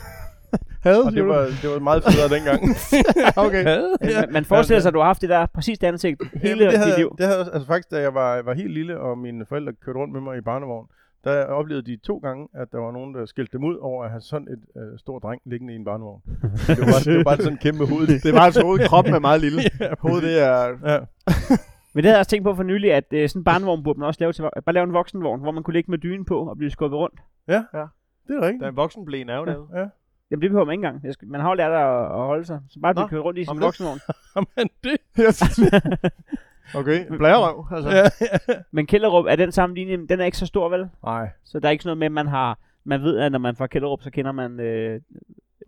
Havde, 0.87 1.05
Og 1.05 1.13
det 1.13 1.27
var, 1.29 1.41
det 1.63 1.71
var 1.71 1.79
meget 1.79 2.03
federe 2.05 2.29
dengang. 2.37 2.61
okay. 3.47 3.65
Man, 3.65 4.33
man 4.33 4.45
forestiller 4.45 4.81
sig, 4.81 4.89
at 4.89 4.95
du 4.95 4.99
har 4.99 5.07
haft 5.07 5.21
det 5.21 5.29
der 5.29 5.47
præcis 5.47 5.79
det 5.79 5.87
ansigt 5.87 6.23
hele 6.35 6.49
Jamen, 6.49 6.59
det 6.65 6.71
dit 6.71 6.79
havde, 6.79 6.97
liv. 6.99 7.15
det 7.19 7.27
havde, 7.27 7.39
altså 7.55 7.67
faktisk, 7.67 7.91
da 7.91 8.01
jeg 8.01 8.15
var, 8.15 8.43
var 8.43 8.55
helt 8.55 8.71
lille, 8.73 9.01
og 9.01 9.19
mine 9.19 9.47
forældre 9.47 9.73
kørte 9.85 9.99
rundt 9.99 10.13
med 10.13 10.21
mig 10.21 10.39
i 10.39 10.41
barnevogn, 10.41 10.87
der 11.25 11.45
oplevede 11.45 11.87
de 11.87 11.97
to 11.97 12.19
gange, 12.19 12.49
at 12.55 12.73
der 12.73 12.79
var 12.79 12.93
nogen, 12.93 13.15
der 13.15 13.27
skældte 13.27 13.53
dem 13.53 13.65
ud 13.65 13.77
over 13.77 14.05
at 14.05 14.11
have 14.11 14.21
sådan 14.21 14.49
et 14.49 14.81
øh, 14.81 14.99
stor 14.99 15.19
dreng 15.19 15.43
liggende 15.45 15.73
i 15.73 15.77
en 15.77 15.85
barnevogn. 15.85 16.23
det, 16.27 16.79
var, 16.81 17.01
det 17.05 17.17
var 17.17 17.25
bare 17.25 17.37
sådan 17.37 17.53
en 17.53 17.59
kæmpe 17.59 17.87
hoved. 17.87 18.07
Det 18.27 18.35
var 18.35 18.41
altså 18.41 18.63
hovedet, 18.63 18.89
kroppen 18.89 19.15
er 19.15 19.19
meget 19.19 19.41
lille. 19.41 19.63
Hovedet, 19.99 20.23
det 20.23 20.39
er... 20.43 20.67
Ja. 20.93 20.99
Men 21.95 22.03
det 22.03 22.05
havde 22.05 22.17
jeg 22.17 22.19
også 22.19 22.31
tænkt 22.31 22.45
på 22.45 22.55
for 22.55 22.63
nylig, 22.63 22.93
at 22.93 23.05
øh, 23.11 23.29
sådan 23.29 23.41
en 23.41 23.45
barnevogn 23.45 23.83
burde 23.83 24.01
man 24.01 24.07
også 24.07 24.21
lave 24.21 24.33
til, 24.33 24.43
bare 24.43 24.73
lave 24.75 24.85
en 24.85 24.93
voksenvogn, 24.93 25.41
hvor 25.41 25.51
man 25.51 25.63
kunne 25.63 25.75
ligge 25.75 25.91
med 25.91 25.99
dynen 25.99 26.25
på 26.25 26.49
og 26.51 26.57
blive 26.57 26.71
skubbet 26.71 26.99
rundt. 26.99 27.21
Det 28.29 28.37
er 28.37 28.41
rigtigt. 28.41 28.61
Der 28.61 28.67
er 28.67 28.71
en 28.71 28.77
voksenblæn 28.77 29.29
er 29.29 29.37
jo 29.37 29.45
lavet. 29.45 29.67
Ja. 29.75 29.87
Jamen, 30.31 30.43
det 30.43 30.51
behøver 30.51 30.65
man 30.65 30.73
ikke 30.73 30.87
engang. 30.87 31.05
Jeg 31.05 31.13
skal, 31.15 31.29
man 31.29 31.41
har 31.41 31.49
jo 31.49 31.55
lært 31.55 31.73
at, 31.73 32.05
at 32.05 32.27
holde 32.27 32.45
sig. 32.45 32.61
Så 32.69 32.81
bare 32.81 32.95
blive 32.95 33.09
kørt 33.09 33.25
rundt 33.25 33.39
i 33.39 33.45
sin 33.45 33.61
voksenvogn. 33.61 34.01
Jamen 34.37 34.71
det. 34.85 34.97
okay, 36.75 37.07
blærerøv. 37.19 37.67
Altså. 37.73 37.91
Ja. 37.91 38.05
Men 38.71 38.87
Kælderup, 38.87 39.25
er 39.29 39.37
den 39.37 39.53
samme 39.53 39.75
linje, 39.77 39.97
den 40.07 40.21
er 40.21 40.25
ikke 40.25 40.37
så 40.39 40.47
stor, 40.47 40.69
vel? 40.69 40.89
Nej. 41.05 41.31
Så 41.45 41.61
der 41.61 41.69
er 41.69 41.73
ikke 41.73 41.83
sådan 41.83 41.89
noget 41.89 41.99
med, 41.99 42.07
at 42.07 42.13
man 42.13 42.27
har... 42.27 42.59
Man 42.85 43.03
ved, 43.03 43.19
at 43.19 43.33
når 43.33 43.39
man 43.39 43.57
får 43.57 43.67
Kælderup, 43.67 44.03
så 44.03 44.11
kender 44.11 44.33
man... 44.33 44.61
Øh, 44.61 45.01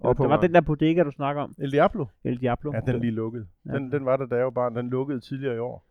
Op 0.01 0.19
der 0.19 0.29
var 0.29 0.41
den 0.41 0.55
der 0.55 0.61
bodega, 0.61 1.03
du 1.03 1.11
snakker 1.11 1.43
om. 1.43 1.55
El 1.59 1.73
Diablo? 1.73 2.07
El 2.25 2.41
Diablo. 2.41 2.73
Ja, 2.75 2.81
den 2.81 2.95
er 2.95 2.99
lige 2.99 3.11
lukket. 3.11 3.47
Ja. 3.67 3.73
Den, 3.73 3.93
den 3.93 4.05
var 4.05 4.17
der, 4.17 4.27
da 4.27 4.35
jeg 4.37 4.45
var 4.45 4.51
barn. 4.51 4.77
Den 4.77 4.91
lukkede 4.91 5.21
tidligere 5.21 5.57
i 5.57 5.59
år. 5.59 5.85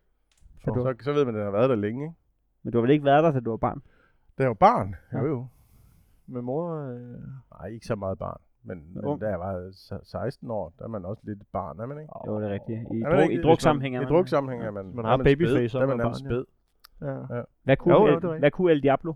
Så 0.54 0.60
Så, 0.64 0.70
du- 0.70 0.80
så, 0.98 1.04
så 1.04 1.12
ved 1.12 1.24
man, 1.24 1.34
at 1.34 1.38
den 1.38 1.44
har 1.44 1.50
været 1.58 1.70
der 1.70 1.76
længe, 1.76 2.04
ikke? 2.04 2.14
Men 2.62 2.72
du 2.72 2.78
har 2.78 2.82
vel 2.82 2.90
ikke 2.90 3.04
været 3.04 3.24
der, 3.24 3.30
da 3.32 3.40
du 3.40 3.50
var 3.50 3.56
barn? 3.56 3.82
Da 4.38 4.42
jeg 4.42 4.48
var 4.48 4.54
barn? 4.54 4.94
Ja. 5.12 5.18
Jo, 5.18 5.26
jo. 5.26 5.46
Med 6.26 6.42
mor... 6.42 6.88
Øh... 6.88 6.98
Nej, 7.60 7.68
ikke 7.68 7.86
så 7.86 7.94
meget 7.94 8.18
barn. 8.18 8.40
Men, 8.64 8.82
men 8.94 9.18
da 9.18 9.26
jeg 9.28 9.38
var 9.40 9.68
se- 9.72 9.98
16 10.04 10.50
år, 10.50 10.72
der 10.78 10.84
er 10.84 10.88
man 10.88 11.04
også 11.04 11.22
lidt 11.26 11.40
et 11.40 11.46
barn, 11.52 11.80
er 11.80 11.86
man 11.86 11.98
ikke? 11.98 12.12
Jo, 12.26 12.40
det 12.40 12.48
er 12.48 12.52
rigtigt. 12.52 12.78
I, 12.94 13.00
Er 13.02 13.10
druk, 13.10 13.22
ikke? 13.30 13.34
i 13.34 13.42
druksammenhæng 13.42 13.92
man- 13.92 14.02
er 14.02 14.06
I 14.06 14.10
man. 14.10 14.14
druksammenhæng 14.16 14.62
er 14.64 14.70
man. 14.70 14.92
Man 14.94 15.04
har 15.04 15.16
man 15.16 15.24
babyface, 15.24 15.68
så 15.68 15.78
Der 15.78 15.84
er 15.84 15.88
man 15.88 15.96
nærmest 15.96 16.24
barn, 16.24 16.30
spæd. 16.30 16.44
Ja. 17.36 17.42
Hvad 17.64 17.76
kunne, 17.76 17.94
Jo, 17.94 18.06
jo, 18.06 18.30
El, 18.32 18.38
hvad 18.38 18.50
kunne 18.50 18.72
El 18.72 18.82
Diablo? 18.82 19.12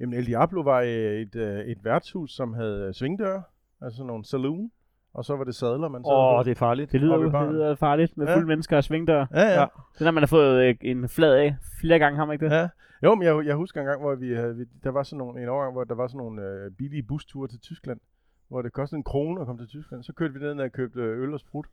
Jamen, 0.00 0.14
El 0.18 0.26
Diablo 0.26 0.60
var 0.60 0.80
øh, 0.80 0.88
et, 0.88 1.36
øh, 1.36 1.60
et 1.60 1.84
værtshus, 1.84 2.32
som 2.32 2.54
havde 2.54 2.86
øh, 2.88 2.94
svingdøre, 2.94 3.42
altså 3.80 3.96
sådan 3.96 4.06
nogle 4.06 4.24
saloon, 4.24 4.70
og 5.14 5.24
så 5.24 5.36
var 5.36 5.44
det 5.44 5.54
sadler, 5.54 5.88
man 5.88 6.04
sad 6.04 6.12
Åh, 6.12 6.38
på. 6.38 6.42
det 6.44 6.50
er 6.50 6.54
farligt. 6.54 6.92
Det 6.92 7.00
lyder, 7.00 7.18
i 7.18 7.22
det 7.22 7.52
lyder 7.52 7.74
farligt 7.74 8.16
med 8.16 8.26
Ja. 8.26 8.36
fulde 8.36 8.46
mennesker 8.46 8.76
og 8.76 8.84
svingdør. 8.84 9.26
Ja, 9.34 9.40
ja. 9.40 9.46
Ja. 9.60 9.62
Er, 10.00 10.04
når 10.04 10.10
man 10.10 10.22
har 10.22 10.26
fået 10.26 10.64
øh, 10.68 10.74
en 10.80 11.08
flad 11.08 11.34
af 11.34 11.56
flere 11.80 11.98
gange, 11.98 12.16
har 12.18 12.24
man 12.24 12.32
ikke 12.34 12.44
det? 12.44 12.52
ja. 12.52 12.68
Jo, 13.02 13.14
men 13.14 13.22
jeg, 13.26 13.46
jeg 13.46 13.54
husker 13.56 13.80
en 13.80 13.86
gang, 13.86 14.00
hvor 14.00 14.14
vi 14.14 14.34
havde, 14.34 14.56
vi, 14.56 14.64
der 14.84 14.90
var 14.90 15.02
sådan 15.02 15.18
nogle, 15.18 15.42
en 15.42 15.48
overgang, 15.48 15.72
hvor 15.72 15.84
der 15.84 15.94
var 15.94 16.06
sådan 16.06 16.18
nogle 16.18 16.42
øh, 16.42 16.70
billige 16.78 17.02
busture 17.02 17.48
til 17.48 17.60
Tyskland, 17.60 18.00
hvor 18.48 18.62
det 18.62 18.72
kostede 18.72 18.98
en 18.98 19.02
krone 19.02 19.40
at 19.40 19.46
komme 19.46 19.62
til 19.62 19.68
Tyskland. 19.68 20.02
Så 20.02 20.12
kørte 20.12 20.34
vi 20.34 20.40
ned 20.40 20.60
og 20.60 20.72
købte 20.72 21.00
øh, 21.00 21.22
øl 21.22 21.34
og 21.34 21.40
sprut, 21.40 21.66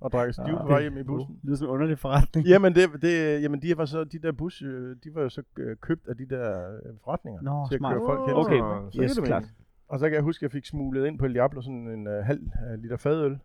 og 0.00 0.12
drak 0.12 0.32
stiv 0.34 0.56
på 0.60 0.66
vej 0.66 0.80
hjem 0.80 0.98
i 0.98 1.02
bussen. 1.02 1.34
Det 1.34 1.44
lyder 1.44 1.56
som 1.56 1.66
en 1.66 1.72
underlig 1.72 1.98
forretning. 1.98 2.46
Jamen, 2.52 2.74
det, 2.74 3.02
det, 3.02 3.42
jamen 3.42 3.62
de, 3.62 3.78
var 3.78 3.84
så, 3.84 4.04
de 4.04 4.18
der 4.18 4.32
bus, 4.32 4.62
øh, 4.62 4.96
de 5.04 5.14
var 5.14 5.22
jo 5.22 5.28
så 5.28 5.42
øh, 5.56 5.76
købt 5.76 6.08
af 6.08 6.16
de 6.16 6.26
der 6.26 6.70
forretninger 7.04 7.42
Nå, 7.42 7.66
til 7.68 7.74
at 7.74 7.78
smart. 7.78 7.94
køre 7.94 8.06
folk 8.06 8.20
hen. 8.28 8.36
Okay, 8.36 8.90
så 8.92 9.02
yes, 9.02 9.12
det 9.12 9.24
klart. 9.24 9.44
Og 9.88 9.98
så 9.98 10.06
kan 10.08 10.14
jeg 10.14 10.22
huske, 10.22 10.38
at 10.38 10.42
jeg 10.42 10.50
fik 10.50 10.66
smuglet 10.66 11.06
ind 11.06 11.18
på 11.18 11.24
El 11.24 11.34
Diablo 11.34 11.60
sådan 11.60 11.88
en 11.88 12.06
øh, 12.06 12.24
halv 12.24 12.42
øh, 12.42 12.82
liter 12.82 12.96
fadøl. 12.96 13.38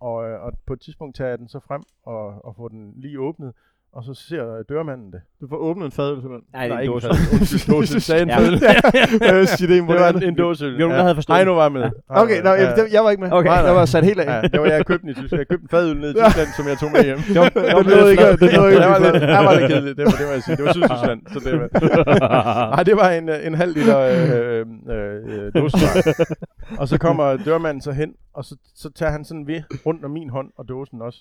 Og, 0.00 0.14
og 0.14 0.52
på 0.66 0.72
et 0.72 0.80
tidspunkt 0.80 1.16
tager 1.16 1.28
jeg 1.30 1.38
den 1.38 1.48
så 1.48 1.60
frem 1.60 1.82
og, 2.02 2.44
og 2.44 2.56
får 2.56 2.68
den 2.68 2.92
lige 2.96 3.20
åbnet. 3.20 3.54
Og 3.96 4.04
så 4.04 4.14
ser 4.14 4.62
dørmanden 4.68 5.12
det. 5.12 5.20
Du 5.40 5.48
får 5.48 5.56
åbnet 5.56 5.84
en 5.84 5.92
fadøl, 5.92 6.20
simpelthen. 6.20 6.44
Nej, 6.52 6.62
det 6.68 6.72
er 6.74 6.76
en 6.76 6.82
ikke 6.82 6.92
dåse. 6.92 7.06
fadøl. 7.06 7.24
Undskyld, 7.40 7.74
dåse. 7.74 8.00
Sagde 8.00 8.22
en 8.22 8.28
Ja. 8.28 8.38
fadøl. 8.38 8.54
Øh, 9.40 9.46
sig 9.46 9.68
det, 9.68 9.82
Det 9.88 10.00
var 10.00 10.08
en, 10.08 10.22
en 10.22 10.34
dåseøl. 10.34 10.72
Jo, 10.72 10.78
nogen, 10.78 10.94
der 10.96 11.02
havde 11.02 11.14
forstået 11.14 11.36
Ej, 11.36 11.44
nu 11.44 11.54
var 11.54 11.62
jeg 11.62 11.72
med. 11.72 11.90
Okay, 12.08 12.42
nå, 12.42 12.50
jeg, 12.50 12.76
det, 12.76 12.92
jeg 12.92 13.04
var 13.04 13.10
ikke 13.10 13.22
med. 13.22 13.32
Okay. 13.32 13.48
Nej, 13.50 13.58
jeg 13.58 13.74
var 13.74 13.84
sat 13.84 14.04
helt 14.04 14.20
af. 14.20 14.26
Ja, 14.42 14.48
det 14.48 14.60
var 14.60 14.66
jeg, 14.66 14.76
jeg 14.76 14.86
købte 14.86 15.02
den 15.02 15.10
i 15.10 15.14
Tyskland. 15.14 15.40
Jeg 15.40 15.48
købte 15.48 15.62
en 15.64 15.68
fadøl 15.68 15.96
ned 15.96 16.10
i 16.10 16.14
Tyskland, 16.24 16.48
som 16.56 16.64
jeg 16.68 16.76
tog 16.82 16.90
med 16.92 17.04
hjem. 17.04 17.18
Det 17.18 17.28
ikke, 17.28 18.26
det 18.44 18.54
nåede 18.56 18.70
ikke. 18.72 18.82
det 18.82 18.90
var 18.94 18.98
lidt, 19.12 19.22
der 19.22 19.42
var 19.48 19.54
lidt 19.58 19.70
kedeligt. 19.72 19.96
Det 19.98 20.04
var, 20.04 20.10
det 20.20 20.26
var, 20.26 20.32
jeg 20.32 20.42
sige. 20.42 20.56
det 20.56 20.64
var 20.64 20.72
Sydtyskland. 20.72 21.20
Så 21.32 21.38
det 21.46 21.52
var, 21.60 21.68
Nej, 22.76 22.82
det 22.82 22.96
var 22.96 23.08
en, 23.10 23.28
en 23.48 23.54
halv 23.54 23.72
liter 23.78 23.98
øh, 23.98 24.66
øh, 24.94 25.16
øh, 25.34 25.54
dåsevej. 25.54 26.14
og 26.80 26.88
så 26.88 26.98
kommer 26.98 27.36
dørmanden 27.36 27.80
så 27.80 27.92
hen, 27.92 28.10
og 28.34 28.44
så, 28.44 28.56
så 28.74 28.90
tager 28.98 29.12
han 29.12 29.24
sådan 29.24 29.46
ved 29.46 29.60
rundt 29.86 30.04
om 30.04 30.10
min 30.10 30.28
hånd 30.30 30.48
og 30.58 30.68
dåsen 30.68 31.02
også. 31.02 31.18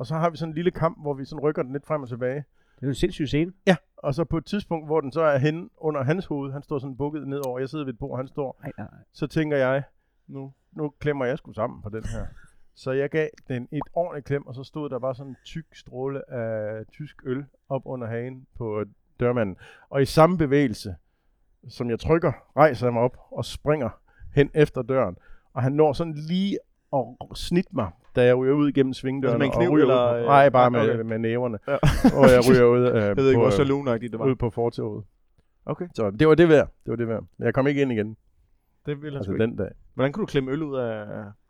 Og 0.00 0.06
så 0.06 0.14
har 0.14 0.30
vi 0.30 0.36
sådan 0.36 0.50
en 0.50 0.54
lille 0.54 0.70
kamp, 0.70 1.00
hvor 1.00 1.14
vi 1.14 1.24
sådan 1.24 1.42
rykker 1.42 1.62
den 1.62 1.72
lidt 1.72 1.86
frem 1.86 2.02
og 2.02 2.08
tilbage. 2.08 2.34
Det 2.74 2.82
er 2.82 2.86
jo 2.86 2.88
en 2.88 2.94
sindssyg 2.94 3.26
scene. 3.26 3.52
Ja. 3.66 3.76
Og 3.96 4.14
så 4.14 4.24
på 4.24 4.38
et 4.38 4.44
tidspunkt, 4.44 4.86
hvor 4.86 5.00
den 5.00 5.12
så 5.12 5.20
er 5.20 5.38
henne 5.38 5.68
under 5.76 6.02
hans 6.02 6.26
hoved, 6.26 6.52
han 6.52 6.62
står 6.62 6.78
sådan 6.78 6.96
bukket 6.96 7.28
nedover, 7.28 7.58
jeg 7.58 7.68
sidder 7.68 7.84
ved 7.84 7.92
et 7.92 7.98
bord, 7.98 8.16
han 8.18 8.28
står, 8.28 8.60
Nej, 8.62 8.72
nej. 8.78 8.88
så 9.12 9.26
tænker 9.26 9.56
jeg, 9.56 9.82
nu, 10.26 10.52
nu 10.72 10.92
klemmer 10.98 11.24
jeg 11.24 11.38
sgu 11.38 11.52
sammen 11.52 11.82
på 11.82 11.88
den 11.88 12.04
her. 12.04 12.26
Så 12.74 12.92
jeg 12.92 13.10
gav 13.10 13.28
den 13.48 13.68
et 13.72 13.82
ordentligt 13.92 14.26
klem, 14.26 14.46
og 14.46 14.54
så 14.54 14.64
stod 14.64 14.90
der 14.90 14.98
bare 14.98 15.14
sådan 15.14 15.30
en 15.30 15.36
tyk 15.44 15.66
stråle 15.72 16.30
af 16.30 16.86
tysk 16.92 17.16
øl 17.24 17.44
op 17.68 17.82
under 17.84 18.06
hagen 18.06 18.46
på 18.56 18.84
dørmanden. 19.20 19.56
Og 19.90 20.02
i 20.02 20.04
samme 20.04 20.38
bevægelse, 20.38 20.96
som 21.68 21.90
jeg 21.90 22.00
trykker, 22.00 22.32
rejser 22.56 22.86
jeg 22.86 22.92
mig 22.92 23.02
op 23.02 23.16
og 23.30 23.44
springer 23.44 23.90
hen 24.34 24.50
efter 24.54 24.82
døren. 24.82 25.16
Og 25.52 25.62
han 25.62 25.72
når 25.72 25.92
sådan 25.92 26.14
lige 26.14 26.58
at 26.96 27.36
snitte 27.36 27.70
mig, 27.72 27.90
da 28.16 28.24
jeg 28.24 28.36
ryger 28.38 28.54
ud 28.54 28.68
igennem 28.68 28.92
svingdøren. 28.92 29.42
Altså 29.42 29.58
med 29.60 29.66
og 29.68 29.72
ryger 29.72 29.84
ud 29.84 29.90
eller, 29.90 30.12
øh, 30.14 30.24
Nej, 30.24 30.48
bare 30.48 30.66
okay. 30.66 30.96
med, 30.96 31.04
med 31.04 31.18
næverne. 31.18 31.58
Ja. 31.68 31.72
og 32.18 32.30
jeg 32.30 32.40
ryger 32.50 32.64
ud, 32.64 32.80
øh, 32.88 32.94
Jeg 33.08 33.16
ved 33.16 33.28
ikke, 33.28 33.36
på, 33.36 33.40
hvor 33.40 33.46
øh, 33.46 33.52
saloonagtigt 33.52 34.12
det 34.12 34.20
var. 34.20 34.26
ud 34.26 34.34
på 34.34 34.50
fortoget. 34.50 35.04
Okay. 35.66 35.86
Så 35.94 36.10
det 36.10 36.28
var 36.28 36.34
det 36.34 36.48
værd. 36.48 36.66
Det 36.84 36.90
var 36.90 36.96
det 36.96 37.08
værd. 37.08 37.24
Jeg 37.38 37.54
kom 37.54 37.66
ikke 37.66 37.82
ind 37.82 37.92
igen, 37.92 38.16
Det 38.86 39.02
ville 39.02 39.10
han 39.10 39.16
altså 39.16 39.32
den 39.32 39.56
dag. 39.56 39.68
Hvordan 39.94 40.12
kunne 40.12 40.22
du 40.22 40.26
klemme 40.26 40.50
øl 40.50 40.62
ud 40.62 40.76
af... 40.76 41.04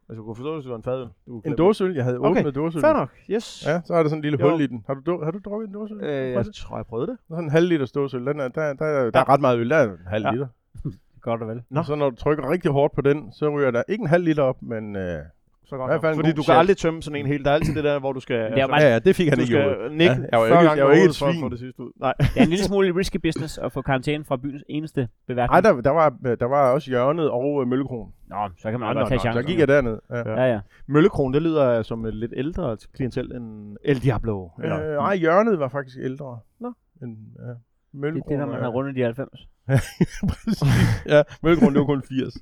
Altså, 0.09 0.23
kunne 0.23 0.37
forstå, 0.37 0.55
hvis 0.55 0.63
det 0.65 0.71
var 0.71 0.77
en 0.77 0.83
fadøl. 0.83 1.09
Du 1.27 1.41
En 1.45 1.57
dåseøl, 1.57 1.95
jeg 1.95 2.05
havde 2.05 2.19
Okay, 2.19 2.41
åbnet 2.41 2.55
dåseøl. 2.55 2.81
Fair 2.83 2.93
nok, 2.93 3.11
yes. 3.31 3.65
Ja, 3.67 3.81
så 3.85 3.95
er 3.95 4.03
der 4.03 4.09
sådan 4.09 4.19
en 4.19 4.23
lille 4.23 4.39
Jo. 4.41 4.51
hul 4.51 4.61
i 4.61 4.67
den. 4.67 4.85
Har 4.87 4.95
du, 4.95 5.25
har 5.25 5.31
du 5.31 5.39
drukket 5.45 5.69
en 5.69 5.75
dåseøl? 5.75 6.01
Øh, 6.05 6.33
jeg 6.33 6.45
tror, 6.55 6.77
jeg 6.77 6.87
prøvede 6.87 7.07
det. 7.07 7.17
Sådan 7.29 7.45
en 7.45 7.51
halv 7.51 7.69
liter 7.69 7.87
dåseøl. 7.95 8.27
Den 8.27 8.41
er, 8.41 8.49
der, 8.49 8.73
der, 8.73 8.75
der, 8.75 9.11
der 9.11 9.21
er 9.21 9.29
ret 9.29 9.41
meget 9.41 9.59
øl. 9.59 9.71
Der 9.71 9.77
er 9.77 9.85
en 9.93 9.99
halv 10.07 10.25
Ja. 10.25 10.31
liter. 10.33 10.47
Godt 11.23 11.43
og 11.43 11.49
vel. 11.49 11.63
Nå. 11.71 11.81
Og 11.81 11.87
så 11.87 11.95
når 11.95 12.11
du 12.11 12.17
trykker 12.17 12.51
rigtig 12.51 12.71
hårdt 12.71 12.95
på 12.95 13.01
den, 13.01 13.33
så 13.33 13.49
ryger 13.49 13.71
der 13.71 13.83
ikke 13.89 14.03
en 14.03 14.09
halv 14.09 14.25
liter 14.25 14.43
op, 14.43 14.57
men... 14.63 14.97
Øh, 14.97 15.19
Så 15.65 15.77
I 15.77 15.79
godt. 15.79 15.91
hvert 15.91 16.01
fald 16.01 16.15
Fordi 16.15 16.31
du 16.31 16.35
kan 16.35 16.43
chat. 16.43 16.57
aldrig 16.59 16.77
tømme 16.77 17.03
sådan 17.03 17.21
en 17.21 17.27
helt. 17.27 17.45
Der 17.45 17.51
er 17.51 17.55
altid 17.55 17.75
det 17.75 17.85
der, 17.85 17.99
hvor 17.99 18.13
du 18.13 18.21
skal... 18.21 18.37
det 18.37 18.59
er 18.59 18.67
altså, 18.67 18.87
ja, 18.87 18.93
ja, 18.93 18.99
det 18.99 19.17
fik 19.17 19.29
han 19.29 19.41
ikke 19.41 19.53
gjort. 19.53 19.93
nikke 19.93 20.05
Ja, 20.05 20.21
jeg 20.33 20.39
var 20.41 20.47
40 20.49 20.63
ikke- 20.63 20.77
jeg 20.77 20.87
var 20.87 20.93
ikke 20.93 21.05
et 21.05 21.17
for 21.19 21.31
svin. 21.33 21.41
få 21.41 21.49
det 21.49 21.59
sidste 21.59 21.81
ud. 21.83 21.91
Nej. 22.01 22.15
Det 22.19 22.37
er 22.37 22.43
en 22.43 22.49
lille 22.49 22.65
smule 22.65 22.95
risky 22.97 23.17
business 23.17 23.59
at 23.59 23.73
få 23.73 23.83
karantæne 23.83 24.25
fra 24.25 24.37
byens 24.37 24.65
eneste 24.69 25.09
beværtning. 25.27 25.63
Nej, 25.63 25.73
der, 25.73 25.81
der, 25.81 25.91
var, 25.91 26.09
der 26.41 26.47
var 26.47 26.73
også 26.73 26.91
hjørnet 26.91 27.31
og 27.31 27.63
øh, 27.63 27.69
Møllekron. 27.69 28.13
Nå, 28.29 28.37
så 28.59 28.71
kan 28.71 28.81
man 28.81 28.87
Nå, 28.89 29.01
godt 29.01 29.05
nå, 29.05 29.09
tage 29.09 29.17
nå, 29.17 29.21
chancen. 29.21 29.43
Så 29.43 29.47
gik 29.49 29.59
jeg 29.59 29.69
derned. 29.69 29.99
Ja. 30.11 30.17
Ja. 30.19 30.41
Ja, 30.43 30.53
ja. 30.53 30.61
Møllekron, 30.87 31.35
det 31.35 31.43
lyder 31.43 31.83
som 31.83 32.05
et 32.07 32.15
lidt 32.15 32.33
ældre 32.37 32.77
klientel 32.95 33.33
end 33.37 33.77
El 33.85 34.03
Diablo. 34.03 34.49
Eller, 34.63 34.91
Øh, 34.91 34.97
nej, 34.97 35.17
hjørnet 35.17 35.59
var 35.59 35.69
faktisk 35.69 35.97
ældre. 36.03 36.39
Nå. 36.61 36.73
End, 37.03 37.17
ja. 37.39 37.49
Det 37.49 37.57
Møllekron, 38.01 38.33
er 38.33 38.39
det, 38.39 38.47
når 38.47 38.55
man 38.55 38.63
har 38.63 38.71
rundet 38.71 38.97
de 38.97 39.03
90. 39.03 39.49
Præcis. 40.29 40.63
ja, 41.07 41.23
Møllekron, 41.43 41.73
det 41.75 41.81
var 41.81 41.87
kun 41.87 42.03
80. 42.03 42.35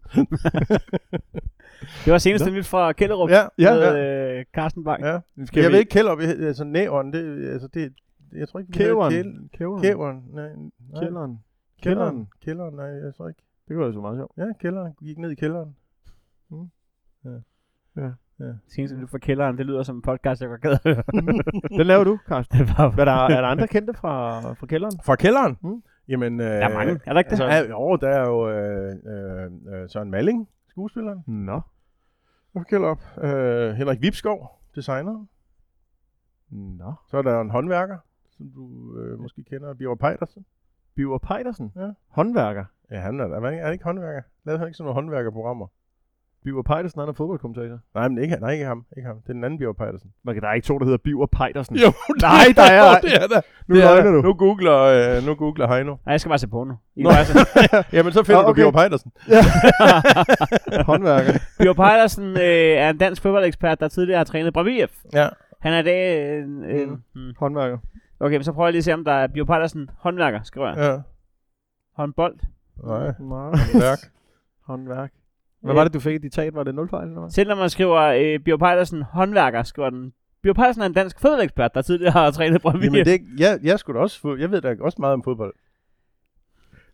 Det 2.04 2.12
var 2.12 2.18
seneste 2.18 2.50
nyt 2.50 2.66
fra 2.66 2.92
Kælderup 2.92 3.30
ja, 3.30 3.42
ja, 3.58 3.74
med 3.74 3.82
ja. 3.82 4.38
øh, 4.38 4.44
Carsten 4.54 4.84
Bang. 4.84 5.02
ja. 5.04 5.18
Skal 5.44 5.60
jeg 5.60 5.68
vi- 5.68 5.72
ved 5.72 5.80
ikke, 5.80 5.90
Kælderup, 5.90 6.18
altså 6.20 6.64
næveren, 6.64 7.12
det, 7.12 7.48
altså 7.52 7.68
det, 7.74 7.92
jeg 8.32 8.48
tror 8.48 8.60
ikke, 8.60 8.72
Kæveren. 8.72 9.12
kæl- 9.12 9.58
Kæveren. 9.58 9.82
Kæveren, 9.82 10.22
nej, 10.32 10.48
nej. 10.92 11.02
Kælderen. 11.02 11.38
Kælderen. 11.82 12.28
Kælderen, 12.44 12.74
nej, 12.74 12.86
jeg 12.86 13.14
tror 13.16 13.28
ikke. 13.28 13.42
Det 13.68 13.74
kunne 13.76 13.84
være 13.84 13.92
så 13.92 14.00
meget 14.00 14.18
sjovt. 14.18 14.32
Ja, 14.36 14.44
kælderen. 14.60 14.92
Gik 15.04 15.18
ned 15.18 15.30
i 15.30 15.34
kælderen. 15.34 15.76
Seneste 18.68 18.96
nyt 18.96 19.10
fra 19.10 19.18
Kælderen, 19.18 19.58
det 19.58 19.66
lyder 19.66 19.82
som 19.82 19.96
en 19.96 20.02
podcast, 20.02 20.40
jeg 20.40 20.48
går 20.48 20.56
gad. 20.56 20.78
Den 21.78 21.86
laver 21.86 22.04
du, 22.04 22.18
Carsten. 22.28 22.58
Hvad 22.94 23.06
der, 23.06 23.12
er 23.12 23.40
der 23.40 23.48
andre 23.48 23.66
kendte 23.68 23.94
fra, 23.94 24.40
fra 24.52 24.66
kælderen? 24.66 24.92
Fra 25.04 25.16
kælderen? 25.16 25.56
Mm. 25.62 25.82
Jamen, 26.08 26.40
øh, 26.40 26.46
der 26.46 26.52
er 26.68 26.74
mange, 26.74 27.00
er 27.06 27.12
der 27.12 27.18
ikke 27.20 27.30
det? 27.30 27.40
Altså, 27.40 27.70
jo, 27.70 27.96
der 27.96 28.08
er 28.08 28.28
jo 28.28 28.48
øh, 28.50 28.96
øh, 29.06 29.82
øh, 29.82 29.88
Søren 29.88 30.10
Malling, 30.10 30.48
skuespilleren. 30.68 31.24
Nå. 31.26 31.60
Fra 32.52 32.62
Kælderup. 32.62 33.00
Øh, 33.24 33.72
Henrik 33.74 34.02
Vipskov, 34.02 34.60
designeren. 34.74 35.28
Nå. 36.50 36.92
Så 37.10 37.16
er 37.18 37.22
der 37.22 37.40
en 37.40 37.50
håndværker, 37.50 37.98
som 38.36 38.50
du 38.50 38.96
øh, 38.98 39.18
måske 39.20 39.42
kender, 39.44 39.74
Bjørn 39.74 39.98
Pejdersen. 39.98 40.44
Biver 40.94 41.18
Pejdersen. 41.18 41.72
Ja. 41.76 41.90
Håndværker. 42.08 42.64
Ja, 42.90 43.00
han 43.00 43.20
er, 43.20 43.24
er, 43.24 43.40
han 43.40 43.52
ikke- 43.52 43.60
er 43.60 43.64
han 43.64 43.72
ikke 43.72 43.84
håndværker? 43.84 44.22
Lavede 44.44 44.58
han 44.58 44.68
ikke 44.68 44.76
sådan 44.76 44.84
nogle 44.84 44.94
håndværkerprogrammer? 44.94 45.66
Biver 46.44 46.62
Pejdersen, 46.62 47.00
han 47.00 47.08
er 47.08 47.12
fodboldkommentator. 47.12 47.78
Nej, 47.94 48.08
men 48.08 48.18
ikke, 48.18 48.36
nej, 48.40 48.50
ikke 48.50 48.64
ham. 48.64 48.84
Ikke 48.96 49.06
ham. 49.06 49.16
Det 49.22 49.28
er 49.28 49.32
den 49.32 49.44
anden 49.44 49.58
Bjørn 49.58 49.74
Pejdersen. 49.74 50.10
Man 50.24 50.34
kan, 50.34 50.42
der 50.42 50.48
er 50.48 50.52
ikke 50.54 50.66
to, 50.66 50.78
der 50.78 50.84
hedder 50.84 50.98
Biver 50.98 51.26
Pejdersen. 51.26 51.76
Jo, 51.76 51.92
Nej, 52.22 52.44
der 52.56 52.62
er- 52.62 53.00
det 53.06 53.14
er 53.22 53.26
der. 53.26 53.40
Nu 53.66 53.74
det 53.74 53.84
er 53.84 53.94
der. 53.94 54.02
du. 54.12 54.22
Nu 54.22 54.34
googler, 54.34 54.78
øh, 55.16 55.22
nu 55.26 55.34
googler 55.34 55.68
Heino. 55.68 55.90
Nej, 55.90 56.12
jeg 56.12 56.20
skal 56.20 56.28
bare 56.30 56.38
se 56.38 56.48
på 56.48 56.64
nu. 56.64 56.74
Nå. 56.96 57.10
Jamen, 57.92 58.12
så 58.12 58.22
finder 58.24 58.42
du 58.42 58.48
okay. 58.48 58.62
Bjørn 58.62 58.72
Pejdersen. 58.72 59.12
Håndværker. 60.86 61.32
Bjørn 61.58 61.74
Pejlersen 61.76 62.24
øh, 62.36 62.42
er 62.82 62.90
en 62.90 62.98
dansk 62.98 63.22
fodboldekspert, 63.22 63.80
der 63.80 63.88
tidligere 63.88 64.18
har 64.18 64.24
trænet 64.24 64.52
Brøndby. 64.52 64.86
Ja. 65.12 65.28
Han 65.60 65.72
er 65.72 65.78
i 65.78 65.82
dag... 65.82 66.28
Øh, 66.30 66.48
øh, 66.68 66.88
mm. 67.14 67.32
Håndværker. 67.38 67.78
Okay, 68.20 68.34
men 68.36 68.44
så 68.44 68.52
prøver 68.52 68.66
jeg 68.68 68.72
lige 68.72 68.78
at 68.80 68.84
se, 68.84 68.94
om 68.94 69.04
der 69.04 69.12
er 69.12 69.26
Bjørn 69.26 69.46
Pejlersen 69.46 69.90
håndværker, 69.98 70.40
skriver 70.42 70.68
jeg. 70.68 70.76
Ja. 70.78 70.96
Håndbold. 71.96 72.34
Nej. 72.84 73.12
Nej. 73.20 73.50
Værk. 73.74 73.98
Håndværk. 74.66 75.10
Hvad 75.62 75.74
var 75.74 75.84
det, 75.84 75.94
du 75.94 76.00
fik 76.00 76.14
i 76.14 76.18
ditat? 76.18 76.54
Var 76.54 76.62
det 76.62 76.74
0 76.74 76.88
fejl, 76.88 77.08
eller 77.08 77.20
hvad? 77.20 77.30
Selv 77.30 77.48
når 77.48 77.56
man 77.56 77.70
skriver 77.70 77.96
øh, 77.96 78.40
Bjørn 78.40 78.58
Pejlersen 78.58 79.02
håndværker, 79.02 79.62
skriver 79.62 79.90
den. 79.90 80.12
Bjørn 80.42 80.54
Pejlersen 80.54 80.82
er 80.82 80.86
en 80.86 80.92
dansk 80.92 81.20
fodboldekspert, 81.20 81.74
der 81.74 81.82
tidligere 81.82 82.12
har 82.12 82.30
trænet 82.30 82.62
Brøndby 82.62 82.84
Jamen, 82.84 83.04
det, 83.04 83.20
jeg, 83.38 83.58
jeg 83.62 83.78
skulle 83.78 84.00
også 84.00 84.20
få, 84.20 84.36
jeg 84.36 84.50
ved 84.50 84.60
da 84.60 84.76
også 84.80 84.96
meget 85.00 85.12
om 85.12 85.22
fodbold. 85.22 85.54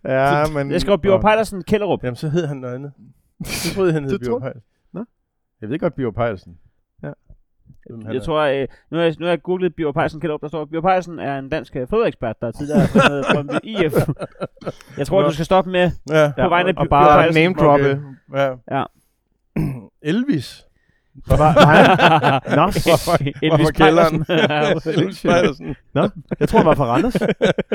Ja, 0.05 0.45
men... 0.55 0.71
Jeg 0.71 0.81
skriver 0.81 0.97
Bjørn. 0.97 1.21
Pejlersen 1.21 1.65
Kælderup. 1.65 2.05
Jamen, 2.05 2.17
så 2.17 2.29
hed 2.29 2.47
han 2.47 2.57
noget 2.57 2.75
andet. 2.75 2.93
Jeg 3.41 3.73
troede, 3.75 3.93
han 3.93 4.05
hed 4.05 4.19
Bjørn 4.19 4.41
Pejdersen. 4.41 4.63
Nå. 4.93 5.05
Jeg 5.61 5.69
ved 5.69 5.79
godt, 5.79 5.95
Bjørn 5.95 6.15
Pejdersen. 6.15 6.59
Jeg 8.07 8.15
er. 8.17 8.21
tror, 8.21 8.41
øh, 8.41 8.67
nu, 8.91 8.97
har 8.99 9.05
jeg, 9.05 9.15
nu 9.19 9.27
har 9.27 9.31
jeg 9.33 9.43
googlet 9.43 9.75
Bjørn 9.77 9.93
Pejlersen 9.95 10.21
Kælderup, 10.21 10.41
der 10.41 10.49
står, 10.49 10.65
Bjørn 10.65 10.83
Pejlersen 10.83 11.19
er 11.19 11.39
en 11.39 11.49
dansk 11.49 11.77
øh, 11.77 11.89
fodboldekspert, 11.89 12.37
der 12.41 12.51
tidligere 12.53 12.81
har 12.81 12.87
trænet 12.87 13.25
Brøndby 13.35 13.55
IF. 13.63 13.93
Jeg 14.99 15.07
tror, 15.07 15.21
Nå. 15.23 15.29
du 15.29 15.33
skal 15.33 15.45
stoppe 15.45 15.71
med 15.71 15.91
Ja. 16.11 16.33
på 16.43 16.49
vegne 16.49 16.69
af 16.69 16.73
og 16.77 16.77
Bjørn 16.77 16.89
bare 16.89 17.33
name 17.33 17.55
droppe. 17.55 18.03
Okay. 18.31 18.41
Ja. 18.71 18.79
Ja. 18.79 18.85
Elvis. 20.13 20.65
Var, 21.29 21.37
var 21.37 21.51
han? 21.75 22.57
Nå, 22.57 22.63
Elvis. 23.53 23.73
Pejlersen. 23.79 24.25
Elvis 25.01 25.23
Pejlersen. 25.23 25.77
Nå, 25.95 26.09
jeg 26.41 26.49
tror, 26.49 26.59
han 26.59 26.67
var 26.67 26.75
fra 26.75 26.85
Randers. 26.87 27.15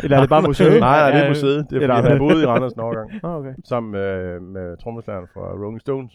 Eller 0.04 0.18
er 0.18 0.22
det 0.22 0.30
bare 0.30 0.42
museet? 0.42 0.80
Nej, 0.80 1.00
nej, 1.00 1.12
det 1.12 1.24
er 1.26 1.30
museet. 1.30 1.68
Det 1.70 1.84
er 1.84 1.88
fordi, 1.96 2.10
han 2.10 2.18
boede 2.18 2.44
i 2.44 2.46
Randers 2.46 2.74
en 2.74 2.80
overgang. 2.80 3.10
Okay. 3.24 3.54
Sammen 3.66 3.92
med, 3.92 4.40
med 4.40 4.78
trommeslageren 4.84 5.28
fra 5.34 5.42
Rolling 5.42 5.82
Stones. 5.82 6.12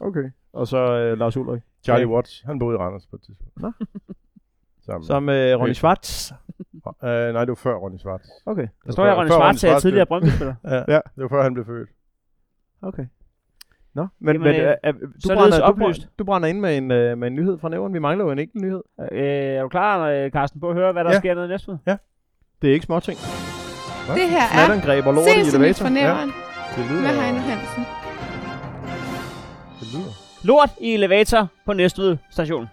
Okay. 0.00 0.30
Og 0.52 0.66
så 0.68 0.76
øh, 0.78 1.18
Lars 1.18 1.36
Ulrik. 1.36 1.62
Charlie 1.84 2.06
Ja. 2.08 2.14
Watts. 2.14 2.42
Han 2.46 2.58
boede 2.58 2.74
i 2.74 2.78
Randers 2.78 3.06
på 3.06 3.16
et 3.16 3.22
tidspunkt. 3.22 3.60
Nå. 3.62 3.72
Sammen. 4.86 5.06
Sammen 5.06 5.26
med 5.26 5.54
Ronny. 5.54 5.72
Schwartz. 5.72 6.32
Uh, 6.32 6.82
nej, 7.34 7.40
det 7.44 7.48
var 7.48 7.54
før 7.54 7.74
Ronny 7.74 7.98
Schwartz. 7.98 8.24
Okay. 8.46 8.68
Der 8.86 8.92
står 8.92 9.04
her, 9.06 9.14
Ronny 9.14 9.30
Schwartz 9.30 9.64
er 9.64 9.78
tidligere 9.78 10.06
Brøndby-spiller. 10.06 10.54
Ja, 10.64 10.76
Ja. 10.76 11.00
det 11.16 11.22
var 11.22 11.28
før 11.28 11.42
han 11.42 11.54
blev 11.54 11.66
født. 11.66 11.88
Okay. 12.82 13.06
Nå, 13.94 14.06
men, 14.18 14.34
Jamen, 14.34 14.52
men 14.52 14.60
øh, 14.60 14.68
øh, 14.84 14.94
øh, 14.94 14.94
du, 14.94 15.08
brænder, 15.34 15.58
du, 15.58 15.62
oplyst. 15.64 16.00
brænder, 16.00 16.06
du 16.18 16.24
brænder 16.24 16.48
ind 16.48 16.60
med 16.60 16.76
en, 16.78 16.90
øh, 16.90 17.18
med 17.18 17.28
en 17.28 17.34
nyhed 17.34 17.58
fra 17.58 17.68
nævren. 17.68 17.94
Vi 17.94 17.98
mangler 17.98 18.24
jo 18.24 18.30
en 18.30 18.38
enkelt 18.38 18.62
nyhed. 18.62 18.82
Øh, 19.12 19.18
er 19.22 19.62
du 19.62 19.68
klar, 19.68 20.08
øh, 20.08 20.30
Carsten, 20.30 20.60
på 20.60 20.68
at 20.68 20.74
høre, 20.76 20.92
hvad 20.92 21.04
der 21.04 21.10
Ja. 21.12 21.18
sker 21.18 21.34
nede 21.34 21.46
i 21.46 21.48
næste 21.48 21.78
Det 22.62 22.70
er 22.70 22.74
ikke 22.74 22.86
småting. 22.86 23.18
Det 24.14 24.30
her 24.30 24.46
er 24.54 24.72
elevator. 25.54 25.84
fra 25.84 25.90
nævren 25.90 26.28
lyder, 26.90 27.02
med 27.02 27.22
Heino 27.22 27.38
Hansen. 27.38 27.99
Lort 30.42 30.70
i 30.80 30.94
elevator 30.94 31.48
på 31.66 31.72
Næstved 31.72 32.16
station. 32.30 32.66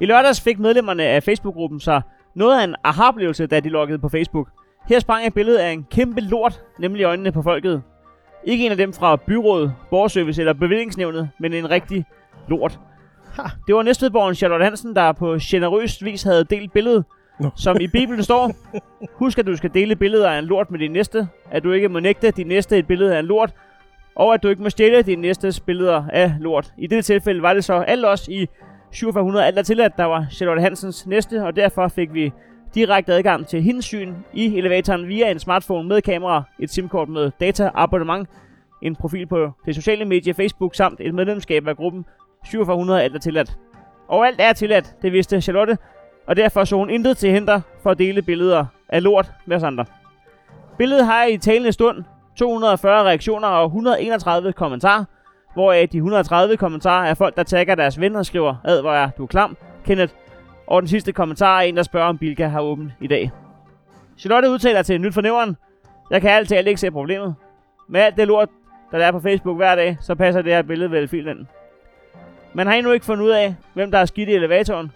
I 0.00 0.06
lørdags 0.06 0.40
fik 0.40 0.58
medlemmerne 0.58 1.02
af 1.02 1.22
Facebook-gruppen 1.22 1.80
sig 1.80 2.02
noget 2.34 2.60
af 2.60 2.64
en 2.64 2.74
aha-oplevelse, 2.84 3.46
da 3.46 3.60
de 3.60 3.68
loggede 3.68 3.98
på 3.98 4.08
Facebook. 4.08 4.48
Her 4.88 4.98
sprang 4.98 5.26
et 5.26 5.34
billede 5.34 5.62
af 5.62 5.70
en 5.70 5.86
kæmpe 5.90 6.20
lort, 6.20 6.60
nemlig 6.78 7.04
øjnene 7.04 7.32
på 7.32 7.42
folket. 7.42 7.82
Ikke 8.44 8.66
en 8.66 8.70
af 8.70 8.76
dem 8.76 8.92
fra 8.92 9.16
byrådet, 9.16 9.74
borgerservice 9.90 10.42
eller 10.42 10.52
bevillingsnævnet, 10.52 11.30
men 11.40 11.52
en 11.52 11.70
rigtig 11.70 12.04
lort. 12.48 12.78
Det 13.66 13.74
var 13.74 13.82
Næstvedborgen 13.82 14.34
Charlotte 14.34 14.64
Hansen, 14.64 14.96
der 14.96 15.12
på 15.12 15.36
generøs 15.42 16.04
vis 16.04 16.22
havde 16.22 16.44
delt 16.44 16.72
billedet, 16.72 17.04
Nå. 17.40 17.50
som 17.56 17.76
i 17.80 17.86
Bibelen 17.86 18.22
står. 18.22 18.52
Husk, 19.20 19.38
at 19.38 19.46
du 19.46 19.56
skal 19.56 19.70
dele 19.74 19.96
billeder 19.96 20.30
af 20.30 20.38
en 20.38 20.44
lort 20.44 20.70
med 20.70 20.78
din 20.78 20.90
næste, 20.90 21.28
at 21.50 21.62
du 21.62 21.72
ikke 21.72 21.88
må 21.88 22.00
nægte 22.00 22.30
din 22.30 22.46
næste 22.46 22.78
et 22.78 22.86
billede 22.86 23.16
af 23.16 23.20
en 23.20 23.26
lort, 23.26 23.54
og 24.20 24.34
at 24.34 24.42
du 24.42 24.48
ikke 24.48 24.62
må 24.62 24.70
stjæle 24.70 25.02
dine 25.02 25.22
næstes 25.22 25.60
billeder 25.60 26.04
af 26.12 26.32
lort. 26.40 26.72
I 26.78 26.86
dette 26.86 27.02
tilfælde 27.02 27.42
var 27.42 27.54
det 27.54 27.64
så 27.64 27.74
alt 27.74 28.04
os 28.04 28.28
i 28.28 28.48
4700 28.92 29.46
alt 29.46 29.58
er 29.58 29.62
tilladt, 29.62 29.96
der 29.96 30.04
var 30.04 30.26
Charlotte 30.30 30.62
Hansens 30.62 31.06
næste, 31.06 31.44
og 31.44 31.56
derfor 31.56 31.88
fik 31.88 32.14
vi 32.14 32.32
direkte 32.74 33.12
adgang 33.12 33.46
til 33.46 33.62
hendes 33.62 33.84
syn 33.84 34.14
i 34.32 34.58
elevatoren 34.58 35.08
via 35.08 35.30
en 35.30 35.38
smartphone 35.38 35.88
med 35.88 36.02
kamera, 36.02 36.42
et 36.58 36.70
simkort 36.70 37.08
med 37.08 37.30
data-abonnement, 37.40 38.28
en 38.82 38.96
profil 38.96 39.26
på 39.26 39.50
det 39.66 39.74
sociale 39.74 40.04
medie 40.04 40.34
Facebook 40.34 40.74
samt 40.74 41.00
et 41.00 41.14
medlemskab 41.14 41.68
af 41.68 41.76
gruppen 41.76 42.04
4700 42.46 43.02
alt 43.02 43.14
er 43.14 43.18
tilladt. 43.18 43.58
Og 44.08 44.26
alt 44.26 44.40
er 44.40 44.52
tilladt, 44.52 44.94
det 45.02 45.12
vidste 45.12 45.40
Charlotte, 45.40 45.78
og 46.26 46.36
derfor 46.36 46.64
så 46.64 46.76
hun 46.76 46.90
intet 46.90 47.16
til 47.16 47.30
hinder 47.30 47.60
for 47.82 47.90
at 47.90 47.98
dele 47.98 48.22
billeder 48.22 48.66
af 48.88 49.02
lort 49.02 49.32
med 49.46 49.56
os 49.56 49.62
andre. 49.62 49.84
Billedet 50.78 51.06
har 51.06 51.24
i 51.24 51.36
talende 51.36 51.72
stund 51.72 52.04
240 52.36 53.04
reaktioner 53.04 53.48
og 53.48 53.64
131 53.64 54.52
kommentarer, 54.52 55.04
hvoraf 55.54 55.88
de 55.88 55.96
130 55.96 56.56
kommentarer 56.56 57.06
er 57.10 57.14
folk, 57.14 57.36
der 57.36 57.42
tagger 57.42 57.74
deres 57.74 58.00
venner 58.00 58.18
og 58.18 58.26
skriver, 58.26 58.54
ad 58.64 58.80
hvor 58.80 58.92
er 58.92 59.10
du 59.18 59.26
klam, 59.26 59.56
Kenneth. 59.84 60.14
Og 60.66 60.82
den 60.82 60.88
sidste 60.88 61.12
kommentar 61.12 61.58
er 61.58 61.62
en, 61.62 61.76
der 61.76 61.82
spørger, 61.82 62.08
om 62.08 62.18
Bilka 62.18 62.46
har 62.46 62.60
åbent 62.60 62.92
i 63.00 63.06
dag. 63.06 63.30
Charlotte 64.18 64.50
udtaler 64.50 64.82
til 64.82 65.00
Nyt 65.00 65.14
fornævren, 65.14 65.56
jeg 66.10 66.20
kan 66.20 66.30
altid 66.30 66.66
ikke 66.66 66.80
se 66.80 66.90
problemet. 66.90 67.34
Med 67.88 68.00
alt 68.00 68.16
det 68.16 68.26
lort, 68.26 68.48
der 68.92 68.98
er 68.98 69.12
på 69.12 69.20
Facebook 69.20 69.56
hver 69.56 69.74
dag, 69.74 69.96
så 70.00 70.14
passer 70.14 70.42
det 70.42 70.52
her 70.52 70.62
billede 70.62 70.90
vel 70.90 71.08
fint 71.08 71.28
ind. 71.28 71.46
Man 72.54 72.66
har 72.66 72.74
endnu 72.74 72.92
ikke 72.92 73.06
fundet 73.06 73.24
ud 73.24 73.30
af, 73.30 73.54
hvem 73.74 73.90
der 73.90 73.98
er 73.98 74.04
skidt 74.04 74.28
i 74.28 74.32
elevatoren. 74.32 74.92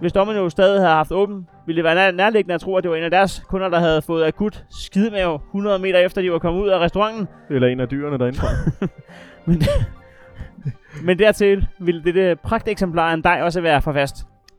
Hvis 0.00 0.12
Domino 0.12 0.48
stadig 0.48 0.80
havde 0.80 0.94
haft 0.94 1.12
åben, 1.12 1.48
ville 1.66 1.76
det 1.76 1.84
være 1.84 1.94
nær- 2.08 2.16
nærliggende 2.16 2.54
at 2.54 2.60
tro, 2.60 2.76
at 2.76 2.82
det 2.82 2.90
var 2.90 2.96
en 2.96 3.02
af 3.04 3.10
deres 3.10 3.42
kunder, 3.48 3.68
der 3.68 3.78
havde 3.78 4.02
fået 4.02 4.26
akut 4.26 4.64
skidemave 4.70 5.34
100 5.34 5.78
meter 5.78 5.98
efter, 5.98 6.22
de 6.22 6.32
var 6.32 6.38
kommet 6.38 6.62
ud 6.62 6.68
af 6.68 6.78
restauranten. 6.78 7.28
Eller 7.50 7.68
en 7.68 7.80
af 7.80 7.88
dyrene 7.88 8.18
derinde. 8.18 8.38
Men, 9.46 9.62
men 11.02 11.18
dertil 11.18 11.66
ville 11.78 12.04
dette 12.04 12.36
pragteksemplar 12.42 13.10
af 13.10 13.14
en 13.14 13.22
dej 13.24 13.40
også 13.42 13.60
være 13.60 13.82
for 13.82 13.92
fast. 13.92 14.16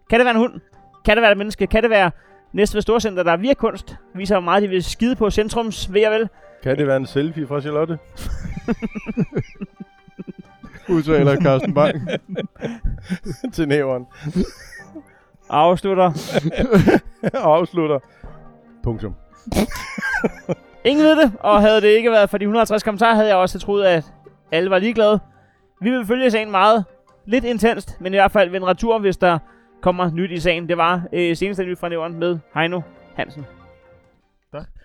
Kan 0.10 0.20
det 0.20 0.26
være 0.26 0.34
en 0.36 0.40
hund? 0.40 0.54
Kan 1.06 1.18
det 1.18 1.22
være 1.22 1.32
et 1.32 1.38
menneske? 1.38 1.68
Kan 1.68 1.82
det 1.84 1.90
være 1.90 2.12
næste 2.54 2.76
ved 2.76 2.82
Storcenter, 2.82 3.24
der 3.24 3.32
er 3.32 3.38
via 3.38 3.54
kunst? 3.54 3.96
Viser, 4.16 4.36
hvor 4.36 4.42
meget 4.42 4.64
de 4.64 4.68
vil 4.68 4.84
skide 4.84 5.16
på 5.16 5.30
centrums 5.30 5.94
ved 5.94 6.06
og 6.06 6.12
vel. 6.14 6.30
Kan 6.64 6.78
det 6.78 6.88
være 6.88 6.98
en 6.98 7.06
selfie 7.06 7.48
fra 7.48 7.62
Charlotte? 7.62 7.98
Udtaler 10.90 11.42
Carsten 11.42 11.74
Bang. 11.74 12.10
til 13.54 13.68
næveren. 13.68 14.06
Afslutter. 15.50 16.12
afslutter. 17.34 18.00
Punktum. 18.84 19.16
Ingen 20.84 21.06
ved 21.06 21.24
det, 21.24 21.32
og 21.40 21.62
havde 21.62 21.82
det 21.82 21.88
ikke 21.88 22.12
været 22.12 22.30
for 22.30 22.38
de 22.38 22.44
150 22.44 22.84
kommentarer, 22.84 23.16
havde 23.16 23.28
jeg 23.28 23.38
også 23.38 23.60
troet, 23.60 23.84
at 23.84 24.14
alle 24.52 24.70
var 24.70 24.80
ligeglade. 24.80 25.20
Vi 25.82 25.90
vil 25.90 26.06
følge 26.06 26.32
sagen 26.32 26.52
meget. 26.52 26.86
Lidt 27.26 27.46
intenst, 27.46 28.02
men 28.02 28.14
i 28.14 28.18
hvert 28.18 28.32
fald 28.32 28.50
vende 28.50 28.68
retur, 28.68 29.00
hvis 29.00 29.18
der 29.18 29.40
kommer 29.82 30.12
nyt 30.12 30.32
i 30.32 30.40
sagen. 30.40 30.70
Det 30.70 30.78
var 30.78 31.04
øh, 31.14 31.36
seneste 31.36 31.66
nyt 31.66 31.80
fra 31.80 31.90
nævren 31.90 32.20
med 32.20 32.40
Heino 32.54 32.82
Hansen. 33.16 33.46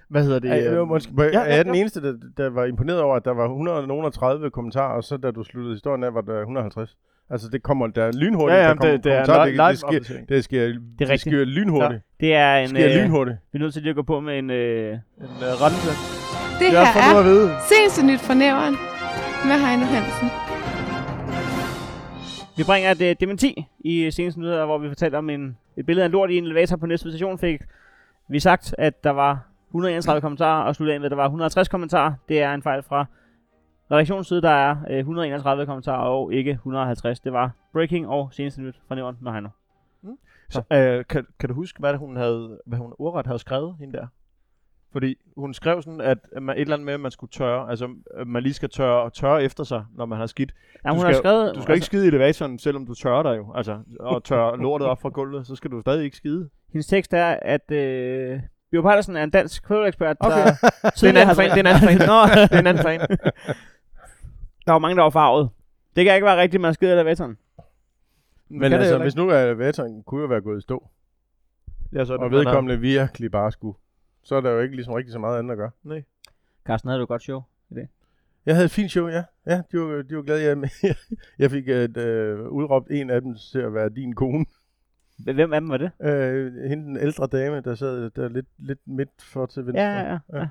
Hvad 0.08 0.22
hedder 0.22 0.38
det? 0.38 0.50
Er, 0.50 0.70
øh, 0.70 0.76
jeg, 0.76 0.86
måske, 0.86 1.12
ja, 1.18 1.40
er 1.40 1.56
jeg 1.56 1.64
den 1.64 1.74
ja. 1.74 1.80
eneste, 1.80 2.02
der, 2.02 2.14
der 2.36 2.50
var 2.50 2.64
imponeret 2.64 3.00
over, 3.00 3.16
at 3.16 3.24
der 3.24 3.34
var 3.34 3.44
130 3.44 4.50
kommentarer, 4.50 4.96
og 4.96 5.04
så 5.04 5.16
da 5.16 5.30
du 5.30 5.44
sluttede 5.44 5.74
historien 5.74 6.04
af, 6.04 6.14
var 6.14 6.20
der 6.20 6.40
150? 6.40 6.96
Altså, 7.30 7.48
det 7.48 7.62
kommer 7.62 7.86
der 7.86 8.04
er 8.04 8.12
lynhurtigt. 8.12 8.56
Ja, 8.58 8.62
ja, 8.62 8.68
der 8.68 8.74
kommer 8.74 8.92
det, 8.92 9.04
det 9.04 9.12
er 9.12 9.44
det, 9.44 9.52
live 9.52 9.68
det, 9.68 9.78
sker, 9.78 9.90
det 10.28 10.44
sker, 10.44 10.60
det 10.98 11.08
det 11.08 11.20
sker 11.20 11.44
lynhurtigt. 11.44 12.02
Det 12.20 12.34
er 12.34 12.54
Det 12.54 12.62
en... 12.62 12.68
sker 12.68 12.88
Øh, 12.88 13.02
lynhurtigt. 13.02 13.36
vi 13.52 13.58
er 13.58 13.60
nødt 13.62 13.72
til 13.72 13.82
lige 13.82 13.90
at 13.90 13.96
gå 13.96 14.02
på 14.02 14.20
med 14.20 14.38
en... 14.38 14.50
Øh, 14.50 14.92
En 14.92 14.98
rettelse. 15.62 15.88
Det 15.90 16.60
Det 16.60 16.78
er 16.78 16.84
her 16.84 17.18
er 17.18 17.60
seneste 17.68 18.06
nyt 18.06 18.20
fra 18.20 18.34
nævren 18.34 18.72
med 19.48 19.56
Heino 19.66 19.84
Hansen. 19.84 20.28
vi 22.56 22.62
bringer 22.64 22.90
et 22.90 23.00
øh, 23.02 23.16
dementi 23.20 23.66
i 23.80 24.10
seneste 24.10 24.40
nyheder, 24.40 24.64
hvor 24.66 24.78
vi 24.78 24.88
fortalte 24.88 25.16
om 25.16 25.30
en, 25.30 25.56
et 25.76 25.86
billede 25.86 26.02
af 26.04 26.06
en 26.08 26.12
lort 26.12 26.30
i 26.30 26.38
en 26.38 26.44
elevator 26.44 26.76
på 26.76 26.86
næste 26.86 27.08
station. 27.10 27.38
Fik 27.38 27.60
vi 28.28 28.40
sagt, 28.40 28.74
at 28.78 29.04
der 29.04 29.10
var 29.10 29.38
131 29.70 30.20
kommentarer, 30.20 30.62
og 30.64 30.74
sluttede 30.76 30.94
af 30.94 31.00
med, 31.00 31.06
at 31.06 31.10
der 31.10 31.16
var 31.16 31.24
150 31.24 31.68
kommentarer. 31.68 32.12
Det 32.28 32.42
er 32.42 32.54
en 32.54 32.62
fejl 32.62 32.82
fra 32.82 33.06
redaktionens 33.90 34.26
side. 34.28 34.42
Der 34.42 34.50
er 34.50 34.76
øh, 34.90 34.98
131 34.98 35.66
kommentarer 35.66 36.08
og 36.08 36.32
ikke 36.34 36.50
150. 36.50 37.20
Det 37.20 37.32
var 37.32 37.50
breaking 37.72 38.08
og 38.08 38.28
seneste 38.32 38.62
nyt 38.62 38.80
fra 38.88 38.94
nævren 38.94 39.16
med 39.20 39.32
Heino. 39.32 39.48
Så, 40.50 40.62
øh, 40.72 41.04
kan, 41.08 41.26
kan 41.40 41.48
du 41.48 41.54
huske, 41.54 41.78
hvad 41.80 41.94
hun 41.94 42.16
havde, 42.16 42.58
hvad 42.66 42.78
hun 42.78 42.92
ordret 42.98 43.26
havde 43.26 43.38
skrevet 43.38 43.76
hende 43.80 43.98
der? 43.98 44.06
Fordi 44.92 45.14
hun 45.36 45.54
skrev 45.54 45.82
sådan, 45.82 46.00
at 46.00 46.18
man, 46.42 46.56
et 46.56 46.60
eller 46.60 46.74
andet 46.76 46.86
med, 46.86 46.94
at 46.94 47.00
man 47.00 47.10
skulle 47.10 47.30
tørre, 47.30 47.70
altså 47.70 47.88
man 48.26 48.42
lige 48.42 48.54
skal 48.54 48.68
tørre, 48.70 49.10
tørre 49.10 49.42
efter 49.42 49.64
sig, 49.64 49.84
når 49.96 50.06
man 50.06 50.18
har 50.18 50.26
skidt. 50.26 50.52
Ja, 50.84 50.88
Du 50.88 50.94
hun 50.94 51.00
skal- 51.00 51.14
har 51.14 51.18
skrevet... 51.20 51.54
Du 51.54 51.62
skal 51.62 51.74
ikke 51.74 51.86
skide 51.86 52.04
i 52.04 52.08
elevatoren, 52.08 52.58
selvom 52.58 52.86
du 52.86 52.94
tørrer 52.94 53.22
dig 53.22 53.36
jo. 53.36 53.52
Altså, 53.54 53.78
og 54.00 54.24
tørre 54.24 54.56
lortet 54.62 54.88
op 54.88 55.00
fra 55.02 55.08
gulvet, 55.08 55.46
så 55.46 55.56
skal 55.56 55.70
du 55.70 55.80
stadig 55.80 56.04
ikke 56.04 56.16
skide. 56.16 56.48
Hendes 56.72 56.86
tekst 56.86 57.14
er, 57.14 57.36
at 57.42 57.70
øh, 57.70 58.40
Bio 58.70 58.82
Pejlersen 58.82 59.16
er 59.16 59.22
en 59.24 59.30
dansk 59.30 59.66
fodboldekspert, 59.68 60.16
Okay. 60.20 60.36
der 60.36 60.44
Det 60.52 60.62
er 60.82 60.86
en 60.86 60.92
tidligere 60.96 61.20
anden 61.22 61.26
har 61.26 61.34
fan, 61.34 61.50
det 61.50 61.56
er 61.56 61.60
en 61.60 61.66
anden 61.66 61.88
fan. 61.88 62.08
Nå, 62.08 62.22
det 62.42 62.52
er 62.52 62.58
en 62.60 62.66
anden 62.66 62.82
fan. 62.82 63.00
Der 64.66 64.72
var 64.72 64.78
mange, 64.78 64.96
der 64.96 65.02
var 65.02 65.10
farvet. 65.10 65.50
Det 65.96 66.04
kan 66.04 66.14
ikke 66.14 66.24
være 66.24 66.40
rigtigt, 66.40 66.60
man 66.60 66.74
skider 66.74 66.92
i 66.92 66.94
elevatoren. 66.94 67.38
Men 68.48 68.60
Kan 68.60 68.70
det 68.70 68.76
altså, 68.76 68.90
heller 68.92 69.04
hvis 69.04 69.16
nu 69.16 69.28
er 69.28 69.38
elevatoren 69.38 70.02
kunne 70.02 70.20
jo 70.20 70.26
være 70.26 70.40
gået 70.40 70.58
i 70.58 70.60
stå, 70.62 70.88
Ja, 71.92 72.04
så 72.04 72.12
er 72.12 72.16
det, 72.16 72.24
og 72.24 72.30
har- 72.30 72.36
vedkommende 72.38 72.80
virkelig 72.80 73.30
bare 73.30 73.52
skulle, 73.52 73.78
så 74.22 74.34
er 74.34 74.40
der 74.40 74.50
jo 74.50 74.60
ikke 74.60 74.74
ligesom 74.74 74.94
rigtig 74.94 75.12
så 75.12 75.18
meget 75.18 75.38
andet 75.38 75.50
at 75.50 75.56
gøre. 75.58 76.02
Carsten, 76.66 76.88
havde 76.88 76.98
du 76.98 77.02
et 77.02 77.08
godt 77.08 77.22
show? 77.22 77.42
Jeg 78.46 78.54
havde 78.54 78.64
et 78.64 78.70
fint 78.70 78.90
show, 78.90 79.08
ja. 79.08 79.24
Ja, 79.46 79.62
de 79.72 79.78
var, 79.80 80.02
de 80.02 80.16
var 80.16 80.22
glade. 80.22 80.42
Jeg, 80.48 80.70
jeg 81.38 81.50
fik 81.50 81.68
et, 81.68 81.96
øh, 81.96 82.40
udråbt 82.48 82.90
en 82.90 83.10
af 83.10 83.20
dem 83.22 83.34
til 83.52 83.58
at 83.58 83.74
være 83.74 83.88
din 83.88 84.14
kone. 84.14 84.44
Hvem 85.24 85.52
af 85.52 85.60
dem 85.60 85.68
var 85.70 85.76
det? 85.76 85.90
Øh, 86.02 86.54
hende 86.68 86.84
den 86.84 86.96
ældre 86.96 87.26
dame, 87.26 87.60
der 87.60 87.74
sad 87.74 88.10
der 88.10 88.28
lidt, 88.28 88.46
lidt 88.58 88.78
midt 88.86 89.10
for 89.22 89.46
til 89.46 89.66
venstre. 89.66 89.82
Ja, 89.82 90.00
ja, 90.00 90.18
ja. 90.32 90.38
ja. 90.38 90.48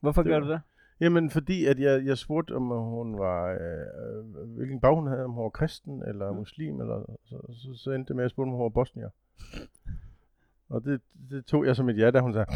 Hvorfor 0.00 0.22
Det 0.22 0.28
gjorde 0.30 0.42
var- 0.42 0.48
du 0.48 0.52
det? 0.52 0.60
Jamen, 1.00 1.30
fordi 1.30 1.64
at 1.64 1.78
jeg, 1.78 2.04
jeg 2.06 2.18
spurgte, 2.18 2.52
om 2.56 2.62
hun 2.68 3.18
var, 3.18 3.50
øh, 3.52 4.46
hvilken 4.56 4.80
bag 4.80 4.94
hun 4.94 5.06
havde, 5.06 5.24
om 5.24 5.30
hun 5.32 5.42
var 5.42 5.48
kristen 5.48 6.02
eller 6.08 6.30
Mm. 6.30 6.36
muslim, 6.36 6.80
eller 6.80 7.16
så, 7.24 7.36
så, 7.52 7.82
så 7.82 7.90
endte 7.90 8.08
det 8.08 8.16
med, 8.16 8.22
at 8.22 8.26
jeg 8.26 8.30
spurgte, 8.30 8.48
om 8.48 8.52
hun 8.54 8.62
var 8.62 8.68
bosnier. 8.68 9.08
Og 10.70 10.84
det, 10.84 11.00
det 11.30 11.44
tog 11.44 11.66
jeg 11.66 11.76
som 11.76 11.88
et 11.88 11.98
ja, 11.98 12.10
da 12.10 12.20
hun 12.20 12.32
sagde, 12.32 12.46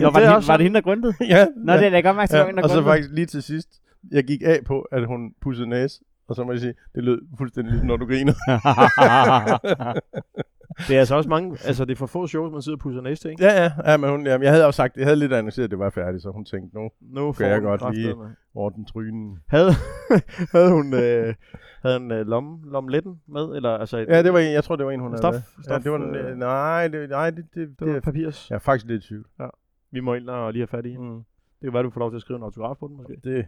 Nå, 0.00 0.10
var, 0.10 0.20
det 0.20 0.28
det, 0.28 0.36
også 0.36 0.52
var 0.52 0.56
det 0.56 0.64
hende, 0.64 0.74
der 0.74 0.80
grundede? 0.80 1.14
ja, 1.34 1.46
Nå, 1.56 1.72
ja. 1.72 1.78
det 1.78 1.86
er 1.86 1.90
da 1.90 2.00
godt 2.00 2.16
mærke 2.16 2.30
til, 2.30 2.36
ja. 2.36 2.62
Og 2.62 2.70
så 2.70 2.82
faktisk 2.82 3.10
lige 3.12 3.26
til 3.26 3.42
sidst, 3.42 3.82
jeg 4.10 4.24
gik 4.24 4.42
af 4.44 4.64
på, 4.66 4.80
at 4.80 5.06
hun 5.06 5.34
pudsede 5.40 5.66
næse, 5.68 6.00
og 6.28 6.34
så 6.36 6.44
må 6.44 6.52
jeg 6.52 6.60
sige, 6.60 6.74
det 6.94 7.04
lød 7.04 7.20
fuldstændig 7.38 7.70
ligesom, 7.70 7.86
når 7.86 7.96
du 7.96 8.06
griner. 8.06 8.32
Det 10.88 10.94
er 10.96 10.98
altså 10.98 11.16
også 11.16 11.28
mange, 11.28 11.58
altså 11.66 11.84
det 11.84 11.92
er 11.92 11.96
for 11.96 12.06
få 12.06 12.26
shows, 12.26 12.52
man 12.52 12.62
sidder 12.62 12.76
og 12.76 12.80
pusser 12.80 13.02
næste, 13.02 13.30
ikke? 13.30 13.44
Ja, 13.44 13.62
ja, 13.62 13.90
ja 13.90 13.96
men 13.96 14.10
hun, 14.10 14.26
jamen, 14.26 14.42
jeg 14.44 14.52
havde 14.52 14.66
også 14.66 14.76
sagt, 14.76 14.96
jeg 14.96 15.04
havde 15.06 15.16
lidt 15.16 15.32
annonceret, 15.32 15.64
at 15.64 15.70
det 15.70 15.78
var 15.78 15.90
færdigt, 15.90 16.22
så 16.22 16.30
hun 16.30 16.44
tænkte, 16.44 16.76
nu 16.76 16.90
Nu 17.00 17.32
kan 17.32 17.46
jeg 17.46 17.62
godt 17.62 17.94
lige 17.94 18.14
orden 18.54 18.84
trynen. 18.84 19.38
Havde, 19.48 19.70
havde 20.52 20.70
hun, 20.72 20.94
øh, 20.94 21.34
havde 21.82 21.98
hun 21.98 22.12
øh, 22.12 22.26
lomme, 22.26 22.58
lomletten 22.70 23.20
med? 23.28 23.42
Eller, 23.56 23.70
altså, 23.70 23.98
et, 23.98 24.08
Ja, 24.08 24.22
det 24.22 24.32
var 24.32 24.38
en, 24.38 24.52
jeg 24.52 24.64
tror, 24.64 24.76
det 24.76 24.86
var 24.86 24.92
en, 24.92 25.00
hun 25.00 25.12
havde 25.12 25.26
Stof- 25.26 25.32
med. 25.32 25.40
stof, 25.62 25.72
ja, 25.72 25.78
det 25.78 25.92
var, 25.92 25.98
en, 25.98 26.14
øh, 26.14 26.30
øh, 26.30 26.36
nej, 26.36 26.88
det, 26.88 27.10
nej, 27.10 27.30
det, 27.30 27.44
det, 27.54 27.68
det 27.78 27.86
var 27.86 27.92
det, 27.94 28.02
papirs. 28.02 28.50
jeg 28.50 28.54
er 28.54 28.60
faktisk 28.60 28.86
lidt 28.86 29.04
i 29.04 29.08
tvivl. 29.08 29.26
Vi 29.90 30.00
må 30.00 30.14
ind 30.14 30.28
og 30.28 30.52
lige 30.52 30.60
have 30.60 30.66
fat 30.68 30.86
i. 30.86 30.96
Mm. 30.96 31.14
Det 31.60 31.64
kan 31.64 31.72
være, 31.72 31.82
du 31.82 31.90
får 31.90 32.00
lov 32.00 32.10
til 32.10 32.16
at 32.16 32.22
skrive 32.22 32.36
en 32.36 32.42
autograf 32.42 32.76
på 32.76 32.88
den, 32.88 32.96
måske. 32.96 33.16
Det, 33.24 33.46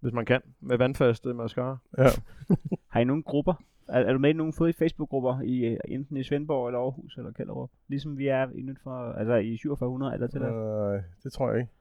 Hvis 0.00 0.12
man 0.12 0.24
kan. 0.24 0.40
Med 0.60 0.78
vandfast 0.78 1.26
øh, 1.26 1.36
mascara. 1.36 1.76
ja. 1.98 2.04
Har 2.92 3.00
I 3.00 3.04
nogle 3.04 3.22
grupper? 3.22 3.54
Er, 3.88 4.00
er 4.00 4.12
du 4.12 4.18
med 4.18 4.30
i 4.30 4.32
nogle 4.32 4.52
fede 4.52 4.72
Facebook-grupper, 4.72 5.40
i, 5.40 5.64
øh, 5.64 5.78
enten 5.88 6.16
i 6.16 6.22
Svendborg 6.22 6.66
eller 6.68 6.78
Aarhus 6.80 7.16
eller 7.16 7.32
Kælderup? 7.32 7.70
Ligesom 7.88 8.18
vi 8.18 8.26
er 8.28 8.48
i 8.54 8.62
nyt 8.62 8.78
for, 8.82 9.12
altså 9.12 9.34
i 9.34 9.58
4700 9.62 10.14
eller 10.14 10.26
til 10.26 10.40
det. 10.40 10.46
Øh, 10.94 11.02
det 11.24 11.32
tror 11.32 11.50
jeg 11.50 11.60
ikke. 11.60 11.72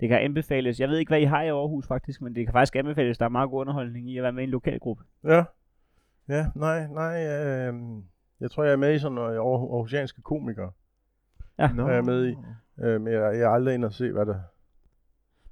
Det 0.00 0.08
kan 0.08 0.18
anbefales. 0.18 0.80
Jeg 0.80 0.88
ved 0.88 0.98
ikke, 0.98 1.10
hvad 1.10 1.20
I 1.20 1.24
har 1.24 1.42
i 1.42 1.48
Aarhus 1.48 1.86
faktisk, 1.86 2.22
men 2.22 2.34
det 2.34 2.46
kan 2.46 2.52
faktisk 2.52 2.76
anbefales. 2.76 3.18
Der 3.18 3.24
er 3.24 3.28
meget 3.28 3.50
god 3.50 3.60
underholdning 3.60 4.10
i 4.10 4.16
at 4.16 4.22
være 4.22 4.32
med 4.32 4.42
i 4.42 4.44
en 4.44 4.50
lokal 4.50 4.78
gruppe. 4.78 5.04
Ja. 5.24 5.44
Ja, 6.28 6.46
nej, 6.54 6.86
nej. 6.86 7.26
Øh, 7.26 7.74
jeg 8.40 8.50
tror, 8.50 8.64
jeg 8.64 8.72
er 8.72 8.76
med 8.76 8.94
i 8.94 8.98
sådan 8.98 9.14
noget 9.14 9.36
Aarhu- 9.38 9.74
aarhusianske 9.74 10.22
komikere. 10.22 10.70
Nå. 11.74 11.86
er 11.86 11.92
jeg 11.92 12.04
med 12.04 12.26
i. 12.28 12.36
Øh, 12.82 13.00
men 13.00 13.12
jeg, 13.12 13.20
jeg 13.22 13.40
er 13.40 13.48
aldrig 13.48 13.74
inde 13.74 13.86
og 13.86 13.92
se, 13.92 14.12
hvad 14.12 14.26
der... 14.26 14.40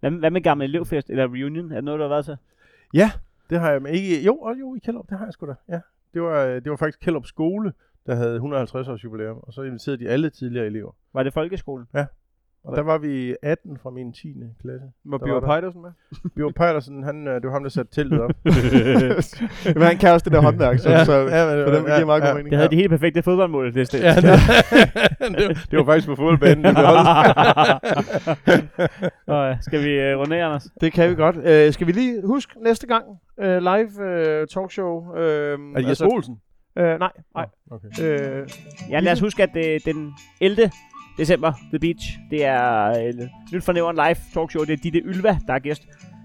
Hvad, 0.00 0.10
hvad 0.10 0.30
med 0.30 0.40
gammel 0.40 0.64
elevfest 0.64 1.10
eller 1.10 1.24
reunion? 1.24 1.70
Er 1.70 1.74
det 1.74 1.84
noget, 1.84 1.98
du 1.98 2.02
har 2.02 2.08
været 2.08 2.24
til? 2.24 2.36
Ja, 2.94 3.10
det 3.50 3.60
har 3.60 3.70
jeg 3.70 3.82
med. 3.82 3.92
Ikke, 3.92 4.24
jo, 4.24 4.36
og 4.36 4.60
jo, 4.60 4.74
i 4.74 4.78
Kjellup, 4.78 5.10
det 5.10 5.18
har 5.18 5.24
jeg 5.24 5.32
sgu 5.32 5.46
da. 5.46 5.54
Ja. 5.68 5.80
Det 6.14 6.22
var, 6.22 6.44
øh, 6.44 6.54
det 6.54 6.70
var 6.70 6.76
faktisk 6.76 7.00
Kjellup 7.00 7.26
skole, 7.26 7.72
der 8.06 8.14
havde 8.14 8.34
150 8.34 8.88
års 8.88 9.04
jubilæum, 9.04 9.38
og 9.42 9.52
så 9.52 9.62
inviterede 9.62 9.98
de 9.98 10.08
alle 10.08 10.30
tidligere 10.30 10.66
elever. 10.66 10.92
Var 11.12 11.22
det 11.22 11.32
folkeskolen? 11.32 11.86
Og 12.68 12.76
der 12.76 12.82
var 12.82 12.98
vi 12.98 13.36
18 13.42 13.78
fra 13.82 13.90
min 13.90 14.12
10. 14.12 14.34
klasse. 14.62 14.86
Var 15.04 15.18
Der 15.18 15.26
Bjørn. 15.26 15.42
Pejdersen 15.44 15.82
med? 15.82 15.90
Bjørn 16.36 16.52
Pejlersen, 16.52 17.02
han, 17.02 17.28
øh, 17.28 17.34
det 17.34 17.44
var 17.44 17.52
ham, 17.52 17.62
der 17.62 17.70
satte 17.70 17.92
teltet 17.94 18.20
op. 18.20 18.30
Men 19.74 19.82
han 19.82 19.96
kan 19.96 20.12
også 20.12 20.24
det 20.24 20.32
der 20.32 20.40
håndværk, 20.40 20.78
så, 20.78 20.90
Ja, 20.90 21.04
så, 21.04 21.12
ja, 21.12 21.46
men 21.46 21.58
det 21.58 21.66
så 21.66 21.70
var- 21.70 21.78
det 21.78 21.84
giver 21.86 22.04
meget 22.06 22.22
god 22.22 22.28
ja, 22.28 22.34
mening. 22.34 22.50
Det 22.50 22.58
havde 22.58 22.70
de 22.70 22.76
helt 22.76 22.90
perfekte 22.90 23.22
fodboldmål. 23.22 23.74
Det, 23.74 23.92
det, 23.92 24.00
ja, 24.02 24.14
det, 24.14 24.22
det, 25.38 25.46
var- 25.48 25.66
det 25.70 25.78
var 25.78 25.84
faktisk 25.84 26.08
på 26.08 26.14
fodboldbanen. 26.16 26.64
Det 26.64 26.74
blev 26.74 26.86
holdt. 26.86 27.08
Og, 29.26 29.44
øh, 29.50 29.56
skal 29.60 29.84
vi 29.84 29.90
øh, 29.90 30.18
runde 30.18 30.36
af, 30.36 30.44
Anders? 30.44 30.66
Det 30.80 30.92
kan 30.92 31.10
vi 31.10 31.14
godt. 31.14 31.36
Øh, 31.36 31.72
skal 31.72 31.86
vi 31.86 31.92
lige 31.92 32.22
huske 32.26 32.52
næste 32.64 32.86
gang 32.86 33.04
øh, 33.40 33.58
live 33.58 34.04
øh, 34.10 34.46
talkshow? 34.46 35.16
Øh, 35.16 35.58
Er 35.74 35.80
det 35.80 35.88
Jesper 35.88 36.06
Olsen? 36.06 36.40
øh, 36.78 36.98
nej, 36.98 37.12
nej. 37.34 37.46
Okay. 37.70 37.88
Øh, 38.02 38.48
Ja, 38.90 39.00
lad 39.00 39.12
os 39.12 39.20
huske, 39.20 39.42
at 39.42 39.50
det, 39.54 39.84
den 39.84 40.12
11. 40.40 40.70
december, 41.18 41.52
The 41.70 41.78
Beach, 41.78 42.18
det 42.30 42.44
er 42.44 42.88
øh, 42.88 43.14
nyt 43.52 43.64
for 43.64 43.72
Nævren 43.72 43.96
Live 43.96 44.16
talkshow. 44.34 44.64
Det 44.64 44.72
er 44.72 44.76
Ditte 44.76 44.98
Ylva, 44.98 45.38
der 45.46 45.54
er 45.54 45.58
gæst. 45.58 45.82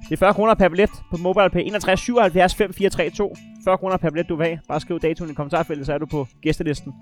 Det 0.09 0.11
er 0.11 0.17
40 0.17 0.33
kroner 0.33 0.53
per 0.53 0.69
billet 0.69 0.89
på 1.11 1.17
MobilePay 1.17 1.59
61 1.65 1.99
77 1.99 2.55
5432. 2.55 3.35
40 3.63 3.77
kroner 3.77 3.97
per 3.97 4.09
billet, 4.09 4.29
du 4.29 4.35
vil 4.35 4.45
have. 4.45 4.59
Bare 4.67 4.79
skriv 4.79 4.99
datoen 4.99 5.31
i 5.31 5.33
kommentarfeltet, 5.33 5.85
så 5.85 5.93
er 5.93 5.97
du 5.97 6.05
på 6.05 6.27
gæstelisten. 6.41 6.93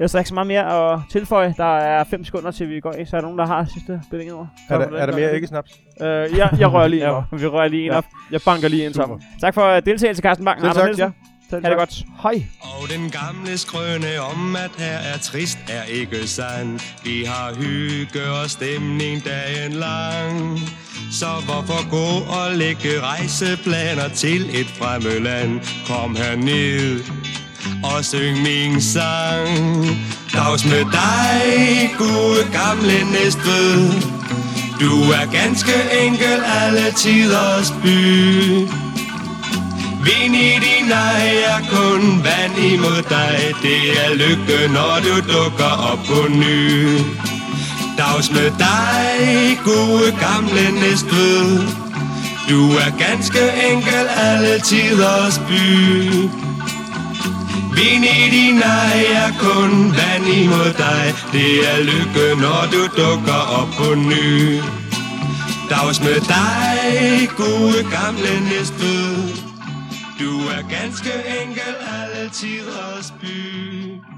Ellers 0.00 0.14
er 0.14 0.18
ikke 0.18 0.28
så 0.28 0.34
meget 0.34 0.46
mere 0.46 0.92
at 0.94 1.00
tilføje. 1.10 1.54
Der 1.56 1.76
er 1.78 2.04
5 2.04 2.24
sekunder 2.24 2.50
til 2.50 2.68
vi 2.70 2.80
går 2.80 2.92
i, 2.92 3.04
så 3.04 3.16
er 3.16 3.20
der 3.20 3.26
nogen, 3.26 3.38
der 3.38 3.46
har 3.46 3.64
sidste 3.64 4.00
bevinget 4.10 4.48
Er 4.70 4.78
der, 4.78 4.96
er 4.96 5.06
der 5.06 5.16
mere 5.16 5.34
ikke 5.34 5.46
snaps? 5.46 5.80
øh, 6.00 6.06
jeg, 6.38 6.50
jeg 6.58 6.72
rører 6.72 6.86
lige 6.88 7.02
Ja, 7.08 7.14
ja. 7.16 7.22
vi 7.36 7.46
rører 7.46 7.68
lige 7.68 7.84
en 7.84 7.90
Ja. 7.90 7.96
op. 7.98 8.04
Jeg 8.30 8.40
banker 8.46 8.68
lige 8.68 8.84
ind 8.84 8.94
sammen. 8.94 9.22
Tak 9.40 9.54
for 9.54 9.62
øh, 9.66 9.82
deltagelse, 9.86 10.22
Carsten 10.22 10.44
Bang. 10.44 10.60
Selv 10.60 10.72
tak, 10.72 10.84
Nielsen. 10.84 11.14
Ha' 11.50 11.56
det 11.56 11.76
godt. 11.76 12.02
Hej. 12.22 12.46
Og 12.60 12.88
den 12.88 13.10
gamle 13.10 13.58
skrøne 13.58 14.20
om, 14.20 14.56
at 14.56 14.70
her 14.78 14.96
er 14.96 15.18
trist, 15.18 15.58
er 15.68 15.82
ikke 15.82 16.28
sand. 16.28 16.80
Vi 17.04 17.24
har 17.24 17.54
hygge 17.54 18.30
og 18.30 18.50
stemning 18.50 19.24
dagen 19.24 19.72
lang. 19.72 20.60
Så 21.12 21.26
hvorfor 21.44 21.90
gå 21.90 22.32
og 22.34 22.54
lægge 22.54 23.00
rejseplaner 23.00 24.08
til 24.08 24.60
et 24.60 24.66
fremmed 24.66 25.20
land? 25.20 25.60
Kom 25.86 26.16
herned 26.16 27.00
og 27.84 28.04
syng 28.04 28.42
min 28.42 28.80
sang. 28.80 29.86
Dags 30.32 30.64
med 30.64 30.84
dig, 31.00 31.90
gode 31.98 32.42
gamle 32.52 33.12
Næstved. 33.12 34.14
Du 34.80 34.92
er 35.18 35.32
ganske 35.32 35.72
enkel 36.04 36.38
alle 36.62 36.92
tiders 36.96 37.74
by. 37.82 38.83
Vind 40.04 40.36
i 40.36 40.58
din 40.64 40.92
ej 40.92 41.26
er 41.52 41.60
kun 41.70 42.24
vand 42.24 42.58
imod 42.72 43.02
dig. 43.08 43.54
Det 43.62 43.80
er 44.04 44.14
lykke, 44.14 44.72
når 44.72 44.94
du 45.06 45.14
dukker 45.32 45.72
op 45.90 45.98
på 46.08 46.28
ny. 46.28 46.98
Dags 47.98 48.30
med 48.30 48.50
dig, 48.58 49.58
gode 49.64 50.08
gamle 50.20 50.80
Næstved. 50.80 51.68
Du 52.48 52.70
er 52.72 52.90
ganske 52.98 53.44
enkel 53.70 54.06
alle 54.16 54.60
tiders 54.60 55.38
by. 55.48 55.64
Vind 57.76 58.04
i 58.04 58.30
din 58.30 58.62
ej 58.62 59.04
er 59.22 59.30
kun 59.38 59.94
vand 59.96 60.26
imod 60.26 60.72
dig. 60.78 61.14
Det 61.32 61.52
er 61.72 61.82
lykke, 61.82 62.40
når 62.40 62.62
du 62.72 62.82
dukker 63.02 63.40
op 63.60 63.68
på 63.78 63.94
ny. 63.94 64.60
Dags 65.70 66.00
med 66.00 66.20
dig, 66.20 67.28
gode 67.36 67.80
gamle 67.90 68.40
Næstved 68.50 69.43
du 70.18 70.30
er 70.56 70.62
ganske 70.68 71.12
enkel 71.42 71.74
alle 71.86 72.30
tiders 72.30 73.14
by. 73.20 74.13